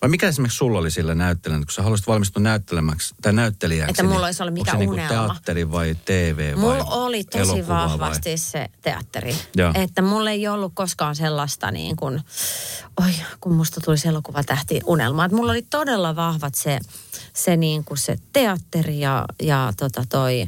vai 0.02 0.08
mikä 0.08 0.28
esimerkiksi 0.28 0.56
sulla 0.56 0.78
oli 0.78 0.90
sillä 0.90 1.14
näyttelijän, 1.14 1.60
kun 1.60 1.72
sä 1.72 1.82
haluaisit 1.82 2.06
valmistua 2.06 2.42
näyttelemäksi 2.42 3.14
tai 3.22 3.32
näyttelijäksi? 3.32 3.90
Että 3.90 4.02
mulla 4.02 4.16
niin 4.16 4.24
olisi 4.24 4.42
ollut 4.42 4.58
onko 4.58 4.64
mikä 4.64 4.78
niinku 4.78 4.94
unelma? 4.94 5.08
teatteri 5.08 5.70
vai 5.72 5.96
TV 6.04 6.56
vai 6.56 6.60
Mulla 6.60 6.84
oli 6.84 7.24
tosi 7.24 7.68
vahvasti 7.68 8.28
Vai? 8.28 8.38
se 8.38 8.68
teatteri. 8.82 9.36
Joo. 9.56 9.72
Että 9.74 10.02
mulla 10.02 10.30
ei 10.30 10.48
ollut 10.48 10.72
koskaan 10.74 11.16
sellaista 11.16 11.70
niin 11.70 11.96
kuin, 11.96 12.20
oi 13.00 13.10
kun 13.40 13.54
musta 13.54 13.80
tuli 13.80 13.98
se 13.98 14.08
elokuvatähti 14.08 14.80
unelma. 14.86 15.24
Että 15.24 15.36
mulla 15.36 15.52
oli 15.52 15.62
todella 15.62 16.16
vahvat 16.16 16.54
se, 16.54 16.78
se, 17.34 17.56
niin 17.56 17.84
kuin 17.84 17.98
se 17.98 18.16
teatteri 18.32 19.00
ja, 19.00 19.24
ja 19.42 19.72
tota 19.76 20.04
toi, 20.08 20.46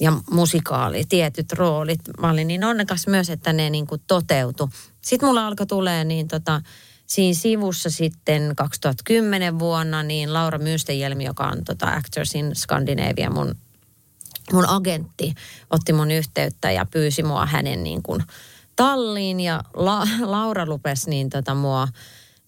ja 0.00 0.12
musikaali, 0.30 1.04
tietyt 1.08 1.52
roolit. 1.52 2.00
Mä 2.20 2.30
olin 2.30 2.48
niin 2.48 2.64
onnekas 2.64 3.06
myös, 3.06 3.30
että 3.30 3.52
ne 3.52 3.70
niin 3.70 3.86
kuin 3.86 4.02
toteutu. 4.06 4.70
Sitten 5.06 5.28
mulla 5.28 5.46
alkoi 5.46 5.66
tulee 5.66 6.04
niin 6.04 6.28
tota, 6.28 6.62
siinä 7.06 7.38
sivussa 7.38 7.90
sitten 7.90 8.52
2010 8.56 9.58
vuonna 9.58 10.02
niin 10.02 10.32
Laura 10.32 10.58
Mystejelmi, 10.58 11.24
joka 11.24 11.44
on 11.44 11.64
tota 11.64 11.86
Actors 11.86 12.34
in 12.34 12.56
Scandinavia, 12.56 13.30
mun 13.30 13.54
mun 14.52 14.68
agentti 14.68 15.34
otti 15.70 15.92
mun 15.92 16.10
yhteyttä 16.10 16.70
ja 16.70 16.86
pyysi 16.86 17.22
mua 17.22 17.46
hänen 17.46 17.84
niin 17.84 18.02
kuin 18.02 18.22
talliin 18.76 19.40
ja 19.40 19.64
La- 19.74 20.08
Laura 20.20 20.66
lupesi 20.66 21.10
niin 21.10 21.30
tota 21.30 21.54
mua 21.54 21.88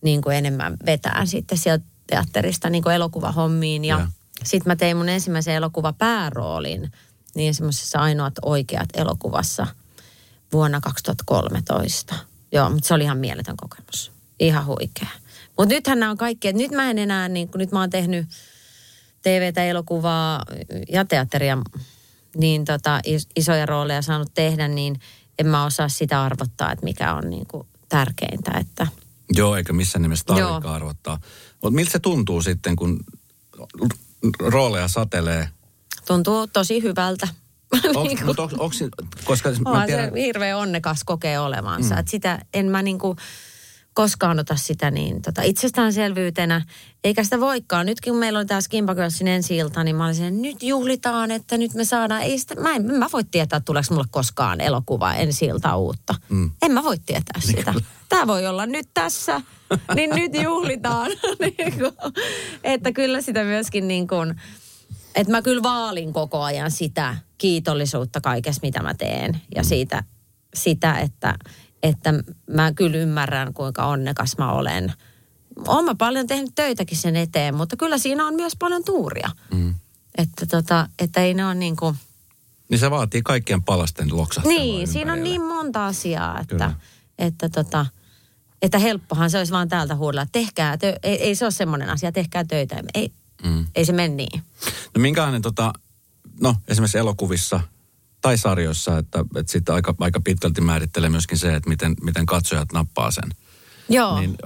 niin 0.02 0.22
kuin 0.22 0.36
enemmän 0.36 0.76
vetää 0.86 1.26
sitten 1.26 1.58
sieltä 1.58 1.84
teatterista 2.06 2.70
niin 2.70 2.82
kuin 2.82 2.94
elokuvahommiin 2.94 3.84
ja, 3.84 3.96
Ja. 3.96 4.00
ja. 4.00 4.08
sitten 4.44 4.70
mä 4.70 4.76
tein 4.76 4.96
mun 4.96 5.08
ensimmäisen 5.08 5.54
elokuvapääroolin 5.54 6.92
niin 7.34 7.54
semmoisessa 7.54 7.98
ainoat 7.98 8.34
oikeat 8.42 8.88
elokuvassa 8.94 9.66
vuonna 10.52 10.80
2013. 10.80 12.14
Joo, 12.52 12.70
mutta 12.70 12.88
se 12.88 12.94
oli 12.94 13.04
ihan 13.04 13.18
mieletön 13.18 13.56
kokemus. 13.56 14.12
Ihan 14.40 14.66
huikea. 14.66 15.08
Mutta 15.58 15.74
nythän 15.74 16.00
nämä 16.00 16.10
on 16.10 16.18
kaikki, 16.18 16.48
että 16.48 16.62
nyt 16.62 16.70
mä 16.70 16.90
en 16.90 16.98
enää, 16.98 17.28
niin 17.28 17.48
kun 17.48 17.58
nyt 17.58 17.72
mä 17.72 17.80
oon 17.80 17.90
tehnyt 17.90 18.26
TVtä, 19.22 19.64
elokuvaa 19.64 20.44
ja 20.88 21.04
teatteria, 21.04 21.58
niin 22.36 22.64
tota, 22.64 23.00
is- 23.04 23.28
isoja 23.36 23.66
rooleja 23.66 24.02
saanut 24.02 24.34
tehdä, 24.34 24.68
niin 24.68 25.00
en 25.38 25.46
mä 25.46 25.64
osaa 25.64 25.88
sitä 25.88 26.22
arvottaa, 26.22 26.72
että 26.72 26.84
mikä 26.84 27.14
on 27.14 27.30
niin 27.30 27.46
kuin 27.46 27.66
tärkeintä. 27.88 28.50
Että 28.60 28.86
Joo, 29.30 29.56
eikä 29.56 29.72
missään 29.72 30.02
nimessä 30.02 30.24
tarvikaan 30.24 30.74
arvottaa. 30.74 31.20
Mutta 31.62 31.74
miltä 31.74 31.92
se 31.92 31.98
tuntuu 31.98 32.42
sitten, 32.42 32.76
kun 32.76 33.04
rooleja 34.38 34.88
satelee? 34.88 35.48
tuntuu 36.06 36.46
tosi 36.46 36.82
hyvältä. 36.82 37.28
Onks, 37.72 38.22
Niin 38.22 38.40
onks, 38.40 38.54
onks, 38.54 38.84
koska 39.24 39.50
mä 39.50 39.70
Onhan 39.70 39.86
tiedän, 39.86 40.10
se 40.12 40.20
hirveän 40.20 40.58
onnekas 40.58 41.04
kokee 41.04 41.38
olevansa. 41.38 41.94
Mm. 41.94 42.00
Että 42.00 42.10
sitä 42.10 42.38
en 42.54 42.66
mä 42.66 42.82
niinku 42.82 43.16
koskaan 43.98 44.38
ota 44.38 44.56
sitä 44.56 44.90
niin 44.90 45.22
tota, 45.22 45.42
itsestäänselvyytenä, 45.42 46.62
eikä 47.04 47.24
sitä 47.24 47.40
voikaan. 47.40 47.86
Nytkin 47.86 48.12
kun 48.12 48.20
meillä 48.20 48.38
oli 48.38 48.46
tämä 48.46 48.60
Skimpa 48.60 48.94
Girlsin 48.94 49.28
ensi 49.28 49.56
ilta, 49.56 49.84
niin 49.84 49.96
mä 49.96 50.04
olin 50.04 50.14
silleen, 50.14 50.42
nyt 50.42 50.62
juhlitaan, 50.62 51.30
että 51.30 51.58
nyt 51.58 51.74
me 51.74 51.84
saadaan. 51.84 52.22
Ei 52.22 52.38
sitä, 52.38 52.54
mä, 52.54 52.74
en, 52.74 52.94
mä 52.94 53.06
voi 53.12 53.24
tietää, 53.24 53.60
tuleeko 53.60 53.94
mulle 53.94 54.06
koskaan 54.10 54.60
elokuva 54.60 55.14
ensi 55.14 55.44
ilta 55.44 55.76
uutta. 55.76 56.14
Mm. 56.28 56.50
En 56.62 56.72
mä 56.72 56.84
voi 56.84 56.98
tietää 56.98 57.40
sitä. 57.40 57.74
Tämä 58.08 58.26
voi 58.26 58.46
olla 58.46 58.66
nyt 58.66 58.88
tässä, 58.94 59.40
niin 59.94 60.10
nyt 60.10 60.42
juhlitaan. 60.42 61.10
niin 61.40 61.74
että 62.64 62.92
kyllä 62.92 63.20
sitä 63.20 63.44
myöskin 63.44 63.88
niin 63.88 64.08
kuin, 64.08 64.34
että 65.14 65.32
mä 65.32 65.42
kyllä 65.42 65.62
vaalin 65.62 66.12
koko 66.12 66.42
ajan 66.42 66.70
sitä 66.70 67.16
kiitollisuutta 67.38 68.20
kaikessa, 68.20 68.60
mitä 68.62 68.82
mä 68.82 68.94
teen. 68.94 69.40
Ja 69.54 69.64
siitä, 69.64 70.04
sitä, 70.54 70.94
että, 70.98 71.34
että 71.82 72.14
mä 72.50 72.72
kyllä 72.72 72.96
ymmärrän, 72.96 73.54
kuinka 73.54 73.86
onnekas 73.86 74.38
mä 74.38 74.52
olen. 74.52 74.92
Oon 75.66 75.84
mä 75.84 75.94
paljon 75.94 76.26
tehnyt 76.26 76.50
töitäkin 76.54 76.98
sen 76.98 77.16
eteen, 77.16 77.54
mutta 77.54 77.76
kyllä 77.76 77.98
siinä 77.98 78.26
on 78.26 78.34
myös 78.34 78.56
paljon 78.58 78.84
tuuria. 78.84 79.30
Mm. 79.54 79.74
Että, 80.18 80.46
tota, 80.46 80.88
että 80.98 81.20
ei 81.20 81.34
ne 81.34 81.44
ole 81.46 81.54
niin 81.54 81.76
kuin, 81.76 81.96
Niin 82.68 82.78
se 82.78 82.90
vaatii 82.90 83.22
kaikkien 83.22 83.62
palasten 83.62 84.16
loksahtelua 84.16 84.58
Niin, 84.58 84.88
siinä 84.88 85.12
on 85.12 85.18
ympärille. 85.18 85.38
niin 85.38 85.54
monta 85.56 85.86
asiaa, 85.86 86.40
että, 86.40 86.54
Kyllä. 86.54 86.74
että, 87.18 87.48
tota, 87.48 87.86
että 88.62 88.78
helppohan 88.78 89.30
se 89.30 89.38
olisi 89.38 89.52
vaan 89.52 89.68
täältä 89.68 89.94
huudella, 89.94 90.22
että 90.22 90.32
tehkää, 90.32 90.76
tö- 90.76 90.98
ei, 91.02 91.22
ei 91.22 91.34
se 91.34 91.44
ole 91.44 91.50
semmoinen 91.50 91.90
asia, 91.90 92.12
tehkää 92.12 92.44
töitä. 92.44 92.82
Ei, 92.94 93.12
Mm. 93.44 93.66
ei 93.74 93.84
se 93.84 93.92
mene 93.92 94.14
niin. 94.14 94.42
No 94.94 95.00
minkälainen 95.00 95.42
tota, 95.42 95.72
no 96.40 96.56
esimerkiksi 96.68 96.98
elokuvissa 96.98 97.60
tai 98.20 98.38
sarjoissa, 98.38 98.98
että, 98.98 99.24
että 99.36 99.52
sitten 99.52 99.74
aika, 99.74 99.94
aika 100.00 100.20
pitkälti 100.20 100.60
määrittelee 100.60 101.08
myöskin 101.10 101.38
se, 101.38 101.54
että 101.54 101.68
miten, 101.68 101.94
miten 102.02 102.26
katsojat 102.26 102.72
nappaa 102.72 103.10
sen. 103.10 103.30
Joo, 103.88 104.20
Niin 104.20 104.38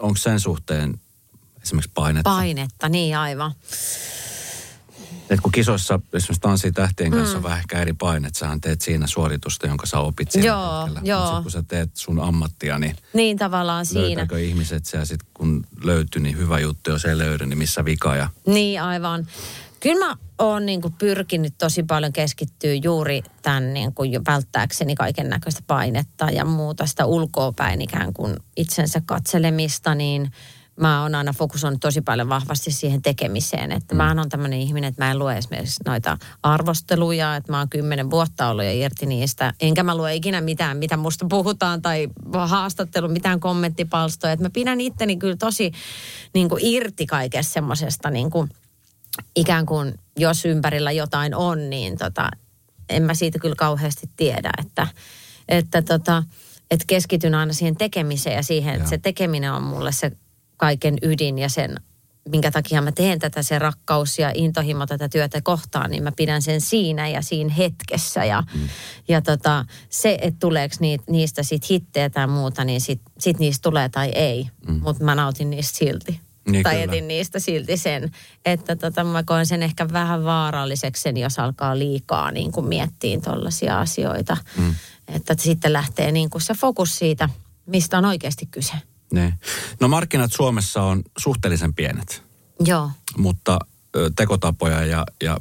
onko 0.00 0.16
sen 0.16 0.40
suhteen 0.40 1.00
esimerkiksi 1.62 1.90
painetta? 1.94 2.30
painetta, 2.30 2.88
niin 2.88 3.16
aivan. 3.16 3.54
Et 5.30 5.40
kun 5.40 5.52
kisoissa 5.52 6.00
esimerkiksi 6.12 6.40
tanssii 6.40 6.72
tähtien 6.72 7.10
kanssa 7.10 7.34
mm. 7.34 7.36
on 7.36 7.42
vähän 7.42 7.58
ehkä 7.58 7.78
eri 7.80 7.92
painet, 7.92 8.34
sähän 8.34 8.60
teet 8.60 8.80
siinä 8.80 9.06
suoritusta, 9.06 9.66
jonka 9.66 9.86
sä 9.86 9.98
opit 9.98 10.30
siinä 10.30 10.46
Joo, 10.46 10.78
hetkellä. 10.84 11.00
joo. 11.04 11.26
Sit 11.34 11.42
kun 11.42 11.50
sä 11.50 11.62
teet 11.62 11.96
sun 11.96 12.20
ammattia, 12.20 12.78
niin 12.78 12.96
Niin 13.12 13.38
tavallaan 13.38 13.86
siinä. 13.86 14.26
ihmiset 14.40 14.84
se 14.86 14.96
ja 14.98 15.04
sitten 15.04 15.28
kun 15.34 15.66
löytyy, 15.84 16.22
niin 16.22 16.36
hyvä 16.36 16.58
juttu, 16.58 16.90
jos 16.90 17.04
ei 17.04 17.18
löydy, 17.18 17.46
niin 17.46 17.58
missä 17.58 17.84
vika 17.84 18.16
ja 18.16 18.28
Niin 18.46 18.82
aivan. 18.82 19.26
Kyllä 19.80 20.06
mä 20.06 20.16
oon 20.38 20.66
niinku 20.66 20.90
pyrkinyt 20.98 21.54
tosi 21.58 21.82
paljon 21.82 22.12
keskittyä 22.12 22.74
juuri 22.74 23.22
tämän 23.42 23.74
niinku 23.74 24.04
jo 24.04 24.20
välttääkseni 24.26 24.94
kaiken 24.94 25.28
näköistä 25.28 25.62
painetta 25.66 26.30
ja 26.30 26.44
muuta 26.44 26.86
sitä 26.86 27.06
ulkoapäin 27.06 27.80
ikään 27.80 28.12
kuin 28.12 28.36
itsensä 28.56 29.02
katselemista, 29.06 29.94
niin 29.94 30.32
mä 30.80 31.02
oon 31.02 31.14
aina 31.14 31.32
fokusoinut 31.32 31.80
tosi 31.80 32.00
paljon 32.00 32.28
vahvasti 32.28 32.70
siihen 32.70 33.02
tekemiseen. 33.02 33.72
Että 33.72 33.94
mm. 33.94 33.96
mä 33.96 34.14
oon 34.16 34.28
tämmöinen 34.28 34.60
ihminen, 34.60 34.88
että 34.88 35.04
mä 35.04 35.10
en 35.10 35.18
lue 35.18 35.38
esimerkiksi 35.38 35.80
noita 35.86 36.18
arvosteluja, 36.42 37.36
että 37.36 37.52
mä 37.52 37.58
oon 37.58 37.68
kymmenen 37.68 38.10
vuotta 38.10 38.48
ollut 38.48 38.64
jo 38.64 38.70
irti 38.72 39.06
niistä. 39.06 39.54
Enkä 39.60 39.82
mä 39.82 39.96
lue 39.96 40.14
ikinä 40.14 40.40
mitään, 40.40 40.76
mitä 40.76 40.96
musta 40.96 41.26
puhutaan 41.30 41.82
tai 41.82 42.08
haastattelu, 42.32 43.08
mitään 43.08 43.40
kommenttipalstoja. 43.40 44.32
Että 44.32 44.44
mä 44.44 44.50
pidän 44.50 44.80
itteni 44.80 45.16
kyllä 45.16 45.36
tosi 45.36 45.72
niin 46.34 46.48
kuin 46.48 46.64
irti 46.64 47.06
kaikesta 47.06 47.52
semmoisesta 47.52 48.10
niin 48.10 48.30
kuin, 48.30 48.48
ikään 49.36 49.66
kuin 49.66 49.94
jos 50.16 50.44
ympärillä 50.44 50.92
jotain 50.92 51.34
on, 51.34 51.70
niin 51.70 51.98
tota, 51.98 52.30
en 52.88 53.02
mä 53.02 53.14
siitä 53.14 53.38
kyllä 53.38 53.56
kauheasti 53.56 54.10
tiedä, 54.16 54.50
että, 54.58 54.86
että, 55.48 55.82
tota, 55.82 56.22
että 56.70 56.84
keskityn 56.86 57.34
aina 57.34 57.52
siihen 57.52 57.76
tekemiseen 57.76 58.36
ja 58.36 58.42
siihen, 58.42 58.74
että 58.74 58.88
se 58.88 58.98
tekeminen 58.98 59.52
on 59.52 59.62
mulle 59.62 59.92
se 59.92 60.12
kaiken 60.60 60.98
ydin 61.02 61.38
ja 61.38 61.48
sen, 61.48 61.76
minkä 62.28 62.50
takia 62.50 62.82
mä 62.82 62.92
teen 62.92 63.18
tätä, 63.18 63.42
se 63.42 63.58
rakkaus 63.58 64.18
ja 64.18 64.30
intohimo 64.34 64.86
tätä 64.86 65.08
työtä 65.08 65.40
kohtaan, 65.42 65.90
niin 65.90 66.02
mä 66.02 66.12
pidän 66.16 66.42
sen 66.42 66.60
siinä 66.60 67.08
ja 67.08 67.22
siinä 67.22 67.54
hetkessä. 67.54 68.24
Ja, 68.24 68.42
mm. 68.54 68.68
ja 69.08 69.22
tota, 69.22 69.64
se, 69.88 70.18
että 70.20 70.38
tuleeko 70.40 70.76
niitä, 70.80 71.04
niistä 71.10 71.42
sit 71.42 71.70
hittejä 71.70 72.10
tai 72.10 72.26
muuta, 72.26 72.64
niin 72.64 72.80
sit, 72.80 73.00
sit 73.18 73.38
niistä 73.38 73.62
tulee 73.62 73.88
tai 73.88 74.08
ei. 74.08 74.48
Mm. 74.68 74.80
Mutta 74.82 75.04
mä 75.04 75.14
nautin 75.14 75.50
niistä 75.50 75.78
silti. 75.78 76.20
Niin, 76.48 76.62
tai 76.62 76.72
kyllä. 76.72 76.84
etin 76.84 77.08
niistä 77.08 77.38
silti 77.38 77.76
sen, 77.76 78.10
että 78.44 78.76
tota, 78.76 79.04
mä 79.04 79.22
koen 79.22 79.46
sen 79.46 79.62
ehkä 79.62 79.88
vähän 79.92 80.24
vaaralliseksi 80.24 81.02
sen, 81.02 81.16
jos 81.16 81.38
alkaa 81.38 81.78
liikaa 81.78 82.30
niin 82.30 82.52
kuin 82.52 82.66
miettiin 82.66 83.22
tollaisia 83.22 83.80
asioita. 83.80 84.36
Mm. 84.56 84.74
Että 85.08 85.34
sitten 85.38 85.72
lähtee 85.72 86.12
niin 86.12 86.30
kuin 86.30 86.42
se 86.42 86.54
fokus 86.54 86.98
siitä, 86.98 87.28
mistä 87.66 87.98
on 87.98 88.04
oikeasti 88.04 88.46
kyse. 88.46 88.72
Ne. 89.12 89.34
No 89.80 89.88
markkinat 89.88 90.32
Suomessa 90.32 90.82
on 90.82 91.02
suhteellisen 91.18 91.74
pienet, 91.74 92.22
Joo. 92.60 92.90
mutta 93.16 93.58
tekotapoja 94.16 94.84
ja, 94.84 95.06
ja 95.22 95.36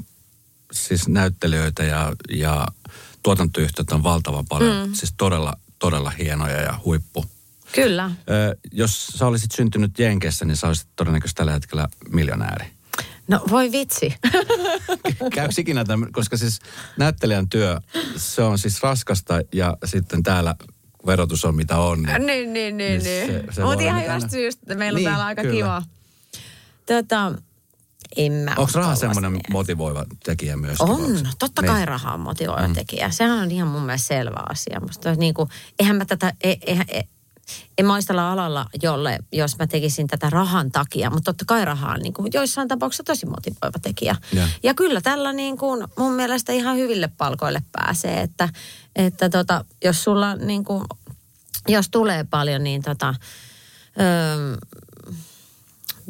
siis 0.71 1.07
näyttelijöitä 1.07 1.83
ja, 1.83 2.15
ja 2.29 2.67
tuotantoyhtiöitä 3.23 3.95
on 3.95 4.03
valtavan 4.03 4.45
paljon. 4.49 4.87
Mm. 4.87 4.93
Siis 4.93 5.13
todella, 5.17 5.53
todella 5.79 6.09
hienoja 6.09 6.61
ja 6.61 6.79
huippu. 6.85 7.25
Kyllä. 7.75 8.11
Ö, 8.29 8.57
jos 8.71 9.07
sä 9.07 9.27
olisit 9.27 9.51
syntynyt 9.51 9.99
Jenkeissä, 9.99 10.45
niin 10.45 10.57
sä 10.57 10.67
olisit 10.67 10.87
todennäköisesti 10.95 11.37
tällä 11.37 11.51
hetkellä 11.51 11.87
miljonääri. 12.09 12.65
No 13.27 13.43
voi 13.49 13.71
vitsi. 13.71 14.15
Käykö 15.35 15.53
ikinä 15.57 15.85
tämän, 15.85 16.11
koska 16.11 16.37
siis 16.37 16.59
näyttelijän 16.97 17.49
työ, 17.49 17.79
se 18.17 18.41
on 18.43 18.59
siis 18.59 18.83
raskasta 18.83 19.41
ja 19.53 19.77
sitten 19.85 20.23
täällä 20.23 20.55
verotus 21.05 21.45
on 21.45 21.55
mitä 21.55 21.77
on. 21.77 22.01
Niin, 22.03 22.25
niin, 22.25 22.53
niin, 22.53 22.77
niin. 22.77 22.77
Niin 22.77 23.03
niin. 23.03 23.43
se- 23.47 23.53
se 23.53 23.63
Mutta 23.63 23.83
ihan 23.83 24.03
hyvästä 24.03 24.29
syystä, 24.29 24.61
että 24.63 24.75
meillä 24.75 24.97
on 24.97 25.01
Niin, 25.01 25.09
täällä 25.09 25.25
aika 25.25 25.41
kyllä. 25.41 25.55
kiva. 25.55 25.81
Tota, 26.85 27.31
en 28.15 28.31
mä 28.31 28.51
Onko 28.57 28.71
raha 28.75 28.95
semmoinen 28.95 29.31
miettinyt. 29.31 29.53
motivoiva 29.53 30.05
tekijä 30.23 30.57
myöskin? 30.57 30.89
On, 30.89 31.17
se- 31.17 31.23
totta 31.39 31.61
Niin. 31.61 31.71
kai 31.71 31.85
raha 31.85 32.13
on 32.13 32.19
motivoiva 32.19 32.67
mm. 32.67 32.73
tekijä. 32.73 33.09
Sehän 33.11 33.39
on 33.39 33.51
ihan 33.51 33.67
mun 33.67 33.81
mielestä 33.81 34.07
selvä 34.07 34.43
asia. 34.49 34.79
Musta 34.79 35.15
niin 35.15 35.33
kuin, 35.33 35.49
eihän 35.79 35.95
mä 35.95 36.05
tätä, 36.05 36.33
e, 36.43 36.53
eihän, 36.67 36.85
e, 36.89 37.01
en 37.77 37.85
mä 37.85 37.93
olisi 37.93 38.07
tällä 38.07 38.31
alalla, 38.31 38.65
jolle, 38.83 39.19
jos 39.31 39.57
mä 39.57 39.67
tekisin 39.67 40.07
tätä 40.07 40.29
rahan 40.29 40.71
takia, 40.71 41.09
mutta 41.09 41.33
totta 41.33 41.45
kai 41.47 41.65
raha 41.65 41.91
on 41.91 41.99
niin 41.99 42.13
kuin, 42.13 42.29
joissain 42.33 42.67
tapauksissa 42.67 43.03
tosi 43.03 43.25
motivoiva 43.25 43.79
tekijä. 43.81 44.15
Ja. 44.33 44.47
ja 44.63 44.73
kyllä 44.73 45.01
tällä 45.01 45.33
niin 45.33 45.57
kuin, 45.57 45.87
mun 45.97 46.13
mielestä 46.13 46.53
ihan 46.53 46.77
hyville 46.77 47.09
palkoille 47.17 47.63
pääsee, 47.71 48.21
että, 48.21 48.49
että 48.95 49.29
tota, 49.29 49.65
jos 49.83 50.03
sulla 50.03 50.35
niin 50.35 50.63
kuin, 50.63 50.83
jos 51.67 51.89
tulee 51.89 52.23
paljon, 52.23 52.63
niin 52.63 52.81
tota, 52.81 53.15
öö, 53.99 54.57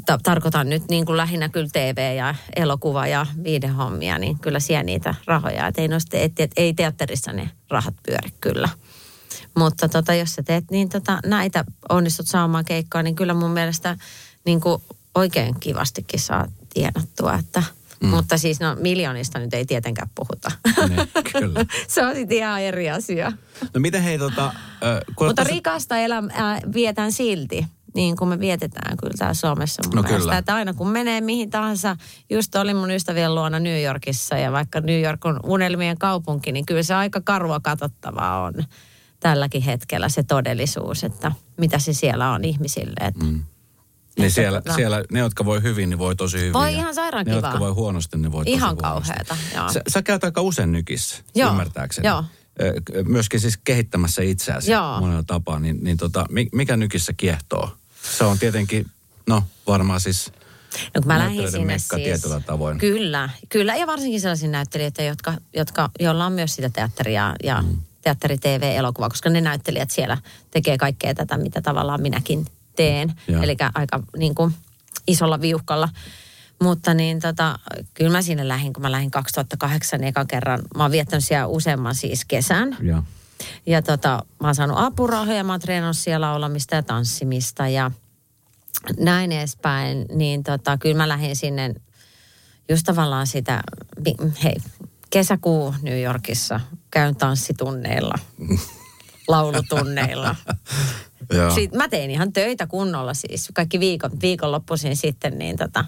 ta- 0.06 0.19
tarkoitan 0.23 0.69
nyt 0.69 0.84
niin 0.89 1.06
kuin 1.06 1.17
lähinnä 1.17 1.49
kyllä 1.49 1.69
TV 1.73 2.15
ja 2.17 2.36
elokuva 2.56 3.08
ja 3.08 3.25
viidehommia, 3.43 4.17
niin 4.17 4.39
kyllä 4.39 4.60
siellä 4.60 4.84
niitä 4.84 5.15
rahoja. 5.25 5.67
Et 5.67 5.78
ei, 5.78 5.88
noista, 5.88 6.17
et, 6.17 6.39
et, 6.39 6.52
ei 6.58 6.73
teatterissa 6.73 7.34
ne 7.34 7.49
rahat 7.69 7.95
pyöri 8.06 8.30
kyllä. 8.41 8.69
Mutta 9.58 9.90
tota, 9.90 10.14
jos 10.14 10.36
sä 10.36 10.44
teet 10.44 10.72
niin 10.72 10.90
tota, 10.90 11.20
näitä 11.26 11.66
onnistut 11.90 12.28
saamaan 12.28 12.66
keikkaa, 12.66 13.04
niin 13.04 13.16
kyllä 13.16 13.34
mun 13.34 13.52
mielestä 13.52 13.98
niin 14.46 14.62
kuin 14.62 14.82
oikein 15.16 15.60
kivastikin 15.60 16.20
saa 16.20 16.46
tienattua. 16.74 17.34
Että, 17.36 17.64
mm. 18.04 18.10
Mutta 18.10 18.38
siis 18.38 18.60
no 18.60 18.76
miljoonista 18.80 19.40
nyt 19.40 19.54
ei 19.54 19.66
tietenkään 19.66 20.10
puhuta. 20.16 20.52
Niin, 20.90 21.10
kyllä. 21.32 21.66
Se 21.88 22.06
on 22.06 22.16
sitten 22.16 22.38
ihan 22.38 22.62
eri 22.62 22.90
asia. 22.90 23.32
No 23.74 23.80
miten 23.80 24.02
hei 24.04 24.20
tota... 24.20 24.54
Kun 25.16 25.28
Mutta 25.28 25.42
tässä- 25.44 25.54
rikasta 25.56 25.98
elämää 25.98 26.60
vietän 26.74 27.12
silti, 27.12 27.66
niin 27.94 28.16
kuin 28.16 28.28
me 28.30 28.40
vietetään 28.40 28.98
kyllä 28.98 29.14
täällä 29.18 29.34
Suomessa 29.34 29.82
mun 29.86 29.96
No 29.96 30.02
mielestä. 30.02 30.20
kyllä. 30.22 30.38
Että 30.38 30.56
aina 30.56 30.74
kun 30.74 30.88
menee 30.90 31.22
mihin 31.22 31.50
tahansa, 31.50 31.96
just 32.30 32.56
olin 32.56 32.76
mun 32.76 32.92
ystävien 32.92 33.36
luona 33.36 33.60
New 33.60 33.84
Yorkissa 33.84 34.38
ja 34.38 34.52
vaikka 34.52 34.80
New 34.82 35.02
York 35.02 35.26
on 35.26 35.40
unelmien 35.44 35.98
kaupunki, 35.98 36.52
niin 36.52 36.66
kyllä 36.66 36.84
se 36.84 36.94
aika 36.94 37.22
karua 37.24 37.60
katsottavaa 37.60 38.44
on 38.44 38.54
tälläkin 39.19 39.62
hetkellä 39.62 40.10
se 40.10 40.23
todellisuus, 40.23 41.03
että 41.03 41.32
mitä 41.58 41.79
se 41.79 41.93
siellä 41.93 42.32
on 42.32 42.45
ihmisille. 42.45 42.93
Että, 43.08 43.25
Mm. 43.25 43.43
Niin 44.19 44.32
siellä, 44.32 44.60
tota- 44.69 44.75
siellä, 44.75 45.03
ne, 45.12 45.19
jotka 45.19 45.45
voi 45.45 45.62
hyvin, 45.63 45.89
niin 45.89 45.97
voi 45.99 46.15
tosi 46.15 46.38
hyvin. 46.38 46.53
Voi 46.53 46.73
ihan 46.73 46.95
sairaan 46.95 47.25
Ne, 47.25 47.34
jotka 47.36 47.60
voi 47.60 47.71
huonosti, 47.71 48.17
niin 48.17 48.32
voi 48.32 48.45
tosi 48.45 48.53
Ihan 48.55 48.77
kauheata, 48.77 49.38
joo. 49.55 49.69
Sä, 49.73 49.82
sä 49.88 50.01
käyt 50.01 50.23
aika 50.23 50.41
usein 50.41 50.71
nykissä, 50.71 51.23
Joo, 51.36 51.49
ymmärtääkseni. 51.49 52.08
joo. 52.08 52.23
Myöskin 53.08 53.39
siis 53.39 53.58
kehittämässä 53.63 54.21
itseäsi 54.21 54.71
Joo. 54.71 54.99
monella 54.99 55.23
tapaa. 55.27 55.60
Niin, 55.60 55.77
niin 55.84 55.97
tota, 55.97 56.25
mi- 56.29 56.49
mikä 56.51 56.77
nykissä 56.77 57.13
kiehtoo? 57.13 57.69
Se 58.17 58.23
on 58.23 58.39
tietenkin, 58.39 58.86
no 59.27 59.43
varmaan 59.67 60.01
siis 60.01 60.32
No 60.95 61.01
kun 61.01 61.08
mä 61.08 61.19
lähdin 61.19 61.51
sinne 61.51 61.79
siis, 61.79 61.89
tietyllä 62.03 62.39
tavoin. 62.39 62.77
Kyllä, 62.77 63.29
kyllä 63.49 63.75
ja 63.75 63.88
varsinkin 63.88 64.21
sellaisia 64.21 64.49
näyttelijöitä, 64.49 65.03
jotka, 65.03 65.34
jotka, 65.55 65.89
joilla 65.99 66.25
on 66.25 66.34
myös 66.34 66.55
sitä 66.55 66.69
teatteria 66.69 67.36
ja 67.43 67.62
mm. 67.62 67.77
Teatteri, 68.02 68.38
TV, 68.38 68.74
elokuva, 68.76 69.10
koska 69.10 69.30
ne 69.30 69.42
näyttelijät 69.42 69.92
siellä 69.92 70.18
tekee 70.52 70.78
kaikkea 70.78 71.14
tätä, 71.14 71.38
mitä 71.38 71.62
tavallaan 71.62 72.02
minäkin 72.02 72.46
teen. 72.76 73.14
Eli 73.42 73.58
aika 73.74 74.04
niin 74.18 74.36
kuin, 74.36 74.54
isolla 75.08 75.42
viuhkalla. 75.42 75.90
Mutta 76.62 76.94
niin 76.94 77.20
tota, 77.20 77.60
kyllä 77.94 78.12
mä 78.12 78.22
sinne 78.22 78.48
lähdin, 78.48 78.74
kun 78.74 78.82
mä 78.82 78.92
lähdin 78.92 79.12
2008 79.12 80.04
ekan 80.04 80.28
kerran. 80.28 80.62
Mä 80.78 80.84
oon 80.84 80.92
viettänyt 80.92 81.26
siellä 81.26 81.48
useamman 81.48 81.96
siis 81.96 82.26
kesän. 82.26 82.78
Ja. 82.82 83.04
Ja 83.66 83.82
tota, 83.82 84.26
mä 84.40 84.48
oon 84.48 84.56
saanut 84.56 84.78
apurahoja, 84.80 85.44
mä 85.44 85.54
oon 85.54 85.60
treenannut 85.60 85.98
siellä 85.98 86.34
olemista 86.34 86.76
ja 86.76 86.84
tanssimista 86.84 87.68
ja 87.68 87.92
näin 89.00 89.32
edespäin. 89.32 90.06
Niin 90.14 90.44
tota, 90.44 90.78
kyllä 90.78 90.98
mä 90.98 91.08
lähdin 91.08 91.36
sinne 91.36 91.76
just 92.70 92.86
tavallaan 92.86 93.28
sitä, 93.28 93.62
hei, 94.44 94.56
kesäkuu 95.10 95.76
New 95.82 96.02
Yorkissa, 96.02 96.60
käyn 96.91 97.15
tanssitunneilla, 97.15 98.15
laulutunneilla. 99.28 100.36
Sitten 101.56 101.78
mä 101.78 101.88
tein 101.88 102.12
ihan 102.12 102.34
töitä 102.34 102.68
kunnolla 102.68 103.14
siis, 103.14 103.49
kaikki 103.53 103.80
viikon, 103.80 104.12
viikonloppuisin 104.22 104.95
sitten, 104.97 105.38
niin 105.38 105.57
tota, 105.57 105.86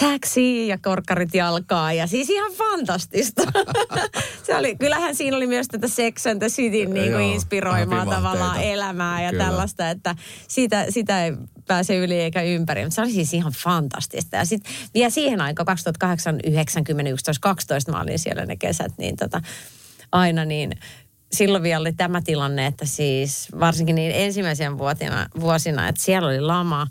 taxi 0.00 0.68
ja 0.68 0.78
korkkarit 0.78 1.34
jalkaa 1.34 1.92
ja 1.92 2.06
siis 2.06 2.30
ihan 2.30 2.52
fantastista. 2.52 3.42
se 4.46 4.56
oli, 4.56 4.76
kyllähän 4.76 5.14
siinä 5.14 5.36
oli 5.36 5.46
myös 5.46 5.68
tätä 5.68 5.88
Sex 5.88 6.26
and 6.26 6.38
the 6.38 6.48
Cityn 6.48 6.94
niin 6.94 7.12
kuin 7.12 7.24
inspiroimaa 7.24 8.06
tavallaan 8.06 8.62
elämää 8.62 9.22
ja 9.22 9.30
Kyllä. 9.30 9.44
tällaista, 9.44 9.90
että 9.90 10.16
sitä, 10.48 10.86
sitä 10.88 11.24
ei 11.24 11.32
pääse 11.66 11.96
yli 11.96 12.20
eikä 12.20 12.42
ympäri. 12.42 12.84
Mutta 12.84 12.94
se 12.94 13.00
oli 13.00 13.12
siis 13.12 13.34
ihan 13.34 13.52
fantastista. 13.52 14.36
Ja 14.36 14.44
sitten 14.44 14.72
vielä 14.94 15.10
siihen 15.10 15.40
aikaan 15.40 15.66
2008, 15.66 16.40
90, 16.44 17.10
11, 17.10 17.40
12 17.40 17.92
mä 17.92 18.00
olin 18.00 18.18
siellä 18.18 18.46
ne 18.46 18.56
kesät, 18.56 18.92
niin 18.98 19.16
tota, 19.16 19.42
aina 20.12 20.44
niin 20.44 20.72
silloin 21.32 21.62
vielä 21.62 21.80
oli 21.80 21.92
tämä 21.92 22.22
tilanne, 22.22 22.66
että 22.66 22.86
siis 22.86 23.48
varsinkin 23.60 23.94
niin 23.94 24.12
ensimmäisen 24.14 24.78
vuotina, 24.78 25.28
vuosina, 25.40 25.88
että 25.88 26.02
siellä 26.02 26.28
oli 26.28 26.40
lama, 26.40 26.86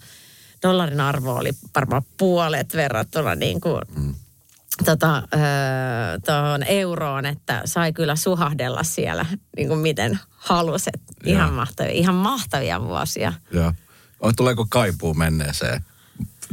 dollarin 0.61 1.01
arvo 1.01 1.33
oli 1.33 1.51
varmaan 1.75 2.03
puolet 2.17 2.73
verrattuna 2.73 3.35
niin 3.35 3.61
kuin, 3.61 3.81
mm. 3.95 4.15
tota, 4.85 5.23
öö, 5.33 6.65
euroon, 6.65 7.25
että 7.25 7.61
sai 7.65 7.93
kyllä 7.93 8.15
suhahdella 8.15 8.83
siellä 8.83 9.25
niin 9.57 9.67
kuin 9.67 9.79
miten 9.79 10.19
halusi. 10.29 10.89
Ihan 11.25 11.53
mahtavia, 11.53 11.91
ihan 11.91 12.15
mahtavia 12.15 12.81
vuosia. 12.81 13.33
Joo. 13.51 13.73
Tuleeko 14.35 14.65
kaipuu 14.69 15.13
menneeseen 15.13 15.85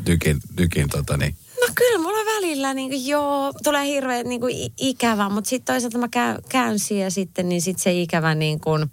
tykin, 0.04 0.40
tykin 0.56 0.88
tota 0.88 1.16
niin? 1.16 1.36
No 1.60 1.66
kyllä 1.74 1.98
mulla 1.98 2.34
välillä 2.36 2.74
niin 2.74 2.90
kuin, 2.90 3.06
joo, 3.06 3.52
tulee 3.64 3.86
hirveän 3.86 4.28
niin 4.28 4.40
kuin, 4.40 4.72
ikävä, 4.76 5.28
mutta 5.28 5.50
sitten 5.50 5.74
toisaalta 5.74 5.98
mä 5.98 6.08
käyn, 6.08 6.38
käyn 6.48 6.78
siellä 6.78 7.10
sitten, 7.10 7.48
niin 7.48 7.62
sitten 7.62 7.82
se 7.82 7.92
ikävä 7.92 8.34
niin 8.34 8.60
kuin, 8.60 8.90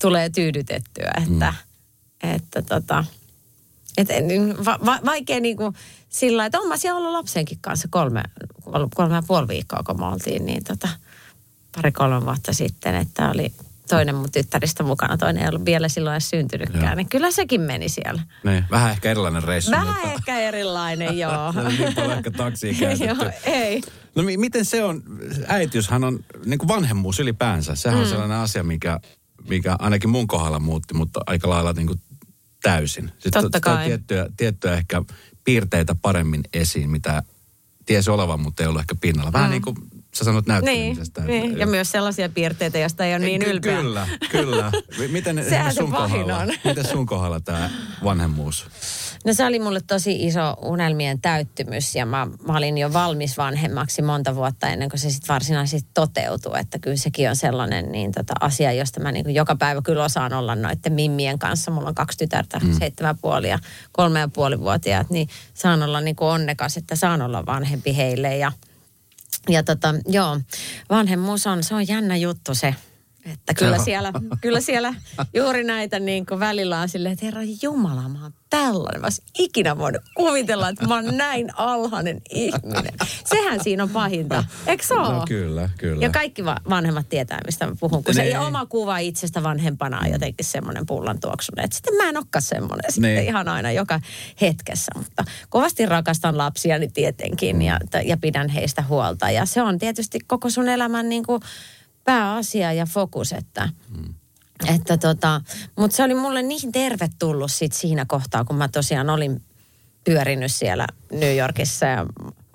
tulee 0.00 0.30
tyydytettyä, 0.30 1.12
että, 1.16 1.54
mm. 2.22 2.30
että 2.30 2.62
tota, 2.62 3.04
et, 3.98 4.08
va, 4.64 4.78
va, 4.86 5.00
vaikea 5.04 5.40
niin 5.40 5.56
kuin, 5.56 5.74
sillä 6.08 6.46
että 6.46 6.60
on 6.60 6.68
mä 6.68 6.76
siellä 6.76 6.98
ollut 6.98 7.12
lapsenkin 7.12 7.58
kanssa 7.60 7.88
kolme, 7.90 8.22
kolme 8.94 9.14
ja 9.14 9.22
puoli 9.26 9.48
viikkoa, 9.48 9.82
kun 9.86 10.00
me 10.00 10.06
oltiin, 10.06 10.46
niin 10.46 10.64
tota, 10.64 10.88
pari-kolme 11.76 12.24
vuotta 12.24 12.52
sitten, 12.52 12.94
että 12.94 13.30
oli 13.30 13.52
toinen 13.88 14.14
mun 14.14 14.32
tyttäristä 14.32 14.82
mukana, 14.82 15.16
toinen 15.16 15.42
ei 15.42 15.48
ollut 15.48 15.64
vielä 15.64 15.88
silloin 15.88 16.14
edes 16.14 16.30
syntynytkään. 16.30 16.96
Niin 16.96 17.08
kyllä 17.08 17.30
sekin 17.30 17.60
meni 17.60 17.88
siellä. 17.88 18.22
Niin, 18.44 18.64
vähän 18.70 18.90
ehkä 18.90 19.10
erilainen 19.10 19.44
reissu. 19.44 19.70
Vähän 19.70 19.86
mutta... 19.86 20.12
ehkä 20.12 20.38
erilainen, 20.38 21.18
joo. 21.24 21.52
niin 21.52 21.94
paljon 21.94 22.12
ehkä 22.12 22.30
taksia 22.30 22.72
joo, 23.06 23.30
ei. 23.44 23.82
No 24.14 24.22
miten 24.36 24.64
se 24.64 24.84
on, 24.84 25.02
äitiyshän 25.46 26.04
on, 26.04 26.24
niin 26.46 26.58
kuin 26.58 26.68
vanhemmuus 26.68 27.20
ylipäänsä, 27.20 27.74
sehän 27.74 27.98
mm. 27.98 28.02
on 28.02 28.08
sellainen 28.08 28.36
asia, 28.36 28.62
mikä, 28.62 29.00
mikä 29.48 29.76
ainakin 29.78 30.10
mun 30.10 30.26
kohdalla 30.26 30.58
muutti, 30.58 30.94
mutta 30.94 31.20
aika 31.26 31.50
lailla 31.50 31.72
niin 31.72 31.86
kuin 31.86 32.00
täysin. 32.62 33.12
Sitten 33.18 33.42
Totta 33.42 33.60
kai. 33.60 33.86
Tiettyjä, 33.86 34.26
tiettyjä 34.36 34.74
ehkä 34.74 35.02
piirteitä 35.44 35.94
paremmin 36.02 36.42
esiin, 36.52 36.90
mitä 36.90 37.22
tiesi 37.86 38.10
olevan, 38.10 38.40
mutta 38.40 38.62
ei 38.62 38.66
ollut 38.66 38.80
ehkä 38.80 38.94
pinnalla. 39.00 39.32
Vähän 39.32 39.48
mm. 39.48 39.52
niin 39.52 39.62
kuin 39.62 39.76
sä 40.14 40.24
sanot 40.24 40.46
näyttelemisestä. 40.46 41.20
Niin, 41.20 41.42
niin. 41.42 41.58
ja 41.58 41.66
myös 41.66 41.90
sellaisia 41.90 42.28
piirteitä, 42.28 42.78
joista 42.78 43.04
ei 43.04 43.12
ole 43.12 43.18
niin 43.18 43.42
ylpeä. 43.42 43.76
Kyllä, 43.76 44.08
kyllä. 44.30 44.72
Miten 45.08 45.44
Sehän 45.48 45.74
sun, 45.74 45.92
kohdalla, 45.92 46.46
miten 46.64 46.86
sun 46.86 47.06
kohdalla 47.06 47.40
tämä 47.40 47.70
vanhemmuus? 48.04 48.66
No 49.24 49.34
se 49.34 49.44
oli 49.44 49.58
mulle 49.58 49.80
tosi 49.86 50.26
iso 50.26 50.56
unelmien 50.62 51.20
täyttymys 51.20 51.94
ja 51.94 52.06
mä, 52.06 52.26
mä 52.46 52.56
olin 52.56 52.78
jo 52.78 52.92
valmis 52.92 53.38
vanhemmaksi 53.38 54.02
monta 54.02 54.34
vuotta 54.34 54.68
ennen 54.68 54.88
kuin 54.88 55.00
se 55.00 55.10
sitten 55.10 55.34
varsinaisesti 55.34 55.90
toteutui. 55.94 56.60
Että 56.60 56.78
kyllä 56.78 56.96
sekin 56.96 57.30
on 57.30 57.36
sellainen 57.36 57.92
niin 57.92 58.12
tota, 58.12 58.34
asia, 58.40 58.72
josta 58.72 59.00
mä 59.00 59.12
niin 59.12 59.34
joka 59.34 59.56
päivä 59.56 59.82
kyllä 59.82 60.04
osaan 60.04 60.32
olla 60.32 60.54
noiden 60.54 60.92
mimmien 60.92 61.38
kanssa. 61.38 61.70
Mulla 61.70 61.88
on 61.88 61.94
kaksi 61.94 62.18
tytärtä, 62.18 62.58
mm. 62.58 62.78
seitsemän 62.78 63.18
puoli 63.18 63.48
ja 63.48 63.58
kolme 63.92 64.20
ja 64.20 64.28
puoli 64.28 64.60
vuotiaat, 64.60 65.10
niin 65.10 65.28
saan 65.54 65.82
olla 65.82 66.00
niin 66.00 66.16
onnekas, 66.20 66.76
että 66.76 66.96
saan 66.96 67.22
olla 67.22 67.46
vanhempi 67.46 67.96
heille 67.96 68.36
ja– 68.36 68.52
ja 69.48 69.62
tota, 69.62 69.94
joo, 70.06 70.40
vanhemmuus 70.90 71.46
on, 71.46 71.62
se 71.62 71.74
on 71.74 71.88
jännä 71.88 72.16
juttu 72.16 72.54
se. 72.54 72.74
Että 73.32 73.54
kyllä 73.54 73.78
siellä, 73.78 74.12
kyllä 74.40 74.60
siellä 74.60 74.94
juuri 75.34 75.64
näitä 75.64 75.98
niin 76.00 76.26
kuin 76.26 76.40
välillä 76.40 76.80
on 76.80 76.88
silleen, 76.88 77.12
että 77.12 77.24
herra 77.26 77.40
Jumala, 77.62 78.08
mä 78.08 78.22
oon 78.22 78.32
tällainen. 78.50 79.00
Mä 79.00 79.08
ikinä 79.38 79.78
voinut 79.78 80.02
kuvitella, 80.14 80.68
että 80.68 80.86
mä 80.86 80.94
oon 80.94 81.16
näin 81.16 81.58
alhainen 81.58 82.20
ihminen. 82.30 82.94
Sehän 83.24 83.62
siinä 83.62 83.82
on 83.82 83.90
pahinta. 83.90 84.44
Eikö 84.66 84.86
se 84.86 84.94
No, 84.94 85.24
kyllä, 85.28 85.70
kyllä. 85.78 86.04
Ja 86.04 86.10
kaikki 86.10 86.44
va- 86.44 86.60
vanhemmat 86.70 87.08
tietää, 87.08 87.40
mistä 87.46 87.66
mä 87.66 87.76
puhun. 87.80 88.04
Kun 88.04 88.14
ne. 88.14 88.30
se 88.30 88.38
oma 88.38 88.66
kuva 88.66 88.98
itsestä 88.98 89.42
vanhempana 89.42 90.00
on 90.04 90.12
jotenkin 90.12 90.46
semmoinen 90.46 90.86
pullan 90.86 91.20
tuoksunen. 91.20 91.64
Että 91.64 91.76
sitten 91.76 91.96
mä 91.96 92.08
en 92.08 92.16
olekaan 92.16 92.42
semmoinen. 92.42 92.92
Sitten 92.92 93.14
ne. 93.14 93.22
ihan 93.22 93.48
aina 93.48 93.72
joka 93.72 94.00
hetkessä. 94.40 94.92
Mutta 94.96 95.24
kovasti 95.48 95.86
rakastan 95.86 96.38
lapsiani 96.38 96.88
tietenkin 96.88 97.62
ja, 97.62 97.80
ja 98.04 98.16
pidän 98.16 98.48
heistä 98.48 98.82
huolta. 98.82 99.30
Ja 99.30 99.46
se 99.46 99.62
on 99.62 99.78
tietysti 99.78 100.18
koko 100.26 100.50
sun 100.50 100.68
elämän 100.68 101.08
niin 101.08 101.26
kuin 101.26 101.40
pääasia 102.08 102.72
ja 102.72 102.86
fokus, 102.86 103.32
että... 103.32 103.68
Mm. 103.96 104.14
Että 104.74 104.96
tota, 104.96 105.40
mutta 105.76 105.96
se 105.96 106.02
oli 106.02 106.14
mulle 106.14 106.42
niin 106.42 106.72
tervetullut 106.72 107.52
sit 107.52 107.72
siinä 107.72 108.04
kohtaa, 108.08 108.44
kun 108.44 108.56
mä 108.56 108.68
tosiaan 108.68 109.10
olin 109.10 109.42
pyörinyt 110.04 110.52
siellä 110.52 110.86
New 111.12 111.36
Yorkissa 111.36 111.86
ja 111.86 112.06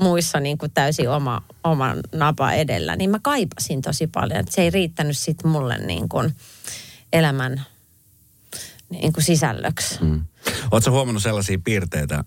muissa 0.01 0.39
niin 0.39 0.57
kuin 0.57 0.71
täysin 0.71 1.09
oma, 1.09 1.43
oman 1.63 1.99
napa 2.15 2.53
edellä, 2.53 2.95
niin 2.95 3.09
mä 3.09 3.19
kaipasin 3.21 3.81
tosi 3.81 4.07
paljon. 4.07 4.39
Että 4.39 4.51
se 4.51 4.61
ei 4.61 4.69
riittänyt 4.69 5.17
sitten 5.17 5.51
mulle 5.51 5.77
niin 5.77 6.09
kuin 6.09 6.35
elämän 7.13 7.65
niin 8.89 9.13
kuin 9.13 9.23
sisällöksi. 9.23 10.03
Mm. 10.03 10.25
Oletko 10.71 10.91
huomannut 10.91 11.23
sellaisia 11.23 11.59
piirteitä, 11.63 12.23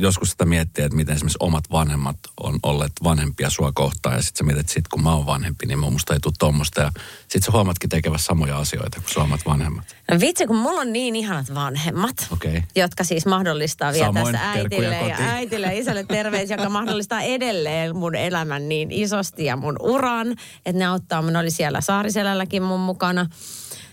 joskus 0.00 0.30
sitä 0.30 0.44
miettiä, 0.44 0.84
että 0.84 0.96
miten 0.96 1.14
esimerkiksi 1.14 1.38
omat 1.40 1.64
vanhemmat 1.72 2.16
on 2.40 2.58
olleet 2.62 2.92
vanhempia 3.04 3.50
sua 3.50 3.72
kohtaan. 3.74 4.14
Ja 4.14 4.22
sitten 4.22 4.38
sä 4.38 4.44
mietit, 4.44 4.60
että 4.60 4.72
sit 4.72 4.88
kun 4.88 5.02
mä 5.02 5.14
oon 5.14 5.26
vanhempi, 5.26 5.66
niin 5.66 5.78
musta 5.78 6.14
ei 6.14 6.20
tule 6.20 6.34
tuommoista. 6.38 6.80
Ja 6.80 6.90
sitten 7.18 7.42
sä 7.42 7.52
huomatkin 7.52 7.90
tekevässä 7.90 8.24
samoja 8.24 8.58
asioita 8.58 9.00
kuin 9.00 9.12
sun 9.12 9.22
omat 9.22 9.40
vanhemmat. 9.46 9.96
No 10.10 10.20
vitsi, 10.20 10.46
kun 10.46 10.56
mulla 10.56 10.80
on 10.80 10.92
niin 10.92 11.16
ihanat 11.16 11.54
vanhemmat, 11.54 12.26
okay. 12.30 12.62
jotka 12.76 13.04
siis 13.04 13.26
mahdollistaa 13.26 13.92
vielä 13.92 14.06
Samoin 14.06 14.32
tästä 14.32 14.50
äitille 14.50 14.96
ja 15.08 15.16
äitille 15.18 15.66
ja 15.66 15.72
isälle 15.72 16.04
terveys, 16.04 16.50
joka 16.50 16.68
mahdollistaa 16.68 17.20
edelleen 17.20 17.96
mun 17.96 18.14
elämän 18.14 18.68
niin 18.68 18.92
isosti 18.92 19.44
ja 19.44 19.56
mun 19.56 19.76
uran. 19.80 20.32
Että 20.66 20.78
ne 20.78 20.86
auttaa, 20.86 21.22
mun 21.22 21.36
oli 21.36 21.50
siellä 21.50 21.80
Saariselälläkin 21.80 22.62
mun 22.62 22.80
mukana 22.80 23.26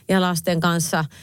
ja 0.07 0.21
lasten 0.21 0.59
kanssa– 0.59 1.05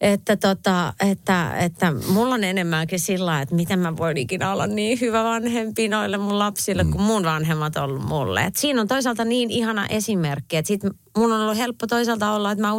että, 0.00 0.36
tota, 0.36 0.92
että, 1.00 1.58
että 1.58 1.92
mulla 2.08 2.34
on 2.34 2.44
enemmänkin 2.44 3.00
sillä 3.00 3.40
että 3.40 3.54
miten 3.54 3.78
mä 3.78 3.96
voin 3.96 4.16
ikinä 4.16 4.52
olla 4.52 4.66
niin 4.66 5.00
hyvä 5.00 5.24
vanhempi 5.24 5.88
noille 5.88 6.18
mun 6.18 6.38
lapsille, 6.38 6.84
mm. 6.84 6.90
kuin 6.90 7.02
mun 7.02 7.24
vanhemmat 7.24 7.76
on 7.76 7.82
ollut 7.82 8.08
mulle. 8.08 8.44
Et 8.44 8.56
siinä 8.56 8.80
on 8.80 8.88
toisaalta 8.88 9.24
niin 9.24 9.50
ihana 9.50 9.86
esimerkki, 9.86 10.56
että 10.56 10.66
sit 10.66 10.80
mun 11.16 11.32
on 11.32 11.40
ollut 11.40 11.56
helppo 11.56 11.86
toisaalta 11.86 12.32
olla, 12.32 12.52
että 12.52 12.66
mä 12.66 12.72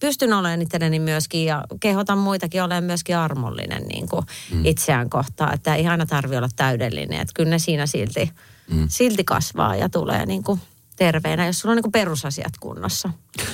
pystyn 0.00 0.32
olemaan 0.32 0.62
itselleni 0.62 0.98
myöskin 0.98 1.44
ja 1.44 1.64
kehotan 1.80 2.18
muitakin 2.18 2.62
olemaan 2.62 2.84
myöskin 2.84 3.16
armollinen 3.16 3.82
niin 3.82 4.08
kuin 4.08 4.22
mm. 4.52 4.64
itseään 4.64 5.10
kohtaan. 5.10 5.54
Että 5.54 5.74
ei 5.74 5.86
aina 5.86 6.06
tarvi 6.06 6.36
olla 6.36 6.48
täydellinen. 6.56 7.20
Että 7.20 7.32
kyllä 7.34 7.50
ne 7.50 7.58
siinä 7.58 7.86
silti, 7.86 8.30
mm. 8.70 8.86
silti 8.88 9.24
kasvaa 9.24 9.76
ja 9.76 9.88
tulee 9.88 10.26
niin 10.26 10.42
kuin 10.42 10.60
terveenä, 10.96 11.46
jos 11.46 11.58
sulla 11.58 11.72
on 11.72 11.76
niin 11.76 11.82
kuin 11.82 11.92
perusasiat 11.92 12.52
kunnossa. 12.60 13.10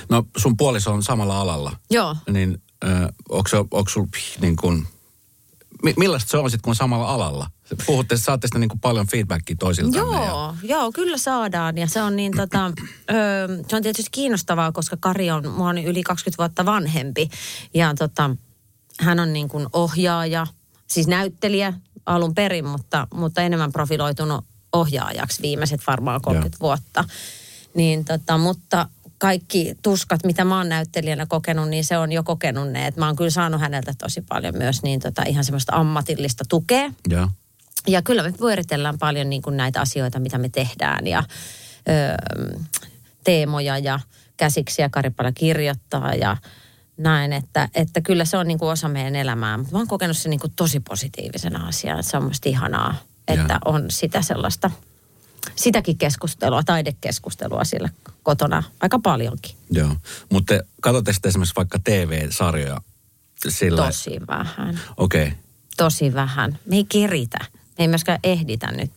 No 0.09 0.25
sun 0.37 0.57
puoliso 0.57 0.93
on 0.93 1.03
samalla 1.03 1.41
alalla. 1.41 1.77
Joo. 1.91 2.17
Niin 2.33 2.63
onko, 3.29 3.49
onko 3.71 3.91
sulla 3.91 4.09
niin 4.41 4.57
kuin, 4.57 4.87
millaista 5.97 6.31
se 6.31 6.37
on 6.37 6.51
sitten, 6.51 6.63
kun 6.63 6.71
on 6.71 6.77
samalla 6.77 7.09
alalla? 7.09 7.51
Puhutte, 7.87 8.17
saatte 8.17 8.47
sitä 8.47 8.59
niin 8.59 8.69
kuin 8.69 8.81
paljon 8.81 9.07
feedbackia 9.07 9.57
toisilta. 9.59 9.99
Joo, 9.99 10.25
ja... 10.25 10.55
joo, 10.63 10.93
kyllä 10.93 11.19
saadaan. 11.19 11.79
Ja 11.79 11.87
se 11.87 12.03
on 12.03 12.17
niin 12.17 12.33
tota, 12.37 12.67
ö, 12.67 13.65
se 13.69 13.77
on 13.77 13.83
tietysti 13.83 14.11
kiinnostavaa, 14.11 14.73
koska 14.73 14.97
Kari 15.01 15.31
on, 15.31 15.49
mua 15.49 15.69
on 15.69 15.79
yli 15.79 16.03
20 16.03 16.43
vuotta 16.43 16.65
vanhempi. 16.65 17.31
Ja 17.75 17.95
tota, 17.99 18.31
hän 19.01 19.21
on 19.21 19.33
niin 19.33 19.49
kuin 19.49 19.67
ohjaaja, 19.73 20.47
siis 20.87 21.07
näyttelijä 21.07 21.73
alun 22.07 22.35
perin, 22.35 22.65
mutta, 22.65 23.07
mutta 23.15 23.43
enemmän 23.43 23.73
profiloitunut 23.73 24.45
ohjaajaksi 24.73 25.43
viimeiset 25.43 25.81
varmaan 25.87 26.21
30 26.21 26.57
ja. 26.57 26.61
vuotta. 26.61 27.05
Niin 27.75 28.05
tota, 28.05 28.39
mutta 28.39 28.89
kaikki 29.23 29.75
tuskat, 29.83 30.25
mitä 30.25 30.45
mä 30.45 30.57
oon 30.57 30.69
näyttelijänä 30.69 31.27
kokenut, 31.27 31.69
niin 31.69 31.85
se 31.85 31.99
on 31.99 32.13
jo 32.13 32.23
kokenut 32.23 32.73
ne. 32.73 32.87
Et 32.87 32.97
mä 32.97 33.07
oon 33.07 33.17
kyllä 33.17 33.31
saanut 33.31 33.61
häneltä 33.61 33.93
tosi 33.99 34.21
paljon 34.29 34.55
myös 34.59 34.83
niin 34.83 35.01
tota, 35.01 35.23
ihan 35.27 35.45
semmoista 35.45 35.77
ammatillista 35.77 36.45
tukea. 36.49 36.93
Ja, 37.11 37.29
ja 37.87 38.03
kyllä 38.03 38.23
me 38.23 38.33
pyöritellään 38.33 38.99
paljon 38.99 39.31
niin 39.31 39.43
kuin 39.43 39.57
näitä 39.57 39.81
asioita, 39.81 40.21
mitä 40.21 40.39
me 40.39 40.49
tehdään 40.49 41.07
ja 41.07 41.25
ö, 41.89 41.93
teemoja 43.25 43.79
ja 43.79 44.01
käsiksiä 44.37 44.89
Karipala 44.89 45.33
kirjoittaa 45.33 46.15
ja 46.15 46.37
näin, 46.97 47.33
että, 47.33 47.69
että 47.75 48.01
kyllä 48.01 48.25
se 48.25 48.37
on 48.37 48.49
niin 48.49 48.59
kuin 48.59 48.71
osa 48.71 48.89
meidän 48.89 49.17
elämää. 49.17 49.59
Mutta 49.59 49.73
mä 49.73 49.79
oon 49.79 49.89
kokenut 49.89 50.17
se 50.17 50.29
niin 50.29 50.41
kuin 50.41 50.53
tosi 50.57 50.81
positiivisena 50.81 51.67
asiana, 51.67 52.01
että 52.01 52.11
se 52.11 52.17
on 52.17 52.25
musta 52.25 52.49
ihanaa, 52.49 52.95
että 53.29 53.53
ja. 53.53 53.61
on 53.65 53.91
sitä 53.91 54.23
sellaista– 54.23 54.71
sitäkin 55.57 55.99
keskustelua, 55.99 56.63
taidekeskustelua 56.63 57.65
siellä 57.65 57.89
kotona 58.23 58.63
aika 58.81 58.99
paljonkin. 58.99 59.57
Joo, 59.71 59.97
mutta 60.31 60.55
katsotte 60.81 61.13
sitten 61.13 61.29
esimerkiksi 61.29 61.57
vaikka 61.57 61.79
TV-sarjoja 61.85 62.81
sillä... 63.49 63.87
Tosi 63.87 64.21
vähän. 64.29 64.81
Okei. 64.97 65.27
Okay. 65.27 65.39
Tosi 65.77 66.15
vähän. 66.15 66.59
Me 66.67 66.77
ei 66.77 66.85
keritä 66.85 67.39
ei 67.79 67.89
myöskään 67.89 68.19
ehditä 68.25 68.73
nyt 68.73 68.93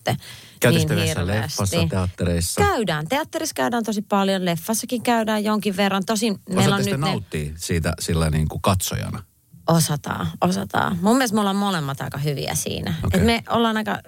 Käytätkö 0.60 0.96
niin 0.96 1.28
leffassa, 1.28 1.78
teattereissa? 1.90 2.62
Käydään. 2.62 3.08
Teatterissa 3.08 3.54
käydään 3.54 3.84
tosi 3.84 4.02
paljon, 4.02 4.46
leffassakin 4.46 5.02
käydään 5.02 5.44
jonkin 5.44 5.78
verran. 5.78 6.06
Tosin 6.06 6.40
meillä 6.50 6.76
on 6.76 6.86
nyt 6.86 7.30
te 7.30 7.38
ne... 7.38 7.54
siitä 7.58 7.94
sillä 8.00 8.30
niin 8.30 8.48
kuin 8.48 8.62
katsojana? 8.62 9.24
Osataan, 9.68 10.28
osataan. 10.42 10.98
Mun 11.02 11.18
mielestä 11.18 11.36
me 11.36 11.40
ollaan 11.40 11.56
molemmat 11.56 12.02
aika 12.02 12.18
hyviä 12.18 12.56
siinä. 12.56 12.94
Okei. 13.04 13.20
Et 13.20 13.26
me 13.26 13.44
ollaan 13.50 13.78
aika, 13.78 14.00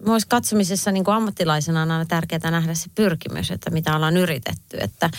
myös 0.00 0.26
katsomisessa 0.26 0.92
niin 0.92 1.04
kuin 1.04 1.14
ammattilaisena 1.14 1.82
on 1.82 1.90
aina 1.90 2.04
tärkeää 2.04 2.50
nähdä 2.50 2.74
se 2.74 2.90
pyrkimys, 2.94 3.50
että 3.50 3.70
mitä 3.70 3.96
ollaan 3.96 4.16
yritetty. 4.16 4.76
Että 4.80 5.10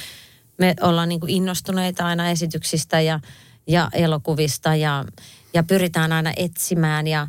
me 0.58 0.76
ollaan 0.82 1.10
niin 1.10 1.20
kuin 1.20 1.30
innostuneita 1.30 2.06
aina 2.06 2.30
esityksistä 2.30 3.02
ja, 3.02 3.20
ja 3.68 3.90
elokuvista 3.94 4.76
ja, 4.76 5.06
ja 5.54 5.64
pyritään 5.64 6.12
aina 6.12 6.32
etsimään 6.38 7.08
ja 7.08 7.28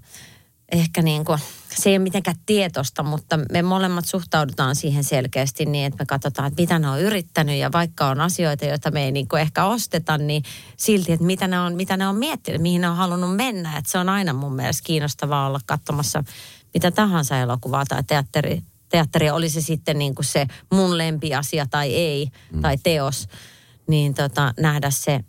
ehkä 0.73 1.03
niin 1.03 1.25
kuin, 1.25 1.39
se 1.77 1.91
ei 1.91 1.97
ole 1.97 2.03
mitenkään 2.03 2.37
tietosta, 2.47 3.03
mutta 3.03 3.39
me 3.53 3.63
molemmat 3.63 4.05
suhtaudutaan 4.07 4.77
siihen 4.77 5.05
selkeästi 5.05 5.67
niin, 5.67 5.87
että 5.87 6.03
me 6.03 6.07
katsotaan, 6.07 6.49
että 6.49 6.63
mitä 6.63 6.79
ne 6.79 6.89
on 6.89 7.01
yrittänyt 7.01 7.57
ja 7.57 7.73
vaikka 7.73 8.07
on 8.07 8.21
asioita, 8.21 8.65
joita 8.65 8.91
me 8.91 9.05
ei 9.05 9.13
niin 9.13 9.29
kuin 9.29 9.43
ehkä 9.43 9.65
osteta, 9.65 10.19
niin 10.19 10.43
silti, 10.77 11.13
että 11.13 11.27
mitä 11.27 11.49
ne 11.49 11.61
on, 11.61 11.75
mitä 11.75 11.97
ne 11.97 12.09
on 12.09 12.17
miettinyt, 12.17 12.63
mihin 12.63 12.81
ne 12.81 12.89
on 12.89 12.97
halunnut 12.97 13.37
mennä. 13.37 13.77
Että 13.79 13.91
se 13.91 13.99
on 13.99 14.09
aina 14.09 14.33
mun 14.33 14.55
mielestä 14.55 14.87
kiinnostavaa 14.87 15.47
olla 15.47 15.61
katsomassa 15.67 16.25
mitä 16.75 16.91
tahansa 16.91 17.39
elokuvaa 17.39 17.85
tai 17.85 18.05
teatteri, 18.05 18.63
teatteri 18.89 19.31
oli 19.31 19.51
se 19.51 19.61
sitten 19.61 19.99
niin 19.99 20.15
kuin 20.15 20.27
se 20.27 20.47
mun 20.73 20.99
lempiasia 20.99 21.67
tai 21.67 21.95
ei, 21.95 22.29
mm. 22.53 22.61
tai 22.61 22.79
teos, 22.83 23.29
niin 23.89 24.15
tota, 24.15 24.55
nähdä 24.61 24.91
se, 24.91 25.21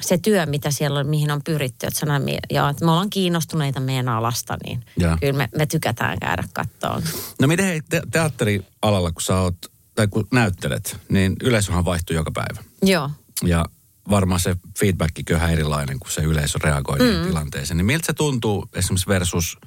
se 0.00 0.18
työ, 0.18 0.46
mitä 0.46 0.70
siellä 0.70 1.00
on, 1.00 1.06
mihin 1.06 1.30
on 1.30 1.40
pyritty. 1.44 1.86
Että, 1.86 2.00
sanan, 2.00 2.22
ja, 2.50 2.68
että 2.68 2.84
me 2.84 2.90
ollaan 2.90 3.10
kiinnostuneita 3.10 3.80
meidän 3.80 4.08
alasta, 4.08 4.56
niin 4.64 4.84
Joo. 4.96 5.16
kyllä 5.20 5.32
me, 5.32 5.48
me 5.56 5.66
tykätään 5.66 6.18
käydä 6.18 6.44
kattoon. 6.52 7.02
No 7.40 7.48
miten 7.48 7.66
hei, 7.66 7.80
te- 7.88 8.02
teatterialalla, 8.10 9.12
kun 9.12 9.22
sä 9.22 9.40
oot, 9.40 9.56
tai 9.94 10.08
kun 10.08 10.26
näyttelet, 10.32 10.96
niin 11.08 11.36
yleisöhän 11.42 11.84
vaihtuu 11.84 12.16
joka 12.16 12.30
päivä. 12.30 12.64
Joo. 12.82 13.10
Ja 13.44 13.64
varmaan 14.10 14.40
se 14.40 14.56
feedbackikin 14.78 15.36
on 15.36 15.42
ihan 15.42 15.52
erilainen, 15.52 15.98
kun 15.98 16.10
se 16.10 16.20
yleisö 16.20 16.58
reagoi 16.62 16.98
mm. 16.98 17.26
tilanteeseen. 17.26 17.76
Niin 17.76 17.86
miltä 17.86 18.06
se 18.06 18.12
tuntuu 18.12 18.68
esimerkiksi 18.74 19.08
versus, 19.08 19.58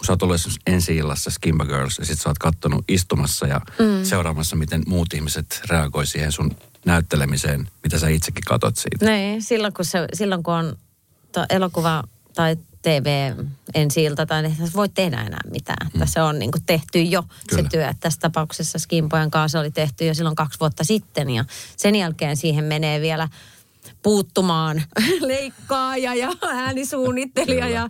kun 0.00 0.06
sä 0.06 0.12
oot 0.12 0.22
ollut 0.22 0.40
ensi 0.66 0.96
illassa 0.96 1.30
Skimba 1.30 1.64
Girls, 1.64 1.98
ja 1.98 2.04
sit 2.04 2.20
sä 2.20 2.28
oot 2.28 2.38
kattonut 2.38 2.84
istumassa 2.88 3.46
ja 3.46 3.60
mm. 3.78 4.04
seuraamassa, 4.04 4.56
miten 4.56 4.82
muut 4.86 5.14
ihmiset 5.14 5.60
reagoi 5.68 6.06
siihen 6.06 6.32
sun 6.32 6.56
näyttelemiseen, 6.84 7.68
mitä 7.82 7.98
sä 7.98 8.08
itsekin 8.08 8.44
katot 8.46 8.76
siitä. 8.76 9.06
Niin, 9.06 9.42
silloin 9.42 9.72
kun, 9.72 9.84
se, 9.84 10.06
silloin 10.12 10.42
kun 10.42 10.54
on 10.54 10.76
to, 11.32 11.44
elokuva 11.50 12.04
tai 12.34 12.56
TV 12.82 13.32
ensi 13.74 14.04
ilta, 14.04 14.26
tai 14.26 14.44
ei 14.44 14.52
voi 14.74 14.88
tehdä 14.88 15.22
enää 15.22 15.40
mitään. 15.50 15.86
Että 15.86 16.06
se 16.06 16.22
on 16.22 16.38
niin 16.38 16.52
kuin 16.52 16.62
tehty 16.66 17.02
jo 17.02 17.22
Kyllä. 17.22 17.62
se 17.62 17.68
työ. 17.68 17.94
Tässä 18.00 18.20
tapauksessa 18.20 18.78
Skimpojen 18.78 19.30
kanssa 19.30 19.60
oli 19.60 19.70
tehty 19.70 20.06
jo 20.06 20.14
silloin 20.14 20.36
kaksi 20.36 20.60
vuotta 20.60 20.84
sitten. 20.84 21.30
Ja 21.30 21.44
sen 21.76 21.96
jälkeen 21.96 22.36
siihen 22.36 22.64
menee 22.64 23.00
vielä 23.00 23.28
puuttumaan 24.02 24.82
leikkaaja 25.20 26.14
ja 26.14 26.32
äänisuunnittelija 26.42 27.68
ja, 27.68 27.88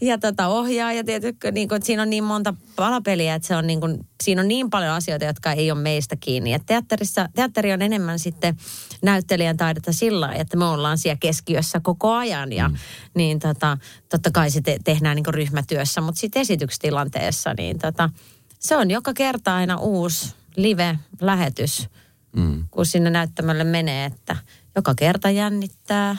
ja 0.00 0.18
tota 0.18 0.46
ohjaaja. 0.46 1.04
Tietysti, 1.04 1.50
niin 1.52 1.68
kuin, 1.68 1.76
että 1.76 1.86
siinä 1.86 2.02
on 2.02 2.10
niin 2.10 2.24
monta 2.24 2.54
palapeliä, 2.76 3.34
että 3.34 3.48
se 3.48 3.56
on 3.56 3.66
niin 3.66 3.80
kuin, 3.80 4.06
siinä 4.24 4.42
on 4.42 4.48
niin 4.48 4.70
paljon 4.70 4.92
asioita, 4.92 5.24
jotka 5.24 5.52
ei 5.52 5.70
ole 5.70 5.80
meistä 5.80 6.16
kiinni. 6.20 6.52
Et 6.52 6.66
teatterissa, 6.66 7.28
teatteri 7.34 7.72
on 7.72 7.82
enemmän 7.82 8.18
sitten 8.18 8.56
näyttelijän 9.02 9.56
taidetta 9.56 9.92
sillä 9.92 10.28
että 10.32 10.56
me 10.56 10.64
ollaan 10.64 10.98
siellä 10.98 11.18
keskiössä 11.20 11.80
koko 11.80 12.12
ajan. 12.12 12.52
Ja, 12.52 12.68
mm. 12.68 12.76
niin 13.14 13.38
tota, 13.38 13.78
totta 14.08 14.30
kai 14.30 14.50
se 14.50 14.60
te, 14.60 14.78
tehdään 14.84 15.16
niin 15.16 15.24
kuin 15.24 15.34
ryhmätyössä, 15.34 16.00
mutta 16.00 16.20
sitten 16.20 16.42
esitystilanteessa, 16.42 17.54
niin 17.54 17.78
tota, 17.78 18.10
se 18.58 18.76
on 18.76 18.90
joka 18.90 19.14
kerta 19.14 19.56
aina 19.56 19.76
uusi 19.76 20.34
live-lähetys, 20.56 21.88
Mm. 22.36 22.64
kun 22.70 22.86
sinne 22.86 23.10
näyttämölle 23.10 23.64
menee, 23.64 24.04
että 24.04 24.36
joka 24.76 24.94
kerta 24.94 25.30
jännittää. 25.30 26.16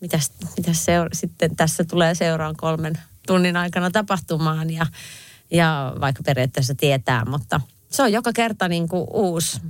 Mitäs, 0.00 0.32
mitäs 0.56 0.84
seura- 0.84 1.10
sitten 1.12 1.56
tässä 1.56 1.84
tulee 1.84 2.14
seuraan 2.14 2.56
kolmen 2.56 2.98
tunnin 3.26 3.56
aikana 3.56 3.90
tapahtumaan 3.90 4.70
ja, 4.70 4.86
ja 5.50 5.96
vaikka 6.00 6.22
periaatteessa 6.22 6.74
tietää, 6.74 7.24
mutta 7.24 7.60
se 7.90 8.02
on 8.02 8.12
joka 8.12 8.32
kerta 8.32 8.68
niin 8.68 8.88
kuin 8.88 9.06
uusi, 9.12 9.60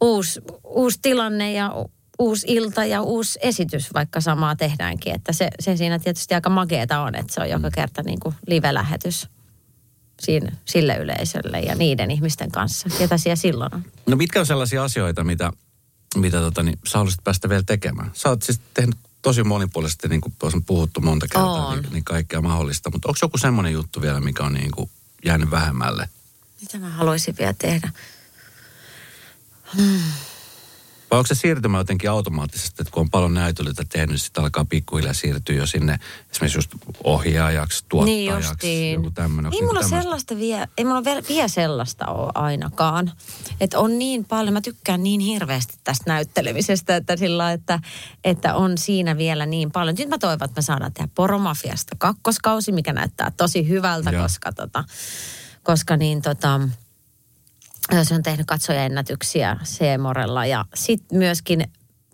uusi, 0.00 0.40
uusi 0.64 0.98
tilanne 1.02 1.52
ja 1.52 1.72
uusi 2.18 2.46
ilta 2.48 2.84
ja 2.84 3.02
uusi 3.02 3.38
esitys, 3.42 3.94
vaikka 3.94 4.20
samaa 4.20 4.56
tehdäänkin. 4.56 5.14
Että 5.14 5.32
se, 5.32 5.50
se 5.60 5.76
siinä 5.76 5.98
tietysti 5.98 6.34
aika 6.34 6.50
makeeta 6.50 7.00
on, 7.00 7.14
että 7.14 7.34
se 7.34 7.40
on 7.40 7.50
joka 7.50 7.70
kerta 7.70 8.02
niin 8.02 8.20
kuin 8.20 8.34
live-lähetys 8.46 9.28
siinä, 10.20 10.52
sille 10.64 10.96
yleisölle 10.96 11.60
ja 11.60 11.74
niiden 11.74 12.10
ihmisten 12.10 12.50
kanssa, 12.50 12.88
ketä 12.98 13.18
siellä 13.18 13.36
silloin 13.36 13.74
on. 13.74 13.84
No 14.06 14.16
mitkä 14.16 14.40
on 14.40 14.46
sellaisia 14.46 14.84
asioita, 14.84 15.24
mitä, 15.24 15.52
mitä 16.16 16.40
tota, 16.40 16.62
niin, 16.62 16.78
sä 16.88 16.98
haluaisit 16.98 17.24
päästä 17.24 17.48
vielä 17.48 17.62
tekemään? 17.66 18.10
Sä 18.14 18.28
oot 18.28 18.42
siis 18.42 18.60
tehnyt 18.74 18.96
tosi 19.22 19.44
monipuolisesti, 19.44 20.08
niin 20.08 20.20
kuin 20.20 20.34
on 20.42 20.64
puhuttu 20.64 21.00
monta 21.00 21.26
kertaa, 21.28 21.66
On. 21.66 21.82
niin, 21.82 21.92
niin 21.92 22.04
kaikkea 22.04 22.40
mahdollista. 22.40 22.90
Mutta 22.90 23.08
onko 23.08 23.18
joku 23.22 23.38
semmoinen 23.38 23.72
juttu 23.72 24.02
vielä, 24.02 24.20
mikä 24.20 24.42
on 24.44 24.54
niin 24.54 24.70
kuin 24.70 24.90
jäänyt 25.24 25.50
vähemmälle? 25.50 26.08
Mitä 26.60 26.78
mä 26.78 26.90
haluaisin 26.90 27.34
vielä 27.38 27.54
tehdä? 27.58 27.90
Vai 31.10 31.18
onko 31.18 31.26
se 31.26 31.34
siirtymä 31.34 31.78
jotenkin 31.78 32.10
automaattisesti, 32.10 32.82
että 32.82 32.90
kun 32.92 33.00
on 33.00 33.10
paljon 33.10 33.34
näytelyitä 33.34 33.84
tehnyt, 33.88 34.08
niin 34.08 34.18
sitten 34.18 34.44
alkaa 34.44 34.64
pikkuhiljaa 34.64 35.12
siirtyä 35.14 35.56
jo 35.56 35.66
sinne 35.66 35.98
esimerkiksi 36.30 36.58
just 36.58 36.70
ohjaajaksi, 37.04 37.82
Niin 37.82 37.88
tuottajaksi, 37.88 38.48
justiin. 38.50 38.94
joku 38.94 39.10
tämmöinen. 39.10 39.52
Ei 39.54 39.62
mulla 39.62 39.82
sellaista 39.88 40.36
vie, 40.36 40.68
ei 40.78 40.84
mulla 40.84 41.04
vielä, 41.04 41.22
vielä 41.28 41.48
sellaista 41.48 42.06
ole 42.06 42.32
ainakaan. 42.34 43.12
Että 43.60 43.78
on 43.78 43.98
niin 43.98 44.24
paljon, 44.24 44.52
mä 44.52 44.60
tykkään 44.60 45.02
niin 45.02 45.20
hirveästi 45.20 45.74
tästä 45.84 46.04
näyttelemisestä, 46.06 46.96
että 46.96 47.16
sillä 47.16 47.52
että, 47.52 47.80
että 48.24 48.54
on 48.54 48.78
siinä 48.78 49.16
vielä 49.16 49.46
niin 49.46 49.70
paljon. 49.70 49.96
Nyt 49.98 50.08
mä 50.08 50.18
toivon, 50.18 50.44
että 50.44 50.58
me 50.58 50.62
saadaan 50.62 50.92
tehdä 50.92 51.08
Poromafiasta 51.14 51.96
kakkoskausi, 51.98 52.72
mikä 52.72 52.92
näyttää 52.92 53.32
tosi 53.36 53.68
hyvältä, 53.68 54.10
Joo. 54.10 54.22
koska 54.22 54.52
tota, 54.52 54.84
koska 55.62 55.96
niin 55.96 56.22
tota, 56.22 56.60
se 58.02 58.14
on 58.14 58.22
tehnyt 58.22 58.46
katsojaennätyksiä 58.46 59.56
Seemorella 59.62 60.46
ja 60.46 60.64
sitten 60.74 61.18
myöskin 61.18 61.64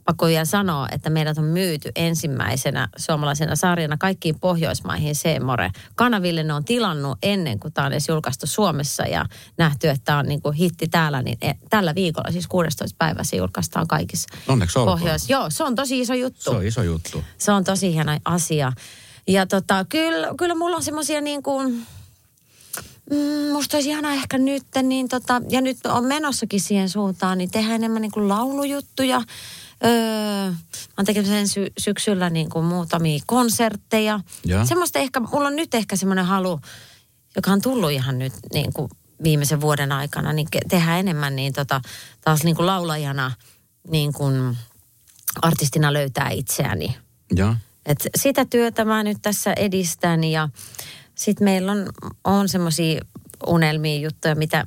pakko 0.05 0.27
vielä 0.27 0.45
sanoa, 0.45 0.89
että 0.93 1.11
meidät 1.11 1.39
on 1.39 1.45
myyty 1.45 1.91
ensimmäisenä 1.97 2.89
suomalaisena 2.97 3.57
sarjana 3.57 3.97
kaikkiin 3.97 4.41
Pohjoismaihin 4.41 5.14
Seemore. 5.14 5.70
Kanaville 5.95 6.43
ne 6.43 6.53
on 6.53 6.64
tilannut 6.64 7.18
ennen 7.22 7.61
kuin 7.61 7.72
tämä 7.72 7.87
on 7.87 7.93
edes 7.93 8.09
julkaistu 8.09 8.47
Suomessa 8.47 9.03
ja 9.03 9.27
nähty, 9.59 9.89
että 9.89 10.05
tämä 10.05 10.18
on 10.18 10.27
niin 10.27 10.43
kuin 10.43 10.55
hitti 10.55 10.89
täällä, 10.89 11.22
niin 11.22 11.39
e- 11.41 11.55
tällä 11.70 11.95
viikolla, 11.95 12.33
siis 12.33 12.47
16. 12.47 12.97
päivä 12.99 13.25
se 13.25 13.37
julkaistaan 13.37 13.87
kaikissa 13.89 14.29
Onneksi 14.49 14.79
olkoon. 14.79 14.99
Pohjois. 14.99 15.31
Joo, 15.31 15.51
se 15.51 15.64
on 15.64 15.75
tosi 15.75 16.01
iso 16.01 16.14
juttu. 16.14 16.43
Se 16.43 16.51
on 16.51 16.66
iso 16.66 16.83
juttu. 16.83 17.25
Se 17.39 17.53
on 17.53 17.64
tosi 17.64 17.95
hieno 17.95 18.18
asia. 18.25 18.72
Ja 19.29 19.47
tota, 19.47 19.85
kyllä, 19.89 20.29
kyllä 20.39 20.55
mulla 20.55 20.77
on 20.77 20.83
semmoisia 20.83 21.20
niin 21.20 21.43
kuin, 21.43 21.87
mm, 23.11 23.53
musta 23.53 23.77
olisi 23.77 23.91
ihana 23.91 24.13
ehkä 24.13 24.39
nyt, 24.39 24.65
niin 24.83 25.09
tota, 25.09 25.43
ja 25.49 25.61
nyt 25.61 25.87
on 25.87 26.05
menossakin 26.05 26.61
siihen 26.61 26.89
suuntaan, 26.89 27.39
niin 27.39 27.51
tehdään 27.51 27.75
enemmän 27.75 28.03
niin 28.03 28.13
kuin 28.13 28.29
laulujuttuja. 28.29 29.23
Öö, 29.85 30.51
mä 30.51 30.95
oon 30.97 31.07
tekemässä 31.07 31.47
sy- 31.47 31.73
syksyllä 31.79 32.31
niin 32.31 32.51
kuin 32.51 32.65
muutamia 32.65 33.21
konsertteja. 33.27 34.21
Ja. 34.47 34.65
Semmoista 34.65 34.99
ehkä, 34.99 35.21
mulla 35.21 35.49
on 35.49 35.57
nyt 35.57 35.75
ehkä 35.75 35.97
semmoinen 35.97 36.25
halu, 36.25 36.61
joka 37.37 37.51
on 37.51 37.63
tullut 37.63 37.91
ihan 37.91 38.19
nyt 38.19 38.33
niin 38.53 38.73
kuin 38.73 38.91
viimeisen 39.23 39.61
vuoden 39.61 39.93
aikana, 39.93 40.33
niin 40.33 40.49
tehdään 40.69 41.01
enemmän 41.01 41.37
niin 41.37 41.53
tota, 41.53 41.81
taas 42.21 42.45
niin 42.45 42.57
kuin 42.57 42.67
laulajana, 42.67 43.33
niin 43.91 44.13
kuin 44.13 44.57
artistina 45.43 45.93
löytää 45.93 46.31
itseäni. 46.31 46.97
Ja. 47.37 47.57
Et 47.87 48.07
sitä 48.17 48.45
työtä 48.45 48.85
mä 48.85 49.03
nyt 49.03 49.19
tässä 49.23 49.53
edistän 49.53 50.25
ja 50.25 50.49
sitten 51.15 51.45
meillä 51.45 51.73
on, 51.73 51.87
on 52.25 52.49
semmoisia 52.49 53.01
unelmia 53.47 54.01
juttuja, 54.01 54.35
mitä 54.35 54.67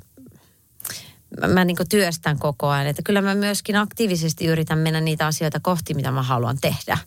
mä, 1.48 1.66
niin 1.66 1.78
työstän 1.90 2.40
koko 2.40 2.68
ajan. 2.68 2.88
Että 2.88 3.02
kyllä 3.02 3.22
mä 3.22 3.36
myöskin 3.36 3.76
aktiivisesti 3.76 4.46
yritän 4.46 4.80
mennä 4.80 5.02
niitä 5.02 5.28
asioita 5.28 5.60
kohti, 5.60 5.94
mitä 5.94 6.12
mä 6.12 6.22
haluan 6.22 6.58
tehdä. 6.62 6.98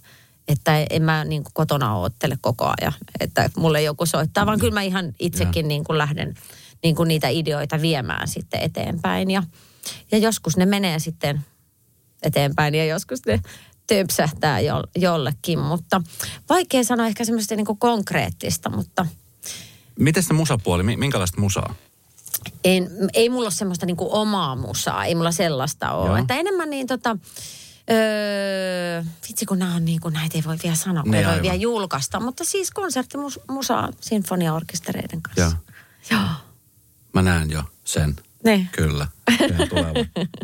Että 0.48 0.86
en 0.90 1.02
mä 1.02 1.24
niin 1.24 1.44
kotona 1.52 1.96
oottele 1.96 2.38
koko 2.40 2.72
ajan, 2.80 2.92
että 3.20 3.50
mulle 3.56 3.82
joku 3.82 4.06
soittaa, 4.06 4.46
vaan 4.46 4.58
kyllä 4.58 4.74
mä 4.74 4.82
ihan 4.82 5.14
itsekin 5.18 5.68
niin 5.68 5.84
lähden 5.88 6.34
niin 6.82 6.96
niitä 7.06 7.28
ideoita 7.28 7.80
viemään 7.80 8.28
sitten 8.28 8.62
eteenpäin. 8.62 9.30
Ja, 9.30 9.42
ja 10.12 10.18
joskus 10.18 10.56
ne 10.56 10.66
menee 10.66 10.98
sitten 10.98 11.40
eteenpäin 12.22 12.74
ja 12.74 12.84
joskus 12.84 13.26
ne 13.26 13.40
töpsähtää 13.86 14.60
jo, 14.60 14.84
jollekin, 14.96 15.58
mutta 15.58 16.02
vaikea 16.48 16.84
sanoa 16.84 17.06
ehkä 17.06 17.24
semmoista 17.24 17.56
niin 17.56 17.78
konkreettista, 17.78 18.70
mutta 18.70 19.06
Miten 20.00 20.22
se 20.22 20.32
musapuoli, 20.32 20.82
mi- 20.82 20.96
minkälaista 20.96 21.40
musaa? 21.40 21.74
en, 22.64 22.88
ei 23.14 23.28
mulla 23.28 23.44
ole 23.46 23.50
semmoista 23.50 23.86
niin 23.86 23.96
kuin 23.96 24.12
omaa 24.12 24.56
musaa, 24.56 25.04
ei 25.04 25.14
mulla 25.14 25.32
sellaista 25.32 25.92
ole. 25.92 26.06
Joo. 26.08 26.16
Että 26.16 26.34
enemmän 26.34 26.70
niin 26.70 26.86
tota, 26.86 27.16
Öö, 27.90 29.02
vitsi 29.28 29.46
kun 29.46 29.58
nämä 29.58 29.74
on 29.74 29.84
niin 29.84 30.00
kuin, 30.00 30.14
näitä 30.14 30.38
ei 30.38 30.44
voi 30.46 30.56
vielä 30.62 30.76
sanoa, 30.76 31.02
kun 31.02 31.10
Niin, 31.12 31.18
ei 31.18 31.24
voi 31.24 31.30
aivan. 31.32 31.42
vielä 31.42 31.54
julkaista. 31.54 32.20
Mutta 32.20 32.44
siis 32.44 32.70
konserttimusa 32.70 33.88
sinfoniaorkestereiden 34.00 35.22
kanssa. 35.22 35.40
Joo. 35.42 35.52
Joo. 36.20 36.28
Mä 37.14 37.22
näen 37.22 37.50
jo 37.50 37.62
sen. 37.84 38.16
Ne. 38.44 38.68
Kyllä. 38.72 39.06
sen 39.38 39.68
tulevan. 39.68 39.94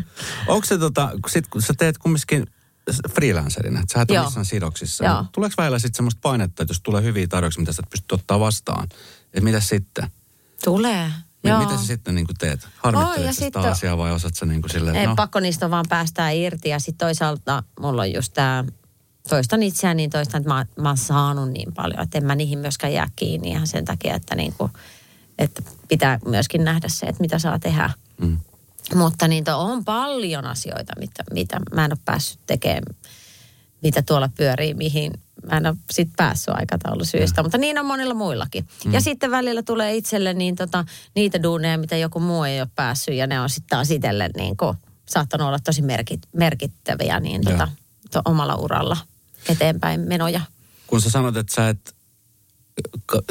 Onko 0.47 0.65
se 0.65 0.77
tota, 0.77 1.11
sit 1.27 1.47
kun 1.47 1.61
sä 1.61 1.73
teet 1.77 1.97
kumminkin 1.97 2.47
freelancerina, 3.13 3.79
että 3.79 3.93
sä 3.93 4.01
et 4.01 4.11
ole 4.11 4.23
missään 4.23 4.45
sidoksissa. 4.45 5.05
Joo. 5.05 5.21
Niin 5.21 5.29
tuleeko 5.31 5.53
välillä 5.57 5.79
sitten 5.79 5.95
semmoista 5.97 6.19
painetta, 6.21 6.63
että 6.63 6.71
jos 6.71 6.81
tulee 6.81 7.03
hyviä 7.03 7.27
tarjouksia, 7.27 7.59
mitä 7.61 7.71
sä 7.73 7.81
et 7.85 7.89
pysty 7.89 8.13
ottaa 8.15 8.39
vastaan, 8.39 8.87
että 9.37 9.45
mitä 9.45 9.59
sitten? 9.59 10.09
Tulee. 10.63 11.11
Mi- 11.43 11.49
Joo. 11.49 11.59
Mitä 11.59 11.77
sä 11.77 11.85
sitten 11.85 12.15
niin 12.15 12.27
teet? 12.39 12.59
Oi, 12.63 12.69
ja 12.93 12.99
Harmitteletko 12.99 13.33
sitä 13.33 13.59
asiaa 13.59 13.97
vai 13.97 14.11
osaat 14.11 14.35
sä 14.35 14.45
niin 14.45 14.61
kuin 14.61 14.71
silleen, 14.71 14.95
Ei, 14.95 15.07
no, 15.07 15.15
pakko 15.15 15.39
niistä 15.39 15.71
vaan 15.71 15.85
päästää 15.89 16.29
irti. 16.31 16.69
Ja 16.69 16.79
sitten 16.79 17.07
toisaalta 17.07 17.63
mulla 17.79 18.01
on 18.01 18.13
just 18.13 18.33
tämä, 18.33 18.63
toistan 19.29 19.63
itseään 19.63 19.97
niin 19.97 20.09
toistan, 20.09 20.41
että 20.41 20.53
mä, 20.53 20.65
mä 20.79 20.89
oon 20.89 20.97
saanut 20.97 21.51
niin 21.51 21.73
paljon, 21.73 22.01
että 22.01 22.17
en 22.17 22.25
mä 22.25 22.35
niihin 22.35 22.59
myöskään 22.59 22.93
jää 22.93 23.07
kiinni 23.15 23.49
ihan 23.49 23.67
sen 23.67 23.85
takia, 23.85 24.15
että, 24.15 24.35
niinku, 24.35 24.69
että 25.37 25.61
pitää 25.87 26.19
myöskin 26.25 26.63
nähdä 26.63 26.87
se, 26.89 27.05
että 27.05 27.21
mitä 27.21 27.39
saa 27.39 27.59
tehdä. 27.59 27.89
mm, 28.21 28.37
Mutta 28.95 29.27
niitä 29.27 29.57
on 29.57 29.85
paljon 29.85 30.45
asioita, 30.45 30.93
mitä, 30.99 31.23
mitä 31.33 31.59
mä 31.73 31.85
en 31.85 31.91
ole 31.93 31.99
päässyt 32.05 32.39
tekemään, 32.47 32.83
mitä 33.83 34.01
tuolla 34.01 34.29
pyörii, 34.37 34.73
mihin 34.73 35.13
mä 35.51 35.57
en 35.57 35.65
ole 35.65 35.75
sit 35.91 36.09
päässyt 36.17 36.55
aikataulusyistä, 36.57 37.43
mutta 37.43 37.57
niin 37.57 37.79
on 37.79 37.85
monilla 37.85 38.13
muillakin. 38.13 38.67
Mm. 38.85 38.93
Ja 38.93 39.01
sitten 39.01 39.31
välillä 39.31 39.63
tulee 39.63 39.95
itselle 39.95 40.33
niin 40.33 40.55
tota, 40.55 40.85
niitä 41.15 41.43
duuneja, 41.43 41.77
mitä 41.77 41.97
joku 41.97 42.19
muu 42.19 42.43
ei 42.43 42.61
ole 42.61 42.69
päässyt, 42.75 43.15
ja 43.15 43.27
ne 43.27 43.41
on 43.41 43.49
sitten 43.49 43.69
taas 43.69 43.91
itselle 43.91 44.29
niin 44.37 44.57
kuin, 44.57 44.77
saattanut 45.09 45.47
olla 45.47 45.59
tosi 45.59 45.81
merkit, 45.81 46.21
merkittäviä 46.33 47.19
niin 47.19 47.41
Joo. 47.43 47.51
tota, 47.51 47.67
to, 48.11 48.21
omalla 48.25 48.55
uralla 48.55 48.97
eteenpäin 49.49 50.01
menoja. 50.01 50.41
kun 50.87 51.01
sä 51.01 51.09
sanot, 51.09 51.37
että 51.37 51.55
sä 51.55 51.69
et, 51.69 51.95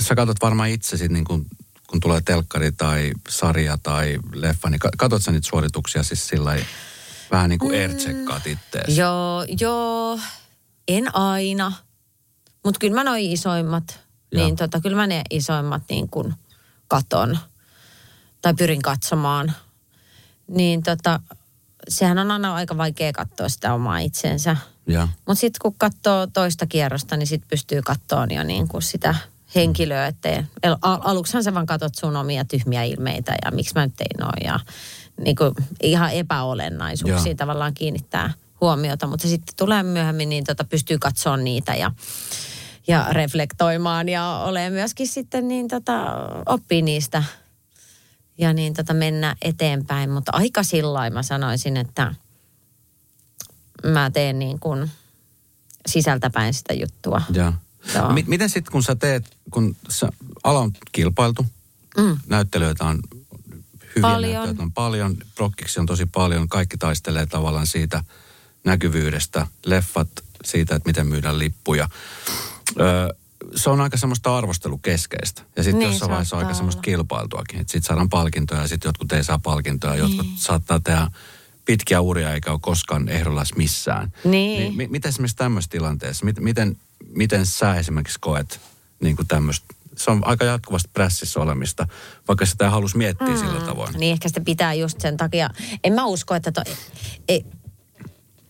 sä 0.01 0.15
katsot 0.15 0.37
varmaan 0.43 0.69
itse 0.69 0.97
sit 0.97 1.13
niin 1.13 1.25
kuin, 1.25 1.47
kun 1.87 2.01
tulee 2.01 2.21
telkkari 2.21 2.73
tai 2.73 3.13
sarja 3.29 3.79
tai 3.83 4.19
leffa, 4.35 4.71
niin 4.71 4.79
ka- 4.79 4.91
katsot 4.97 5.23
sä 5.23 5.33
niitä 5.33 5.49
suorituksia 5.49 6.03
siis 6.03 6.29
sillä 6.29 6.57
vähän 7.31 7.51
niin 7.51 7.59
kuin 7.59 7.73
mm. 7.73 8.53
ittees. 8.53 8.99
Joo, 8.99 9.45
joo, 9.61 10.21
en 10.89 11.15
aina. 11.15 11.73
Mutta 12.67 12.79
kyllä 12.79 12.95
mä 12.95 13.05
noin 13.05 13.33
isoimmat, 13.33 14.01
niin 14.35 14.57
tota, 14.57 14.81
kyllä 14.81 14.97
mä 14.97 15.07
ne 15.07 15.23
isoimmat 15.31 15.83
niin 15.89 16.09
kuin 16.09 16.35
katon 16.89 17.39
tai 18.43 18.55
pyrin 18.55 18.83
katsomaan. 18.83 19.53
Niin 20.49 20.83
tota, 20.83 21.21
sehän 21.89 22.19
on 22.19 22.31
aina 22.31 22.55
aika 22.55 22.77
vaikea 22.77 23.13
katsoa 23.13 23.49
sitä 23.49 23.75
omaa 23.75 23.99
itsensä. 23.99 24.57
Mutta 25.27 25.41
sitten 25.41 25.59
kun 25.63 25.75
katsoo 25.79 26.27
toista 26.27 26.67
kierrosta, 26.67 27.17
niin 27.17 27.27
sitten 27.27 27.49
pystyy 27.49 27.83
katsoa 27.83 28.27
jo 28.31 28.43
niin 28.43 28.69
kuin 28.69 28.83
sitä 28.83 29.15
henkilöä. 29.55 30.07
Että 30.07 30.45
al- 30.83 31.01
aluksihan 31.05 31.45
sä 31.45 31.55
vaan 31.55 31.67
katsot 31.67 31.95
sun 31.95 32.17
omia 32.17 32.45
tyhmiä 32.45 32.83
ilmeitä 32.83 33.35
ja 33.45 33.51
miksi 33.51 33.75
mä 33.75 33.87
nyt 33.87 33.97
tein 33.97 34.19
noin. 34.21 34.45
Ja 34.45 34.61
niin 35.21 35.37
kuin 35.37 35.53
ihan 35.83 36.11
epäolennaisuuksia 36.11 37.27
Joo. 37.27 37.35
tavallaan 37.35 37.75
kiinnittää 37.75 38.33
huomiota. 38.61 39.07
Mutta 39.07 39.29
sitten 39.29 39.57
tulee 39.57 39.83
myöhemmin, 39.83 40.29
niin 40.29 40.45
tota 40.45 40.65
pystyy 40.65 40.99
katsoa 40.99 41.37
niitä 41.37 41.75
ja, 41.75 41.93
ja 42.89 43.07
reflektoimaan. 43.11 44.09
Ja 44.09 44.39
ole 44.39 44.71
myöskin 44.71 45.09
sitten 45.09 45.49
niin 45.49 45.69
tota, 45.69 46.03
oppii 46.47 46.83
niistä 46.83 47.23
ja 48.39 48.53
niin 48.53 48.75
tota 48.75 48.95
mennä 48.95 49.37
eteenpäin. 49.43 50.11
Mutta 50.11 50.33
aika 50.35 50.63
sillä 50.63 51.11
mä 51.11 51.23
sanoisin, 51.23 51.77
että 51.77 52.15
mä 53.85 54.11
teen 54.11 54.39
niin 54.39 54.59
kuin 54.61 54.91
sisältäpäin 55.87 56.55
sitä 56.55 56.75
juttua. 56.75 57.23
ja. 57.33 57.53
Joo. 57.95 58.13
M- 58.13 58.27
miten 58.27 58.51
sitten 58.51 58.73
kun 58.73 58.83
sä 58.83 58.95
teet, 58.97 59.37
kun 59.51 59.77
sä, 59.89 60.09
ala 60.45 60.61
on 60.61 60.73
kilpailtu, 60.93 61.47
Mm. 61.99 62.19
näyttelijöitä 62.27 62.85
on 62.85 62.99
hyviä 63.97 64.03
Paljon. 64.11 64.57
on 64.61 64.73
paljon, 64.73 65.17
prokkiksi 65.35 65.81
on 65.81 65.87
tosi 65.87 66.07
paljon, 66.07 66.49
kaikki 66.49 66.77
taistelee 66.77 67.27
tavallaan 67.27 67.67
siitä 67.67 68.05
näkyvyydestä, 68.65 69.47
leffat 69.67 70.09
siitä, 70.45 70.75
että 70.75 70.89
miten 70.89 71.07
myydään 71.07 71.39
lippuja. 71.39 71.89
Öö, 72.81 73.09
se 73.55 73.71
on 73.71 73.81
aika 73.81 73.97
semmoista 73.97 74.37
arvostelukeskeistä. 74.37 75.43
Ja 75.57 75.63
sitten 75.63 75.79
Niin, 75.79 75.91
jossain 75.91 76.11
vaiheessa 76.11 76.37
on 76.37 76.43
aika 76.43 76.55
semmoista 76.55 76.83
kilpailtuakin. 76.83 77.59
Sitten 77.59 77.83
saadaan 77.83 78.09
palkintoja 78.09 78.61
ja 78.61 78.69
sitten 78.69 78.89
jotkut 78.89 79.13
ei 79.13 79.25
saa 79.25 79.39
palkintoja. 79.39 79.95
Jotkut 79.95 80.27
saattaa 80.37 80.81
tehdä 80.81 81.11
pitkiä 81.65 82.01
uria 82.01 82.35
eikä 82.35 82.53
ole 82.53 82.59
koskaan 82.63 83.09
ehdollais 83.09 83.55
missään. 83.57 84.13
Niin. 84.25 84.77
mi- 84.77 84.89
miten 84.89 85.09
esimerkiksi 85.09 85.37
tämmöisessä 85.37 85.71
tilanteessa, 85.71 86.25
mit, 86.25 86.41
miten, 86.41 86.77
miten 87.09 87.47
sä 87.47 87.75
esimerkiksi 87.75 88.19
koet 88.21 88.61
niin 89.01 89.17
kuin 89.17 89.29
tämmöistä, 89.29 89.67
se 89.97 90.11
on 90.11 90.27
aika 90.27 90.45
jatkuvasti 90.45 90.91
prässissä 90.93 91.41
olemista, 91.41 91.89
vaikka 92.29 92.47
sitä 92.47 92.65
ei 92.65 92.71
halus 92.71 92.95
miettiä 92.95 93.27
mm. 93.29 93.37
sillä 93.37 93.61
tavoin. 93.61 93.95
Niin 93.99 94.13
ehkä 94.13 94.29
sitä 94.29 94.41
pitää 94.41 94.75
just 94.75 95.01
sen 95.01 95.17
takia. 95.17 95.51
En 95.85 95.93
mä 95.93 96.05
usko, 96.05 96.35
että 96.35 96.53
toi, 96.53 96.65
ei, 97.29 97.45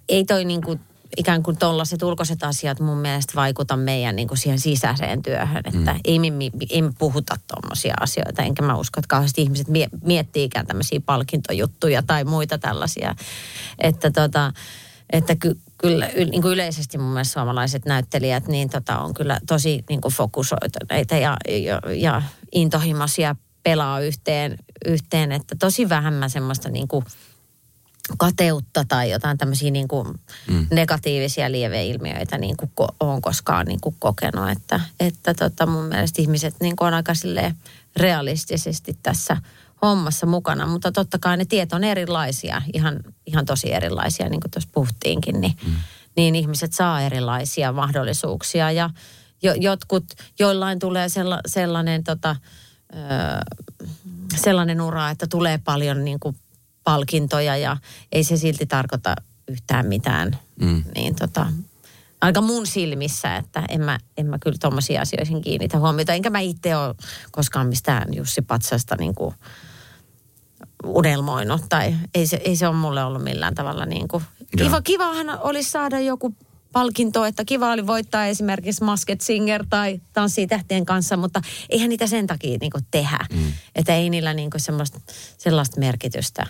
ei 0.08 0.24
toi 0.24 0.44
niinku 0.44 0.80
ikään 1.16 1.42
kuin 1.42 1.56
tollaset 1.56 2.02
ulkoiset 2.02 2.42
asiat 2.42 2.80
mun 2.80 2.98
mielestä 2.98 3.32
vaikuta 3.36 3.76
meidän 3.76 4.16
niin 4.16 4.28
kuin 4.28 4.38
siihen 4.38 4.58
sisäiseen 4.58 5.22
työhön. 5.22 5.62
Että 5.64 5.92
mm. 5.92 6.00
ei, 6.04 6.18
me, 6.18 6.50
ei 6.70 6.82
me 6.82 6.92
puhuta 6.98 7.36
tommosia 7.46 7.94
asioita, 8.00 8.42
enkä 8.42 8.62
mä 8.62 8.76
usko, 8.76 9.00
että 9.00 9.08
kauheasti 9.08 9.42
ihmiset 9.42 9.68
mie- 9.68 9.88
miettiikään 10.04 10.66
tämmöisiä 10.66 11.00
palkintojuttuja 11.06 12.02
tai 12.02 12.24
muita 12.24 12.58
tällaisia. 12.58 13.14
Että 13.78 14.10
tota, 14.10 14.52
että 15.12 15.36
ky, 15.36 15.58
kyllä 15.78 16.08
y, 16.14 16.24
niin 16.24 16.42
kuin 16.42 16.52
yleisesti 16.52 16.98
mun 16.98 17.12
mielestä 17.12 17.32
suomalaiset 17.32 17.84
näyttelijät 17.84 18.48
niin 18.48 18.70
tota, 18.70 18.98
on 18.98 19.14
kyllä 19.14 19.40
tosi 19.46 19.84
niin 19.88 20.00
kuin 20.00 20.14
fokusoituneita 20.14 21.16
ja, 21.16 21.36
ja, 21.48 21.80
ja 21.94 22.22
intohimoisia 22.52 23.36
pelaa 23.62 24.00
yhteen, 24.00 24.58
yhteen, 24.86 25.32
että 25.32 25.56
tosi 25.58 25.88
vähemmän 25.88 26.30
semmoista 26.30 26.68
niin 26.68 26.88
kuin 26.88 27.04
kateutta 28.18 28.84
tai 28.88 29.10
jotain 29.10 29.38
tämmöisiä 29.38 29.70
niin 29.70 29.88
kuin 29.88 30.08
mm. 30.50 30.66
negatiivisia 30.70 31.52
lieveilmiöitä 31.52 32.38
niin 32.38 32.56
kuin 32.56 32.70
ko- 32.80 32.94
olen 33.00 33.22
koskaan 33.22 33.66
niin 33.66 33.80
kuin 33.80 33.96
kokenut. 33.98 34.50
Että, 34.50 34.80
että 35.00 35.34
tota 35.34 35.66
mun 35.66 35.84
mielestä 35.84 36.22
ihmiset 36.22 36.54
niin 36.60 36.76
kuin 36.76 36.88
on 36.88 36.94
aika 36.94 37.12
realistisesti 37.96 38.98
tässä 39.02 39.36
hommassa 39.82 40.26
mukana, 40.26 40.66
mutta 40.66 40.92
totta 40.92 41.18
kai 41.18 41.36
ne 41.36 41.44
tiet 41.44 41.72
on 41.72 41.84
erilaisia, 41.84 42.62
ihan, 42.74 43.00
ihan 43.26 43.46
tosi 43.46 43.72
erilaisia, 43.72 44.28
niin 44.28 44.40
kuin 44.40 44.50
tuossa 44.50 44.70
puhuttiinkin, 44.72 45.40
niin, 45.40 45.56
mm. 45.66 45.74
niin 46.16 46.34
ihmiset 46.34 46.72
saa 46.72 47.00
erilaisia 47.00 47.72
mahdollisuuksia 47.72 48.70
ja 48.72 48.90
jo, 49.42 49.54
jotkut, 49.54 50.04
joillain 50.38 50.78
tulee 50.78 51.08
sella, 51.08 51.40
sellainen 51.46 52.04
tota, 52.04 52.36
ö, 52.94 52.96
sellainen 54.36 54.80
ura, 54.80 55.10
että 55.10 55.26
tulee 55.26 55.58
paljon 55.58 56.04
niin 56.04 56.20
kuin 56.20 56.36
palkintoja 56.86 57.56
ja 57.56 57.76
ei 58.12 58.24
se 58.24 58.36
silti 58.36 58.66
tarkoita 58.66 59.16
yhtään 59.48 59.86
mitään. 59.86 60.38
Mm. 60.60 60.84
Niin 60.94 61.14
tota, 61.14 61.46
aika 62.20 62.40
mun 62.40 62.66
silmissä, 62.66 63.36
että 63.36 63.64
en 63.68 63.80
mä, 63.80 63.98
en 64.16 64.26
mä 64.26 64.38
kyllä 64.38 64.56
tuommoisiin 64.60 65.00
asioihin 65.00 65.42
kiinnitä 65.42 65.78
huomiota. 65.78 66.12
Enkä 66.12 66.30
mä 66.30 66.40
itse 66.40 66.76
ole 66.76 66.94
koskaan 67.30 67.66
mistään 67.66 68.14
Jussi 68.14 68.42
Patsasta 68.42 68.96
niin 68.98 69.14
kuin 69.14 69.34
unelmoinut 70.84 71.62
tai 71.68 71.94
ei 72.14 72.26
se, 72.26 72.40
ei 72.44 72.56
se 72.56 72.68
ole 72.68 72.76
mulle 72.76 73.04
ollut 73.04 73.24
millään 73.24 73.54
tavalla 73.54 73.86
niin 73.86 74.08
kuin. 74.08 74.24
Kiva, 74.58 74.82
kivahan 74.82 75.38
olisi 75.40 75.70
saada 75.70 76.00
joku 76.00 76.34
palkinto, 76.76 77.24
että 77.24 77.44
kiva 77.44 77.72
oli 77.72 77.86
voittaa 77.86 78.26
esimerkiksi 78.26 78.84
Masked 78.84 79.16
Singer 79.20 79.64
tai 79.70 80.00
Tanssii 80.12 80.46
tähtien 80.46 80.86
kanssa, 80.86 81.16
mutta 81.16 81.40
eihän 81.70 81.88
niitä 81.88 82.06
sen 82.06 82.26
takia 82.26 82.58
niin 82.60 82.72
tehdä. 82.90 83.18
Mm. 83.32 83.52
Että 83.74 83.94
ei 83.94 84.10
niillä 84.10 84.34
niin 84.34 84.50
semmoista, 84.56 85.00
sellaista 85.38 85.80
merkitystä 85.80 86.46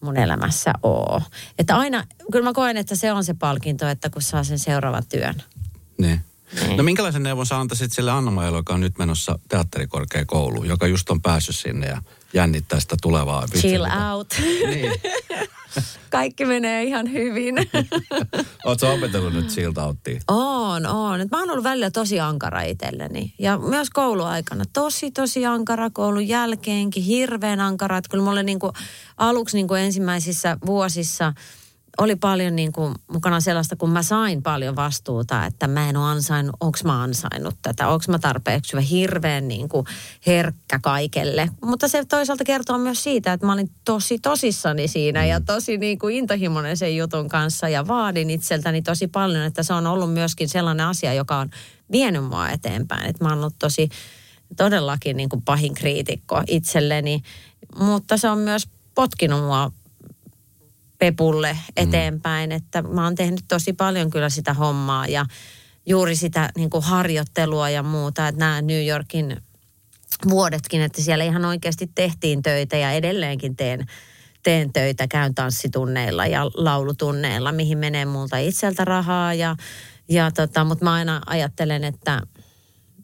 mun 0.00 0.16
elämässä 0.16 0.72
ole. 0.82 1.22
Että 1.58 1.76
aina, 1.76 2.04
kyllä 2.32 2.44
mä 2.44 2.52
koen, 2.52 2.76
että 2.76 2.96
se 2.96 3.12
on 3.12 3.24
se 3.24 3.34
palkinto, 3.34 3.88
että 3.88 4.10
kun 4.10 4.22
saa 4.22 4.44
sen 4.44 4.58
seuraavan 4.58 5.06
työn. 5.08 5.42
Niin. 5.98 6.20
Niin. 6.60 6.76
No 6.76 6.82
minkälaisen 6.82 7.22
neuvon 7.22 7.46
sä 7.46 7.58
antaisit 7.58 7.92
sille 7.92 8.10
anna 8.10 8.46
joka 8.46 8.74
on 8.74 8.80
nyt 8.80 8.98
menossa 8.98 9.38
teatterikorkeakouluun, 9.48 10.68
joka 10.68 10.86
just 10.86 11.10
on 11.10 11.22
päässyt 11.22 11.56
sinne 11.56 11.86
ja 11.86 12.02
jännittää 12.32 12.80
sitä 12.80 12.96
tulevaa. 13.02 13.46
Chill 13.46 13.84
out. 13.84 14.34
Niin. 14.66 14.92
Kaikki 16.10 16.44
menee 16.44 16.82
ihan 16.84 17.12
hyvin. 17.12 17.54
Oletko 18.64 18.92
opetellut 18.92 19.32
nyt 19.32 19.48
chill 19.48 19.72
outtia? 19.76 20.20
On, 20.28 20.86
on. 20.86 21.20
Et 21.20 21.30
mä 21.30 21.38
oon 21.38 21.50
ollut 21.50 21.64
välillä 21.64 21.90
tosi 21.90 22.20
ankara 22.20 22.62
itselleni. 22.62 23.34
Ja 23.38 23.58
myös 23.58 23.90
kouluaikana. 23.90 24.64
Tosi, 24.72 25.10
tosi 25.10 25.46
ankara 25.46 25.90
koulun 25.90 26.28
jälkeenkin. 26.28 27.02
Hirveän 27.02 27.60
ankara. 27.60 27.96
Että 27.96 28.10
kyllä 28.10 28.24
mulle 28.24 28.42
niinku, 28.42 28.72
aluksi 29.16 29.56
niinku 29.56 29.74
ensimmäisissä 29.74 30.56
vuosissa 30.66 31.32
oli 31.98 32.16
paljon 32.16 32.56
niin 32.56 32.72
kuin 32.72 32.94
mukana 33.12 33.40
sellaista, 33.40 33.76
kun 33.76 33.90
mä 33.90 34.02
sain 34.02 34.42
paljon 34.42 34.76
vastuuta, 34.76 35.46
että 35.46 35.68
mä 35.68 35.88
en 35.88 35.96
ole 35.96 36.10
ansainnut, 36.10 36.56
onko 36.60 36.78
mä 36.84 37.02
ansainnut 37.02 37.54
tätä, 37.62 37.88
onko 37.88 38.04
mä 38.08 38.18
tarpeeksi 38.18 38.72
hyvä, 38.72 38.80
hirveän 38.80 39.48
niin 39.48 39.68
kuin 39.68 39.86
herkkä 40.26 40.78
kaikelle. 40.82 41.48
Mutta 41.64 41.88
se 41.88 42.04
toisaalta 42.04 42.44
kertoo 42.44 42.78
myös 42.78 43.02
siitä, 43.02 43.32
että 43.32 43.46
mä 43.46 43.52
olin 43.52 43.70
tosi 43.84 44.18
tosissani 44.18 44.88
siinä 44.88 45.26
ja 45.26 45.40
tosi 45.40 45.78
niin 45.78 45.98
kuin 45.98 46.16
intohimoinen 46.16 46.76
sen 46.76 46.96
jutun 46.96 47.28
kanssa 47.28 47.68
ja 47.68 47.88
vaadin 47.88 48.30
itseltäni 48.30 48.82
tosi 48.82 49.06
paljon, 49.08 49.44
että 49.44 49.62
se 49.62 49.72
on 49.72 49.86
ollut 49.86 50.12
myöskin 50.12 50.48
sellainen 50.48 50.86
asia, 50.86 51.14
joka 51.14 51.36
on 51.36 51.50
vienyt 51.92 52.24
mua 52.24 52.48
eteenpäin. 52.48 53.10
Että 53.10 53.24
mä 53.24 53.30
oon 53.30 53.38
ollut 53.38 53.58
tosi 53.58 53.88
todellakin 54.56 55.16
niin 55.16 55.28
kuin 55.28 55.42
pahin 55.42 55.74
kriitikko 55.74 56.42
itselleni, 56.46 57.22
mutta 57.78 58.16
se 58.16 58.28
on 58.28 58.38
myös 58.38 58.68
potkinut 58.94 59.40
mua 59.40 59.72
pepulle 61.02 61.58
eteenpäin, 61.76 62.50
mm. 62.50 62.56
että 62.56 62.82
mä 62.82 63.04
oon 63.04 63.14
tehnyt 63.14 63.44
tosi 63.48 63.72
paljon 63.72 64.10
kyllä 64.10 64.28
sitä 64.28 64.54
hommaa 64.54 65.06
ja 65.06 65.26
juuri 65.86 66.16
sitä 66.16 66.50
niin 66.56 66.70
kuin 66.70 66.84
harjoittelua 66.84 67.70
ja 67.70 67.82
muuta, 67.82 68.28
että 68.28 68.38
nämä 68.38 68.62
New 68.62 68.86
Yorkin 68.86 69.36
vuodetkin, 70.28 70.82
että 70.82 71.02
siellä 71.02 71.24
ihan 71.24 71.44
oikeasti 71.44 71.90
tehtiin 71.94 72.42
töitä 72.42 72.76
ja 72.76 72.92
edelleenkin 72.92 73.56
teen, 73.56 73.86
teen 74.42 74.72
töitä, 74.72 75.08
käyn 75.08 75.34
tanssitunneilla 75.34 76.26
ja 76.26 76.44
laulutunneilla, 76.54 77.52
mihin 77.52 77.78
menee 77.78 78.04
multa 78.04 78.38
itseltä 78.38 78.84
rahaa 78.84 79.34
ja, 79.34 79.56
ja 80.08 80.30
tota, 80.30 80.64
mutta 80.64 80.84
mä 80.84 80.92
aina 80.92 81.20
ajattelen, 81.26 81.84
että, 81.84 82.22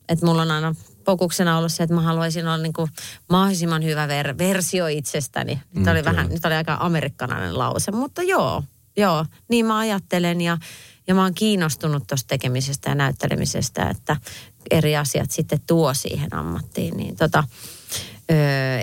että 0.09 0.27
mulla 0.27 0.43
on 0.43 0.51
aina 0.51 0.75
fokuksena 1.09 1.59
ollut 1.59 1.73
se, 1.73 1.83
että 1.83 1.95
mä 1.95 2.01
haluaisin 2.01 2.47
olla 2.47 2.57
niin 2.57 2.73
kuin 2.73 2.91
mahdollisimman 3.31 3.85
hyvä 3.85 4.07
ver- 4.07 4.39
versio 4.39 4.87
itsestäni. 4.87 5.61
Nyt 5.75 5.85
mm, 5.85 5.93
oli 5.93 6.05
vähän, 6.05 6.29
nyt 6.29 6.45
oli 6.45 6.55
aika 6.55 6.77
amerikkanainen 6.81 7.59
lause, 7.59 7.93
mutta 7.93 8.23
joo, 8.23 8.63
joo, 8.97 9.25
niin 9.49 9.67
mä 9.67 9.79
ajattelen 9.79 10.41
ja, 10.41 10.59
ja 11.07 11.15
mä 11.15 11.23
oon 11.23 11.35
kiinnostunut 11.35 12.07
tuosta 12.07 12.29
tekemisestä 12.29 12.91
ja 12.91 12.95
näyttelemisestä, 12.95 13.91
että 13.91 14.17
eri 14.71 14.97
asiat 14.97 15.31
sitten 15.31 15.61
tuo 15.67 15.95
siihen 15.95 16.35
ammattiin. 16.35 16.97
Niin 16.97 17.17
tota, 17.17 17.45
ö, 18.31 18.35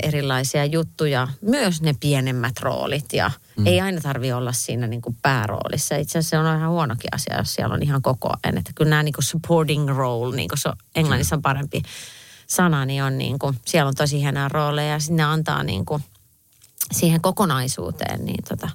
erilaisia 0.04 0.66
juttuja, 0.66 1.28
myös 1.42 1.82
ne 1.82 1.96
pienemmät 2.00 2.60
roolit 2.60 3.14
ja 3.14 3.32
mm. 3.58 3.68
ei 3.68 3.82
aina 3.82 4.02
tarvi 4.02 4.32
olla 4.32 4.52
siinä 4.52 4.88
niin 4.88 5.02
kuin 5.02 5.18
pääroolissa. 5.22 5.96
Itse 5.96 6.20
asiassa 6.20 6.30
se 6.30 6.40
on 6.40 6.58
ihan 6.58 6.70
huonokin 6.70 7.10
asia, 7.14 7.38
jos 7.38 7.54
siellä 7.54 7.74
on 7.74 7.84
ihan 7.84 8.02
koko 8.02 8.30
ajan. 8.44 8.58
Että 8.58 8.72
kyllä 8.76 8.90
nämä 8.90 9.04
niin 9.04 9.14
kuin 9.14 9.26
supporting 9.26 9.90
role, 9.90 10.36
niin 10.36 10.50
kuin 10.50 10.60
se 10.60 10.70
on, 10.70 10.76
englannissa 10.96 11.36
on 11.36 11.42
parempi 11.42 11.82
sana, 12.48 12.86
niin 12.86 13.04
on 13.04 13.18
niin 13.18 13.40
kuin, 13.40 13.58
siellä 13.66 13.88
on 13.88 13.96
tosi 13.96 14.20
hienoja 14.20 14.50
rooleja 14.50 14.90
ja 14.90 15.00
sinne 15.00 15.24
antaa 15.24 15.64
niin 15.64 15.86
kuin 15.86 16.04
siihen 16.92 17.22
kokonaisuuteen 17.22 18.26
niin 18.26 18.44
tota, 18.50 18.70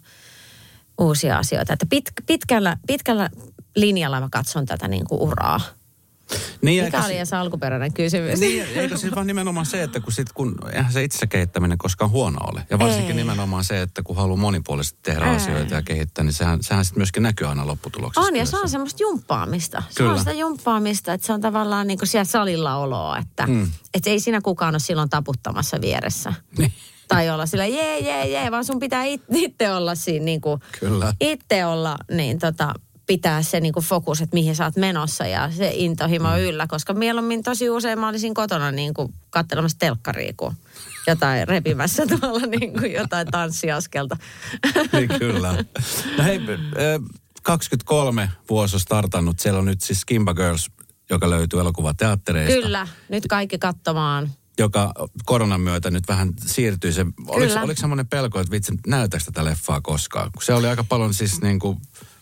uusia 1.01 1.39
asioita. 1.39 1.73
Että 1.73 1.87
pit, 1.91 2.05
pitkällä, 2.27 2.77
pitkällä 2.87 3.31
linjalla 3.77 4.21
mä 4.21 4.29
katson 4.31 4.67
tätä 4.67 4.89
niin 4.89 5.05
kuin 5.05 5.21
uraa. 5.21 5.61
Niin, 6.63 6.85
Mikä 6.85 7.05
oli 7.05 7.27
se 7.27 7.37
alkuperäinen 7.37 7.93
kysymys? 7.93 8.41
Niin, 8.41 8.67
eikö 8.75 8.97
siis 8.97 9.15
vaan 9.15 9.27
nimenomaan 9.27 9.67
se, 9.67 9.83
että 9.83 10.01
kun, 10.01 10.13
sit, 10.13 10.33
kun 10.33 10.55
eihän 10.73 10.93
se 10.93 11.05
itse 11.05 11.27
kehittäminen 11.27 11.79
koskaan 11.79 12.11
huono 12.11 12.39
ole. 12.53 12.67
Ja 12.71 12.79
varsinkin 12.79 13.11
Ei. 13.11 13.17
nimenomaan 13.17 13.65
se, 13.65 13.83
että 13.83 14.03
kun 14.03 14.17
haluaa 14.17 14.37
monipuolisesti 14.37 14.99
tehdä 15.03 15.31
Ei. 15.31 15.37
asioita 15.37 15.75
ja 15.75 15.83
kehittää, 15.83 16.25
niin 16.25 16.33
sehän, 16.33 16.63
sehän 16.63 16.85
sitten 16.85 17.01
myöskin 17.01 17.23
näkyy 17.23 17.47
aina 17.47 17.67
lopputuloksessa. 17.67 18.29
On, 18.29 18.37
ja 18.37 18.47
se 18.47 18.57
on 18.57 18.69
semmoista 18.69 19.03
jumppaamista. 19.03 19.83
Se 19.89 19.97
Kyllä. 19.97 20.13
on 20.13 20.19
sitä 20.19 20.33
jumppaamista, 20.33 21.13
että 21.13 21.27
se 21.27 21.33
on 21.33 21.41
tavallaan 21.41 21.87
niin 21.87 21.99
kuin 21.99 22.09
siellä 22.09 22.25
salilla 22.25 22.77
oloa, 22.77 23.19
että 23.19 23.47
mm. 23.47 23.71
et 23.95 24.07
ei 24.07 24.21
siinä 24.21 24.41
kukaan 24.41 24.75
ole 24.75 24.81
silloin 24.81 25.11
taputtamassa 25.11 25.81
vieressä. 25.81 26.33
Niin 26.59 26.73
tai 27.11 27.31
olla 27.31 27.47
sillä 27.47 27.67
jee, 27.67 27.99
jee, 27.99 28.29
jee, 28.29 28.51
vaan 28.51 28.65
sun 28.65 28.79
pitää 28.79 29.05
itse 29.35 29.73
olla 29.73 29.95
siinä 29.95 30.25
niin 30.25 30.41
kuin, 30.41 30.61
Kyllä. 30.81 31.15
itse 31.21 31.67
olla 31.67 31.97
niin 32.11 32.39
tota, 32.39 32.75
pitää 33.11 33.43
se 33.43 33.61
niin 33.61 33.73
kuin 33.73 33.85
fokus, 33.85 34.21
että 34.21 34.35
mihin 34.35 34.57
sä 34.57 34.65
oot 34.65 34.77
menossa 34.77 35.27
ja 35.27 35.51
se 35.51 35.73
intohimo 35.75 36.29
mm. 36.29 36.39
yllä, 36.39 36.67
koska 36.67 36.95
mieluummin 36.95 37.43
tosi 37.43 37.71
usein 37.71 37.99
mä 37.99 38.09
olisin 38.09 38.35
kotona 38.35 38.71
niin 38.71 38.95
kuin 38.95 39.15
katselemassa 39.31 39.79
telkkaria, 39.79 40.33
kun 40.37 40.55
jotain 41.07 41.49
repimässä 41.49 42.07
tuolla 42.21 42.47
niin 42.47 42.73
kuin 42.73 42.93
jotain 42.93 43.27
tanssiaskelta. 43.27 44.17
Niin 44.93 45.09
kyllä. 45.19 45.65
No 46.19 46.25
hei, 46.25 46.41
23 47.43 48.31
vuosi 48.51 48.77
on 48.77 48.81
startannut. 48.81 49.41
Siellä 49.41 49.59
on 49.59 49.65
nyt 49.65 49.81
siis 49.81 50.01
Skimba 50.01 50.35
Girls, 50.35 50.71
joka 51.11 51.31
löytyy 51.31 51.61
elokuvateattereista. 51.61 52.63
Kyllä, 52.63 52.89
nyt 53.09 53.25
kaikki 53.29 53.59
katsomaan 53.59 54.31
joka 54.59 54.93
koronan 55.25 55.61
myötä 55.61 55.91
nyt 55.91 56.09
vähän 56.09 56.33
siirtyy. 56.47 56.93
Se, 56.93 57.07
oliko, 57.27 57.61
oliko 57.61 57.81
semmoinen 57.81 58.09
pelko, 58.09 58.41
että 58.41 58.51
vitsi, 58.51 58.73
näytäkö 58.87 59.25
tätä 59.25 59.45
leffaa 59.45 59.81
koskaan? 59.81 60.31
Kun 60.33 60.43
se 60.43 60.55
oli 60.55 60.67
aika 60.67 60.85
paljon 60.85 61.15
siis 61.15 61.41
niin 61.41 61.59
kuin 61.59 61.79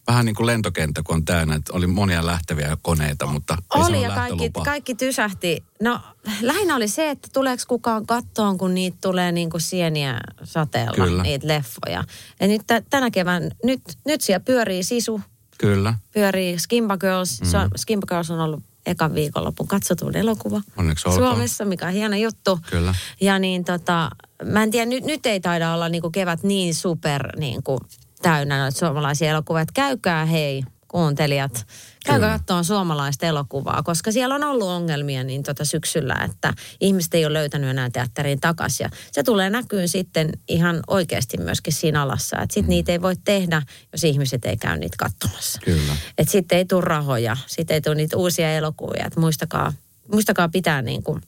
vähän 0.09 0.25
niin 0.25 0.35
kuin 0.35 0.47
lentokenttä, 0.47 1.03
kun 1.03 1.17
on 1.17 1.25
täynnä, 1.25 1.55
että 1.55 1.73
oli 1.73 1.87
monia 1.87 2.27
lähteviä 2.27 2.77
koneita, 2.83 3.27
mutta 3.27 3.57
ei 3.75 3.83
Oli 3.83 4.03
ja 4.03 4.11
kaikki, 4.11 4.51
kaikki 4.65 4.95
tysähti. 4.95 5.65
No 5.83 6.01
lähinnä 6.41 6.77
oli 6.77 6.89
se, 6.89 7.11
että 7.11 7.29
tuleeko 7.33 7.63
kukaan 7.69 8.07
kattoon, 8.07 8.59
kun 8.59 8.75
niitä 8.75 8.99
tulee 9.01 9.33
niin 9.33 9.51
kuin 9.51 9.61
sieniä 9.61 10.21
sateella, 10.45 11.05
Kyllä. 11.05 11.23
niitä 11.23 11.49
leffoja. 11.49 12.05
Ja 12.41 12.49
nyt 12.49 12.63
t- 12.67 12.87
tänä 12.91 13.11
kevään, 13.11 13.51
nyt, 13.65 13.81
nyt 14.07 14.21
siellä 14.21 14.41
pyörii 14.41 14.83
Sisu. 14.83 15.21
Kyllä. 15.59 15.95
Pyörii 16.15 16.59
Skimba 16.59 16.97
Girls. 16.97 17.41
Mm. 17.41 17.47
hmm 17.47 17.71
Skimba 17.77 18.07
Girls 18.07 18.31
on 18.31 18.41
ollut 18.41 18.63
ekan 18.87 19.15
viikonlopun 19.15 19.69
katsotun 19.69 20.17
elokuva 20.17 20.61
Onneksi 20.77 21.13
Suomessa, 21.15 21.65
mikä 21.65 21.87
on 21.87 21.93
hieno 21.93 22.17
juttu. 22.17 22.59
Kyllä. 22.71 22.95
Ja 23.21 23.39
niin 23.39 23.65
tota, 23.65 24.11
mä 24.45 24.63
en 24.63 24.71
tiedä, 24.71 24.87
nyt, 24.87 25.05
nyt 25.05 25.27
ei 25.27 25.41
taida 25.41 25.75
olla 25.75 25.89
niin 25.89 26.03
kuin 26.03 26.13
kevät 26.13 26.43
niin 26.43 26.75
super 26.75 27.39
niin 27.39 27.63
kuin 27.63 27.81
täynnä 28.23 28.59
noita 28.59 28.79
suomalaisia 28.79 29.31
elokuvia. 29.31 29.63
Että 29.63 29.73
käykää 29.73 30.25
hei, 30.25 30.63
kuuntelijat, 30.89 31.67
käykää 32.07 32.39
katsomaan 32.39 32.65
suomalaista 32.65 33.27
elokuvaa, 33.27 33.83
koska 33.83 34.13
siellä 34.13 34.35
on 34.35 34.45
ollut 34.45 34.69
ongelmia 34.69 35.25
niin 35.25 35.43
tota 35.43 35.65
syksyllä, 35.65 36.15
että 36.31 36.55
ihmiset 36.81 37.15
ei 37.15 37.27
ole 37.27 37.35
löytänyt 37.35 37.71
enää 37.71 37.91
teatteriin 37.91 38.41
takaisin. 38.41 38.85
Ja 38.85 38.91
se 39.13 39.23
tulee 39.23 39.51
näkyyn 39.51 39.89
sitten 39.89 40.31
ihan 40.49 40.81
oikeasti 40.87 41.39
myöskin 41.39 41.73
siinä 41.73 42.03
alassa, 42.03 42.37
että 42.37 42.55
sitten 42.55 42.65
mm. 42.65 42.71
niitä 42.71 42.93
ei 42.93 43.03
voi 43.03 43.15
tehdä, 43.25 43.63
jos 43.93 44.05
ihmiset 44.05 44.45
ei 44.45 44.57
käy 44.57 44.79
niitä 44.79 44.97
katsomassa. 44.99 45.61
Kyllä. 45.65 45.97
Että 46.19 46.33
sitten 46.33 46.59
ei 46.59 46.65
tule 46.65 46.85
rahoja, 46.85 47.37
sitten 47.47 47.75
ei 47.75 47.81
tule 47.81 47.95
niitä 47.95 48.17
uusia 48.17 48.55
elokuvia, 48.57 49.05
että 49.07 49.21
muistakaa, 49.21 49.73
muistakaa 50.13 50.49
pitää 50.49 50.83
niin 50.83 51.03
kuin 51.03 51.23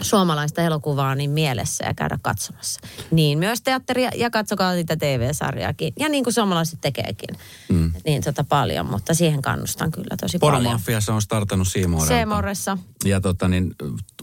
suomalaista 0.00 0.62
elokuvaa 0.62 1.14
niin 1.14 1.30
mielessä 1.30 1.84
ja 1.84 1.94
käydä 1.94 2.18
katsomassa. 2.22 2.80
Niin 3.10 3.38
myös 3.38 3.62
teatteria 3.62 4.10
ja 4.16 4.30
katsokaa 4.30 4.72
niitä 4.72 4.96
TV-sarjaakin. 4.96 5.92
Ja 5.98 6.08
niin 6.08 6.24
kuin 6.24 6.34
suomalaiset 6.34 6.80
tekeekin. 6.80 7.36
Mm. 7.68 7.92
Niin 8.04 8.22
tota 8.22 8.44
paljon, 8.44 8.86
mutta 8.86 9.14
siihen 9.14 9.42
kannustan 9.42 9.90
kyllä 9.90 10.16
tosi 10.20 10.38
paljon. 10.38 10.62
Poromafia 10.62 11.00
se 11.00 11.12
on 11.12 11.22
startannut. 11.22 11.68
Seemoressa. 12.08 12.78
Ja 13.04 13.20
tota 13.20 13.48
niin, 13.48 13.74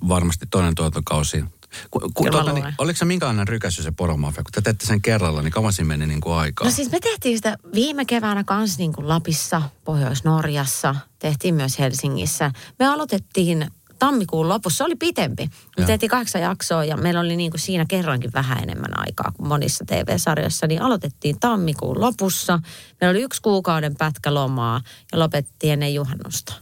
varmasti 0.08 0.46
toinen 0.50 0.76
tuotantokausi 0.76 1.44
Ku, 1.92 2.00
ku, 2.14 2.26
tuota, 2.32 2.54
niin, 2.54 2.66
oliko 2.78 2.98
se 2.98 3.06
minkälainen 3.06 3.48
rykäsy 3.48 3.84
se 3.84 3.92
poromafia? 3.92 4.44
Kun 4.44 4.52
te 4.52 4.62
teette 4.62 4.86
sen 4.86 5.02
kerralla, 5.02 5.42
niin 5.42 5.52
kauan 5.52 5.74
siinä 5.74 5.88
meni 5.88 6.08
niin 6.08 6.22
kuin 6.22 6.36
aikaa? 6.36 6.68
No 6.68 6.72
siis 6.72 6.92
me 6.92 7.00
tehtiin 7.00 7.38
sitä 7.38 7.58
viime 7.74 8.06
keväänä 8.06 8.44
kanssa 8.44 8.80
niin 8.80 8.94
kuin 8.94 9.08
Lapissa, 9.08 9.62
Pohjois-Norjassa, 9.84 10.96
tehtiin 11.20 11.56
myös 11.56 11.80
Helsingissä. 11.80 12.52
Me 12.80 12.88
aloitettiin 12.88 13.72
tammikuun 14.00 14.50
lopussa. 14.50 14.78
Se 14.78 14.84
oli 14.84 14.96
pitempi. 14.96 15.50
Me 15.78 15.86
tehtiin 15.86 16.10
kahdeksan 16.10 16.42
jaksoa 16.42 16.86
ja 16.86 16.98
meillä 16.98 17.20
oli 17.20 17.36
niin 17.36 17.52
kuin 17.52 17.62
siinä 17.62 17.86
kerrankin 17.86 18.34
vähän 18.34 18.64
enemmän 18.64 19.00
aikaa 19.00 19.32
kuin 19.32 19.48
monissa 19.48 19.86
TV-sarjoissa. 19.86 20.68
Niin 20.68 20.82
aloitettiin 20.82 21.40
tammikuun 21.40 22.02
lopussa. 22.02 22.60
Meillä 23.02 23.12
oli 23.12 23.22
yksi 23.22 23.42
kuukauden 23.42 23.96
pätkä 23.96 24.34
lomaa 24.34 24.82
ja 25.12 25.20
lopettiin 25.20 25.74
ennen 25.74 25.94
juhannusta. 25.94 26.54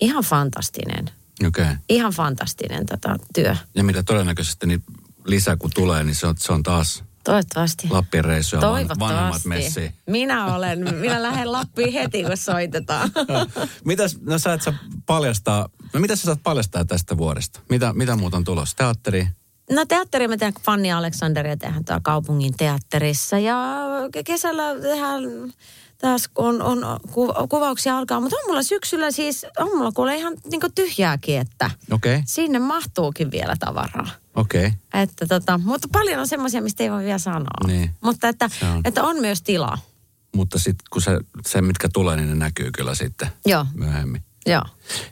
Ihan 0.00 0.24
fantastinen. 0.24 1.10
Okay. 1.46 1.76
Ihan 1.88 2.12
fantastinen 2.12 2.86
tätä 2.86 3.16
työ. 3.34 3.56
Ja 3.74 3.84
mitä 3.84 4.02
todennäköisesti 4.02 4.66
niin 4.66 4.82
lisää 5.24 5.56
kun 5.56 5.70
tulee, 5.74 6.04
niin 6.04 6.14
se 6.14 6.26
on, 6.26 6.34
se 6.38 6.52
on 6.52 6.62
taas 6.62 7.04
Toivottavasti. 7.24 7.88
Lappin 7.90 8.24
reissuja 8.24 8.62
vanhemmat 8.98 9.44
messi. 9.44 9.92
Minä 10.06 10.54
olen. 10.54 10.94
Minä 10.94 11.22
lähden 11.22 11.52
Lappiin 11.52 11.92
heti, 11.92 12.22
kun 12.22 12.36
soitetaan. 12.36 13.10
Mitäs, 13.84 14.18
no 14.20 14.38
sä 14.38 14.52
et 14.52 14.62
sä 14.62 14.74
paljastaa, 15.06 15.68
no 15.92 16.00
mitä 16.00 16.16
sä 16.16 16.22
saat 16.22 16.42
paljastaa 16.42 16.84
tästä 16.84 17.16
vuodesta? 17.16 17.60
Mitä, 17.68 17.92
mitä 17.92 18.16
muuta 18.16 18.36
on 18.36 18.44
tulossa? 18.44 18.76
Teatteri? 18.76 19.28
No 19.70 19.84
teatteri 19.84 20.28
me 20.28 20.36
tehdään 20.36 20.62
Fanny 20.62 20.90
Aleksanderia 20.90 21.56
tehdään 21.56 21.84
täällä 21.84 22.00
kaupungin 22.04 22.54
teatterissa 22.56 23.38
ja 23.38 23.86
kesällä 24.24 24.80
tehdään 24.80 25.22
taas 25.98 26.30
on, 26.34 26.62
on 26.62 27.00
kuvauksia 27.48 27.98
alkaa, 27.98 28.20
mutta 28.20 28.36
on 28.36 28.42
mulla 28.46 28.62
syksyllä 28.62 29.10
siis, 29.10 29.46
on 29.58 29.78
mulla 29.78 29.92
kuule 29.92 30.16
ihan 30.16 30.36
niin 30.50 30.60
tyhjääkin, 30.74 31.38
että 31.38 31.70
okay. 31.92 32.22
sinne 32.26 32.58
mahtuukin 32.58 33.30
vielä 33.30 33.56
tavaraa. 33.60 34.08
Okei. 34.34 34.66
Okay. 34.66 35.02
Että 35.02 35.26
tota, 35.26 35.58
mutta 35.64 35.88
paljon 35.92 36.20
on 36.20 36.28
semmoisia, 36.28 36.62
mistä 36.62 36.82
ei 36.82 36.90
voi 36.90 37.04
vielä 37.04 37.18
sanoa. 37.18 37.66
Niin. 37.66 37.90
Mutta 38.00 38.28
että 38.28 38.50
on. 38.74 38.80
että 38.84 39.02
on 39.04 39.20
myös 39.20 39.42
tilaa. 39.42 39.78
Mutta 40.36 40.58
sitten 40.58 40.84
kun 40.90 41.02
se, 41.02 41.18
se, 41.46 41.62
mitkä 41.62 41.88
tulee, 41.92 42.16
niin 42.16 42.28
ne 42.28 42.34
näkyy 42.34 42.70
kyllä 42.72 42.94
sitten 42.94 43.28
Joo. 43.46 43.66
myöhemmin. 43.74 44.22
Joo. 44.46 44.62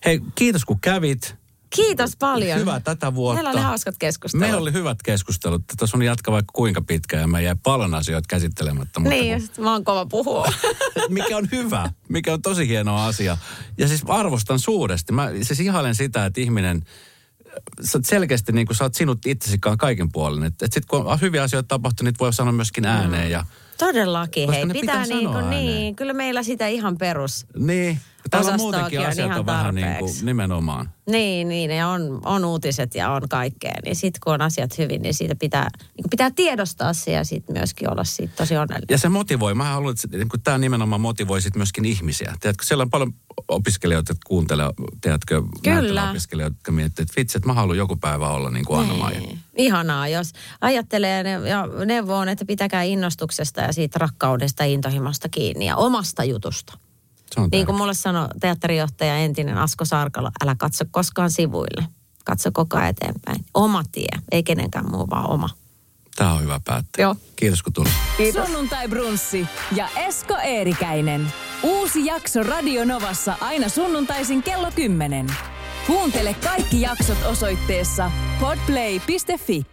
Hei, 0.05 0.21
kiitos 0.35 0.65
kun 0.65 0.81
kävit. 0.81 1.35
Kiitos 1.71 2.17
paljon. 2.17 2.59
Hyvää 2.61 2.81
tätä 2.81 3.15
vuotta. 3.15 3.35
Meillä 3.35 3.51
oli 3.51 3.61
hauskat 3.61 3.95
keskustelut. 3.99 4.41
Meillä 4.41 4.61
oli 4.61 4.73
hyvät 4.73 5.03
keskustelut. 5.03 5.63
Tässä 5.77 5.97
on 5.97 6.03
jatka 6.03 6.33
vaikka 6.33 6.51
kuinka 6.53 6.83
pitkä 6.83 7.21
ja 7.21 7.27
me 7.27 7.43
jäi 7.43 7.57
paljon 7.63 7.95
asioita 7.95 8.27
käsittelemättä. 8.29 9.01
Mutta 9.01 9.15
Niin, 9.15 9.49
kun- 9.57 9.65
mä 9.65 9.73
oon 9.73 9.85
kova 9.85 10.07
puhua. 10.07 10.53
mikä 11.09 11.37
on 11.37 11.49
hyvä, 11.53 11.91
mikä 12.09 12.33
on 12.33 12.43
tosi 12.43 12.69
hieno 12.69 12.97
asia. 12.97 13.37
Ja 13.79 13.89
siis 13.89 14.03
arvostan 14.09 14.59
suuresti. 14.59 15.13
Mä 15.13 15.31
siis 15.43 15.61
ihailen 15.61 15.95
sitä, 15.95 16.27
että 16.27 16.41
ihminen, 16.41 16.83
sä 17.85 17.99
oot 17.99 18.05
selkeästi 18.05 18.53
niin 18.53 18.67
kuin 18.67 18.77
sä 18.77 18.85
oot 18.85 18.95
sinut 18.95 19.27
itsesikaan 19.27 19.79
kaiken 19.79 20.13
puolin. 20.13 20.45
Että 20.45 20.67
et 20.67 20.73
sit 20.73 20.87
kun 20.87 21.07
on 21.07 21.21
hyviä 21.21 21.43
asioita 21.43 21.69
tapahtunut, 21.69 22.07
niitä 22.07 22.19
voi 22.19 22.33
sanoa 22.33 22.53
myöskin 22.53 22.85
ääneen. 22.85 23.31
Ja, 23.31 23.45
Todellakin, 23.79 24.51
hei. 24.51 24.67
Pitää, 24.67 24.81
pitää 24.81 25.07
niin 25.07 25.29
kuin, 25.29 25.51
niin, 25.51 25.97
kyllä 25.97 26.13
meillä 26.13 26.43
sitä 26.43 26.67
ihan 26.67 26.99
perus. 26.99 27.47
niin, 27.57 28.01
täällä 28.31 28.49
Osastoakin 28.49 28.79
muutenkin 28.79 29.01
on 29.01 29.07
asiat 29.07 29.27
ihan 29.27 29.39
on 29.39 29.47
vähän 29.47 29.75
niin 29.75 29.97
kuin 29.99 30.13
nimenomaan. 30.23 30.91
Niin, 31.11 31.49
niin, 31.49 31.71
ja 31.71 31.89
on, 31.89 32.21
on 32.25 32.45
uutiset 32.45 32.95
ja 32.95 33.11
on 33.11 33.23
kaikkea. 33.29 33.75
Niin 33.85 33.97
sitten 33.97 34.21
kun 34.25 34.35
on 34.35 34.43
asiat 34.43 34.79
hyvin, 34.79 35.03
niin 35.03 35.15
siitä 35.15 35.35
pitää, 35.35 35.71
niin 35.97 36.11
pitää 36.11 36.31
tiedostaa 36.31 36.93
se 36.93 37.13
ja 37.13 37.25
sitten 37.25 37.57
myöskin 37.57 37.91
olla 37.91 38.05
siitä 38.05 38.33
tosi 38.37 38.57
onnellinen. 38.57 38.87
Ja 38.91 38.99
se 38.99 39.09
motivoi. 39.09 39.55
Mä 39.55 39.65
haluan, 39.65 39.95
että 40.05 40.17
niin 40.17 40.29
tämä 40.45 40.59
nimenomaan 40.59 41.01
motivoi 41.01 41.41
sit 41.41 41.57
myöskin 41.57 41.85
ihmisiä. 41.85 42.35
Tiedätkö, 42.41 42.65
siellä 42.65 42.83
on 42.83 42.91
paljon 42.91 43.15
opiskelijoita, 43.49 44.11
jotka 44.11 44.29
kuuntelee, 44.29 44.71
tiedätkö, 45.01 45.43
Kyllä. 45.63 46.11
opiskelijoita, 46.11 46.57
jotka 46.57 46.73
miettii, 46.73 47.03
että 47.03 47.15
vitsi, 47.17 47.39
että 47.39 47.49
mä 47.49 47.53
haluan 47.53 47.79
joku 47.79 47.97
päivä 47.97 48.29
olla 48.29 48.51
niin 48.51 48.65
kuin 48.65 48.81
Anna-Maija. 48.81 49.21
Niin. 49.21 49.39
Ihanaa, 49.57 50.09
jos 50.09 50.33
ajattelee 50.61 51.23
ne, 51.23 51.31
ja 51.31 51.69
neuvoon, 51.87 52.29
että 52.29 52.45
pitäkää 52.45 52.83
innostuksesta 52.83 53.61
ja 53.61 53.73
siitä 53.73 53.99
rakkaudesta 53.99 54.65
intohimosta 54.65 55.29
kiinni 55.29 55.67
ja 55.67 55.77
omasta 55.77 56.25
jutusta. 56.25 56.79
Se 57.35 57.41
on 57.41 57.49
Niin 57.53 57.67
kuin 57.67 57.77
mulle 57.77 57.95
sanoi 57.95 58.29
teatterijohtaja 58.41 59.17
entinen 59.17 59.59
Asko 59.59 59.85
Sarkalo, 59.85 60.31
älä 60.43 60.55
katso 60.59 60.85
koskaan 60.91 61.31
sivuille. 61.31 61.87
Katso 62.25 62.51
koko 62.53 62.77
ajan 62.77 62.91
eteenpäin. 62.91 63.45
Oma 63.55 63.83
tie, 63.93 64.09
ei 64.33 64.43
kenenkään 64.43 64.91
muu, 64.91 65.11
vaan 65.11 65.31
oma. 65.31 65.49
Tämä 66.17 66.33
on 66.33 66.43
hyvä 66.43 66.61
päättää. 66.65 67.03
Joo. 67.03 67.17
Kiitos 67.37 67.63
kun 67.63 67.73
tulit. 67.73 67.93
Kiitos. 68.17 68.47
Sunnuntai 68.47 68.89
Brunssi 68.89 69.47
ja 69.77 69.89
Esko 69.97 70.37
Eerikäinen. 70.43 71.33
Uusi 71.63 72.07
jakso 72.07 72.43
Radio 72.43 72.85
Novassa 72.85 73.37
aina 73.41 73.69
sunnuntaisin 73.69 74.43
kello 74.43 74.71
10. 74.75 75.27
Kuuntele 75.87 76.35
kaikki 76.35 76.81
jaksot 76.81 77.19
osoitteessa 77.27 78.11
podplay.fi. 78.41 79.72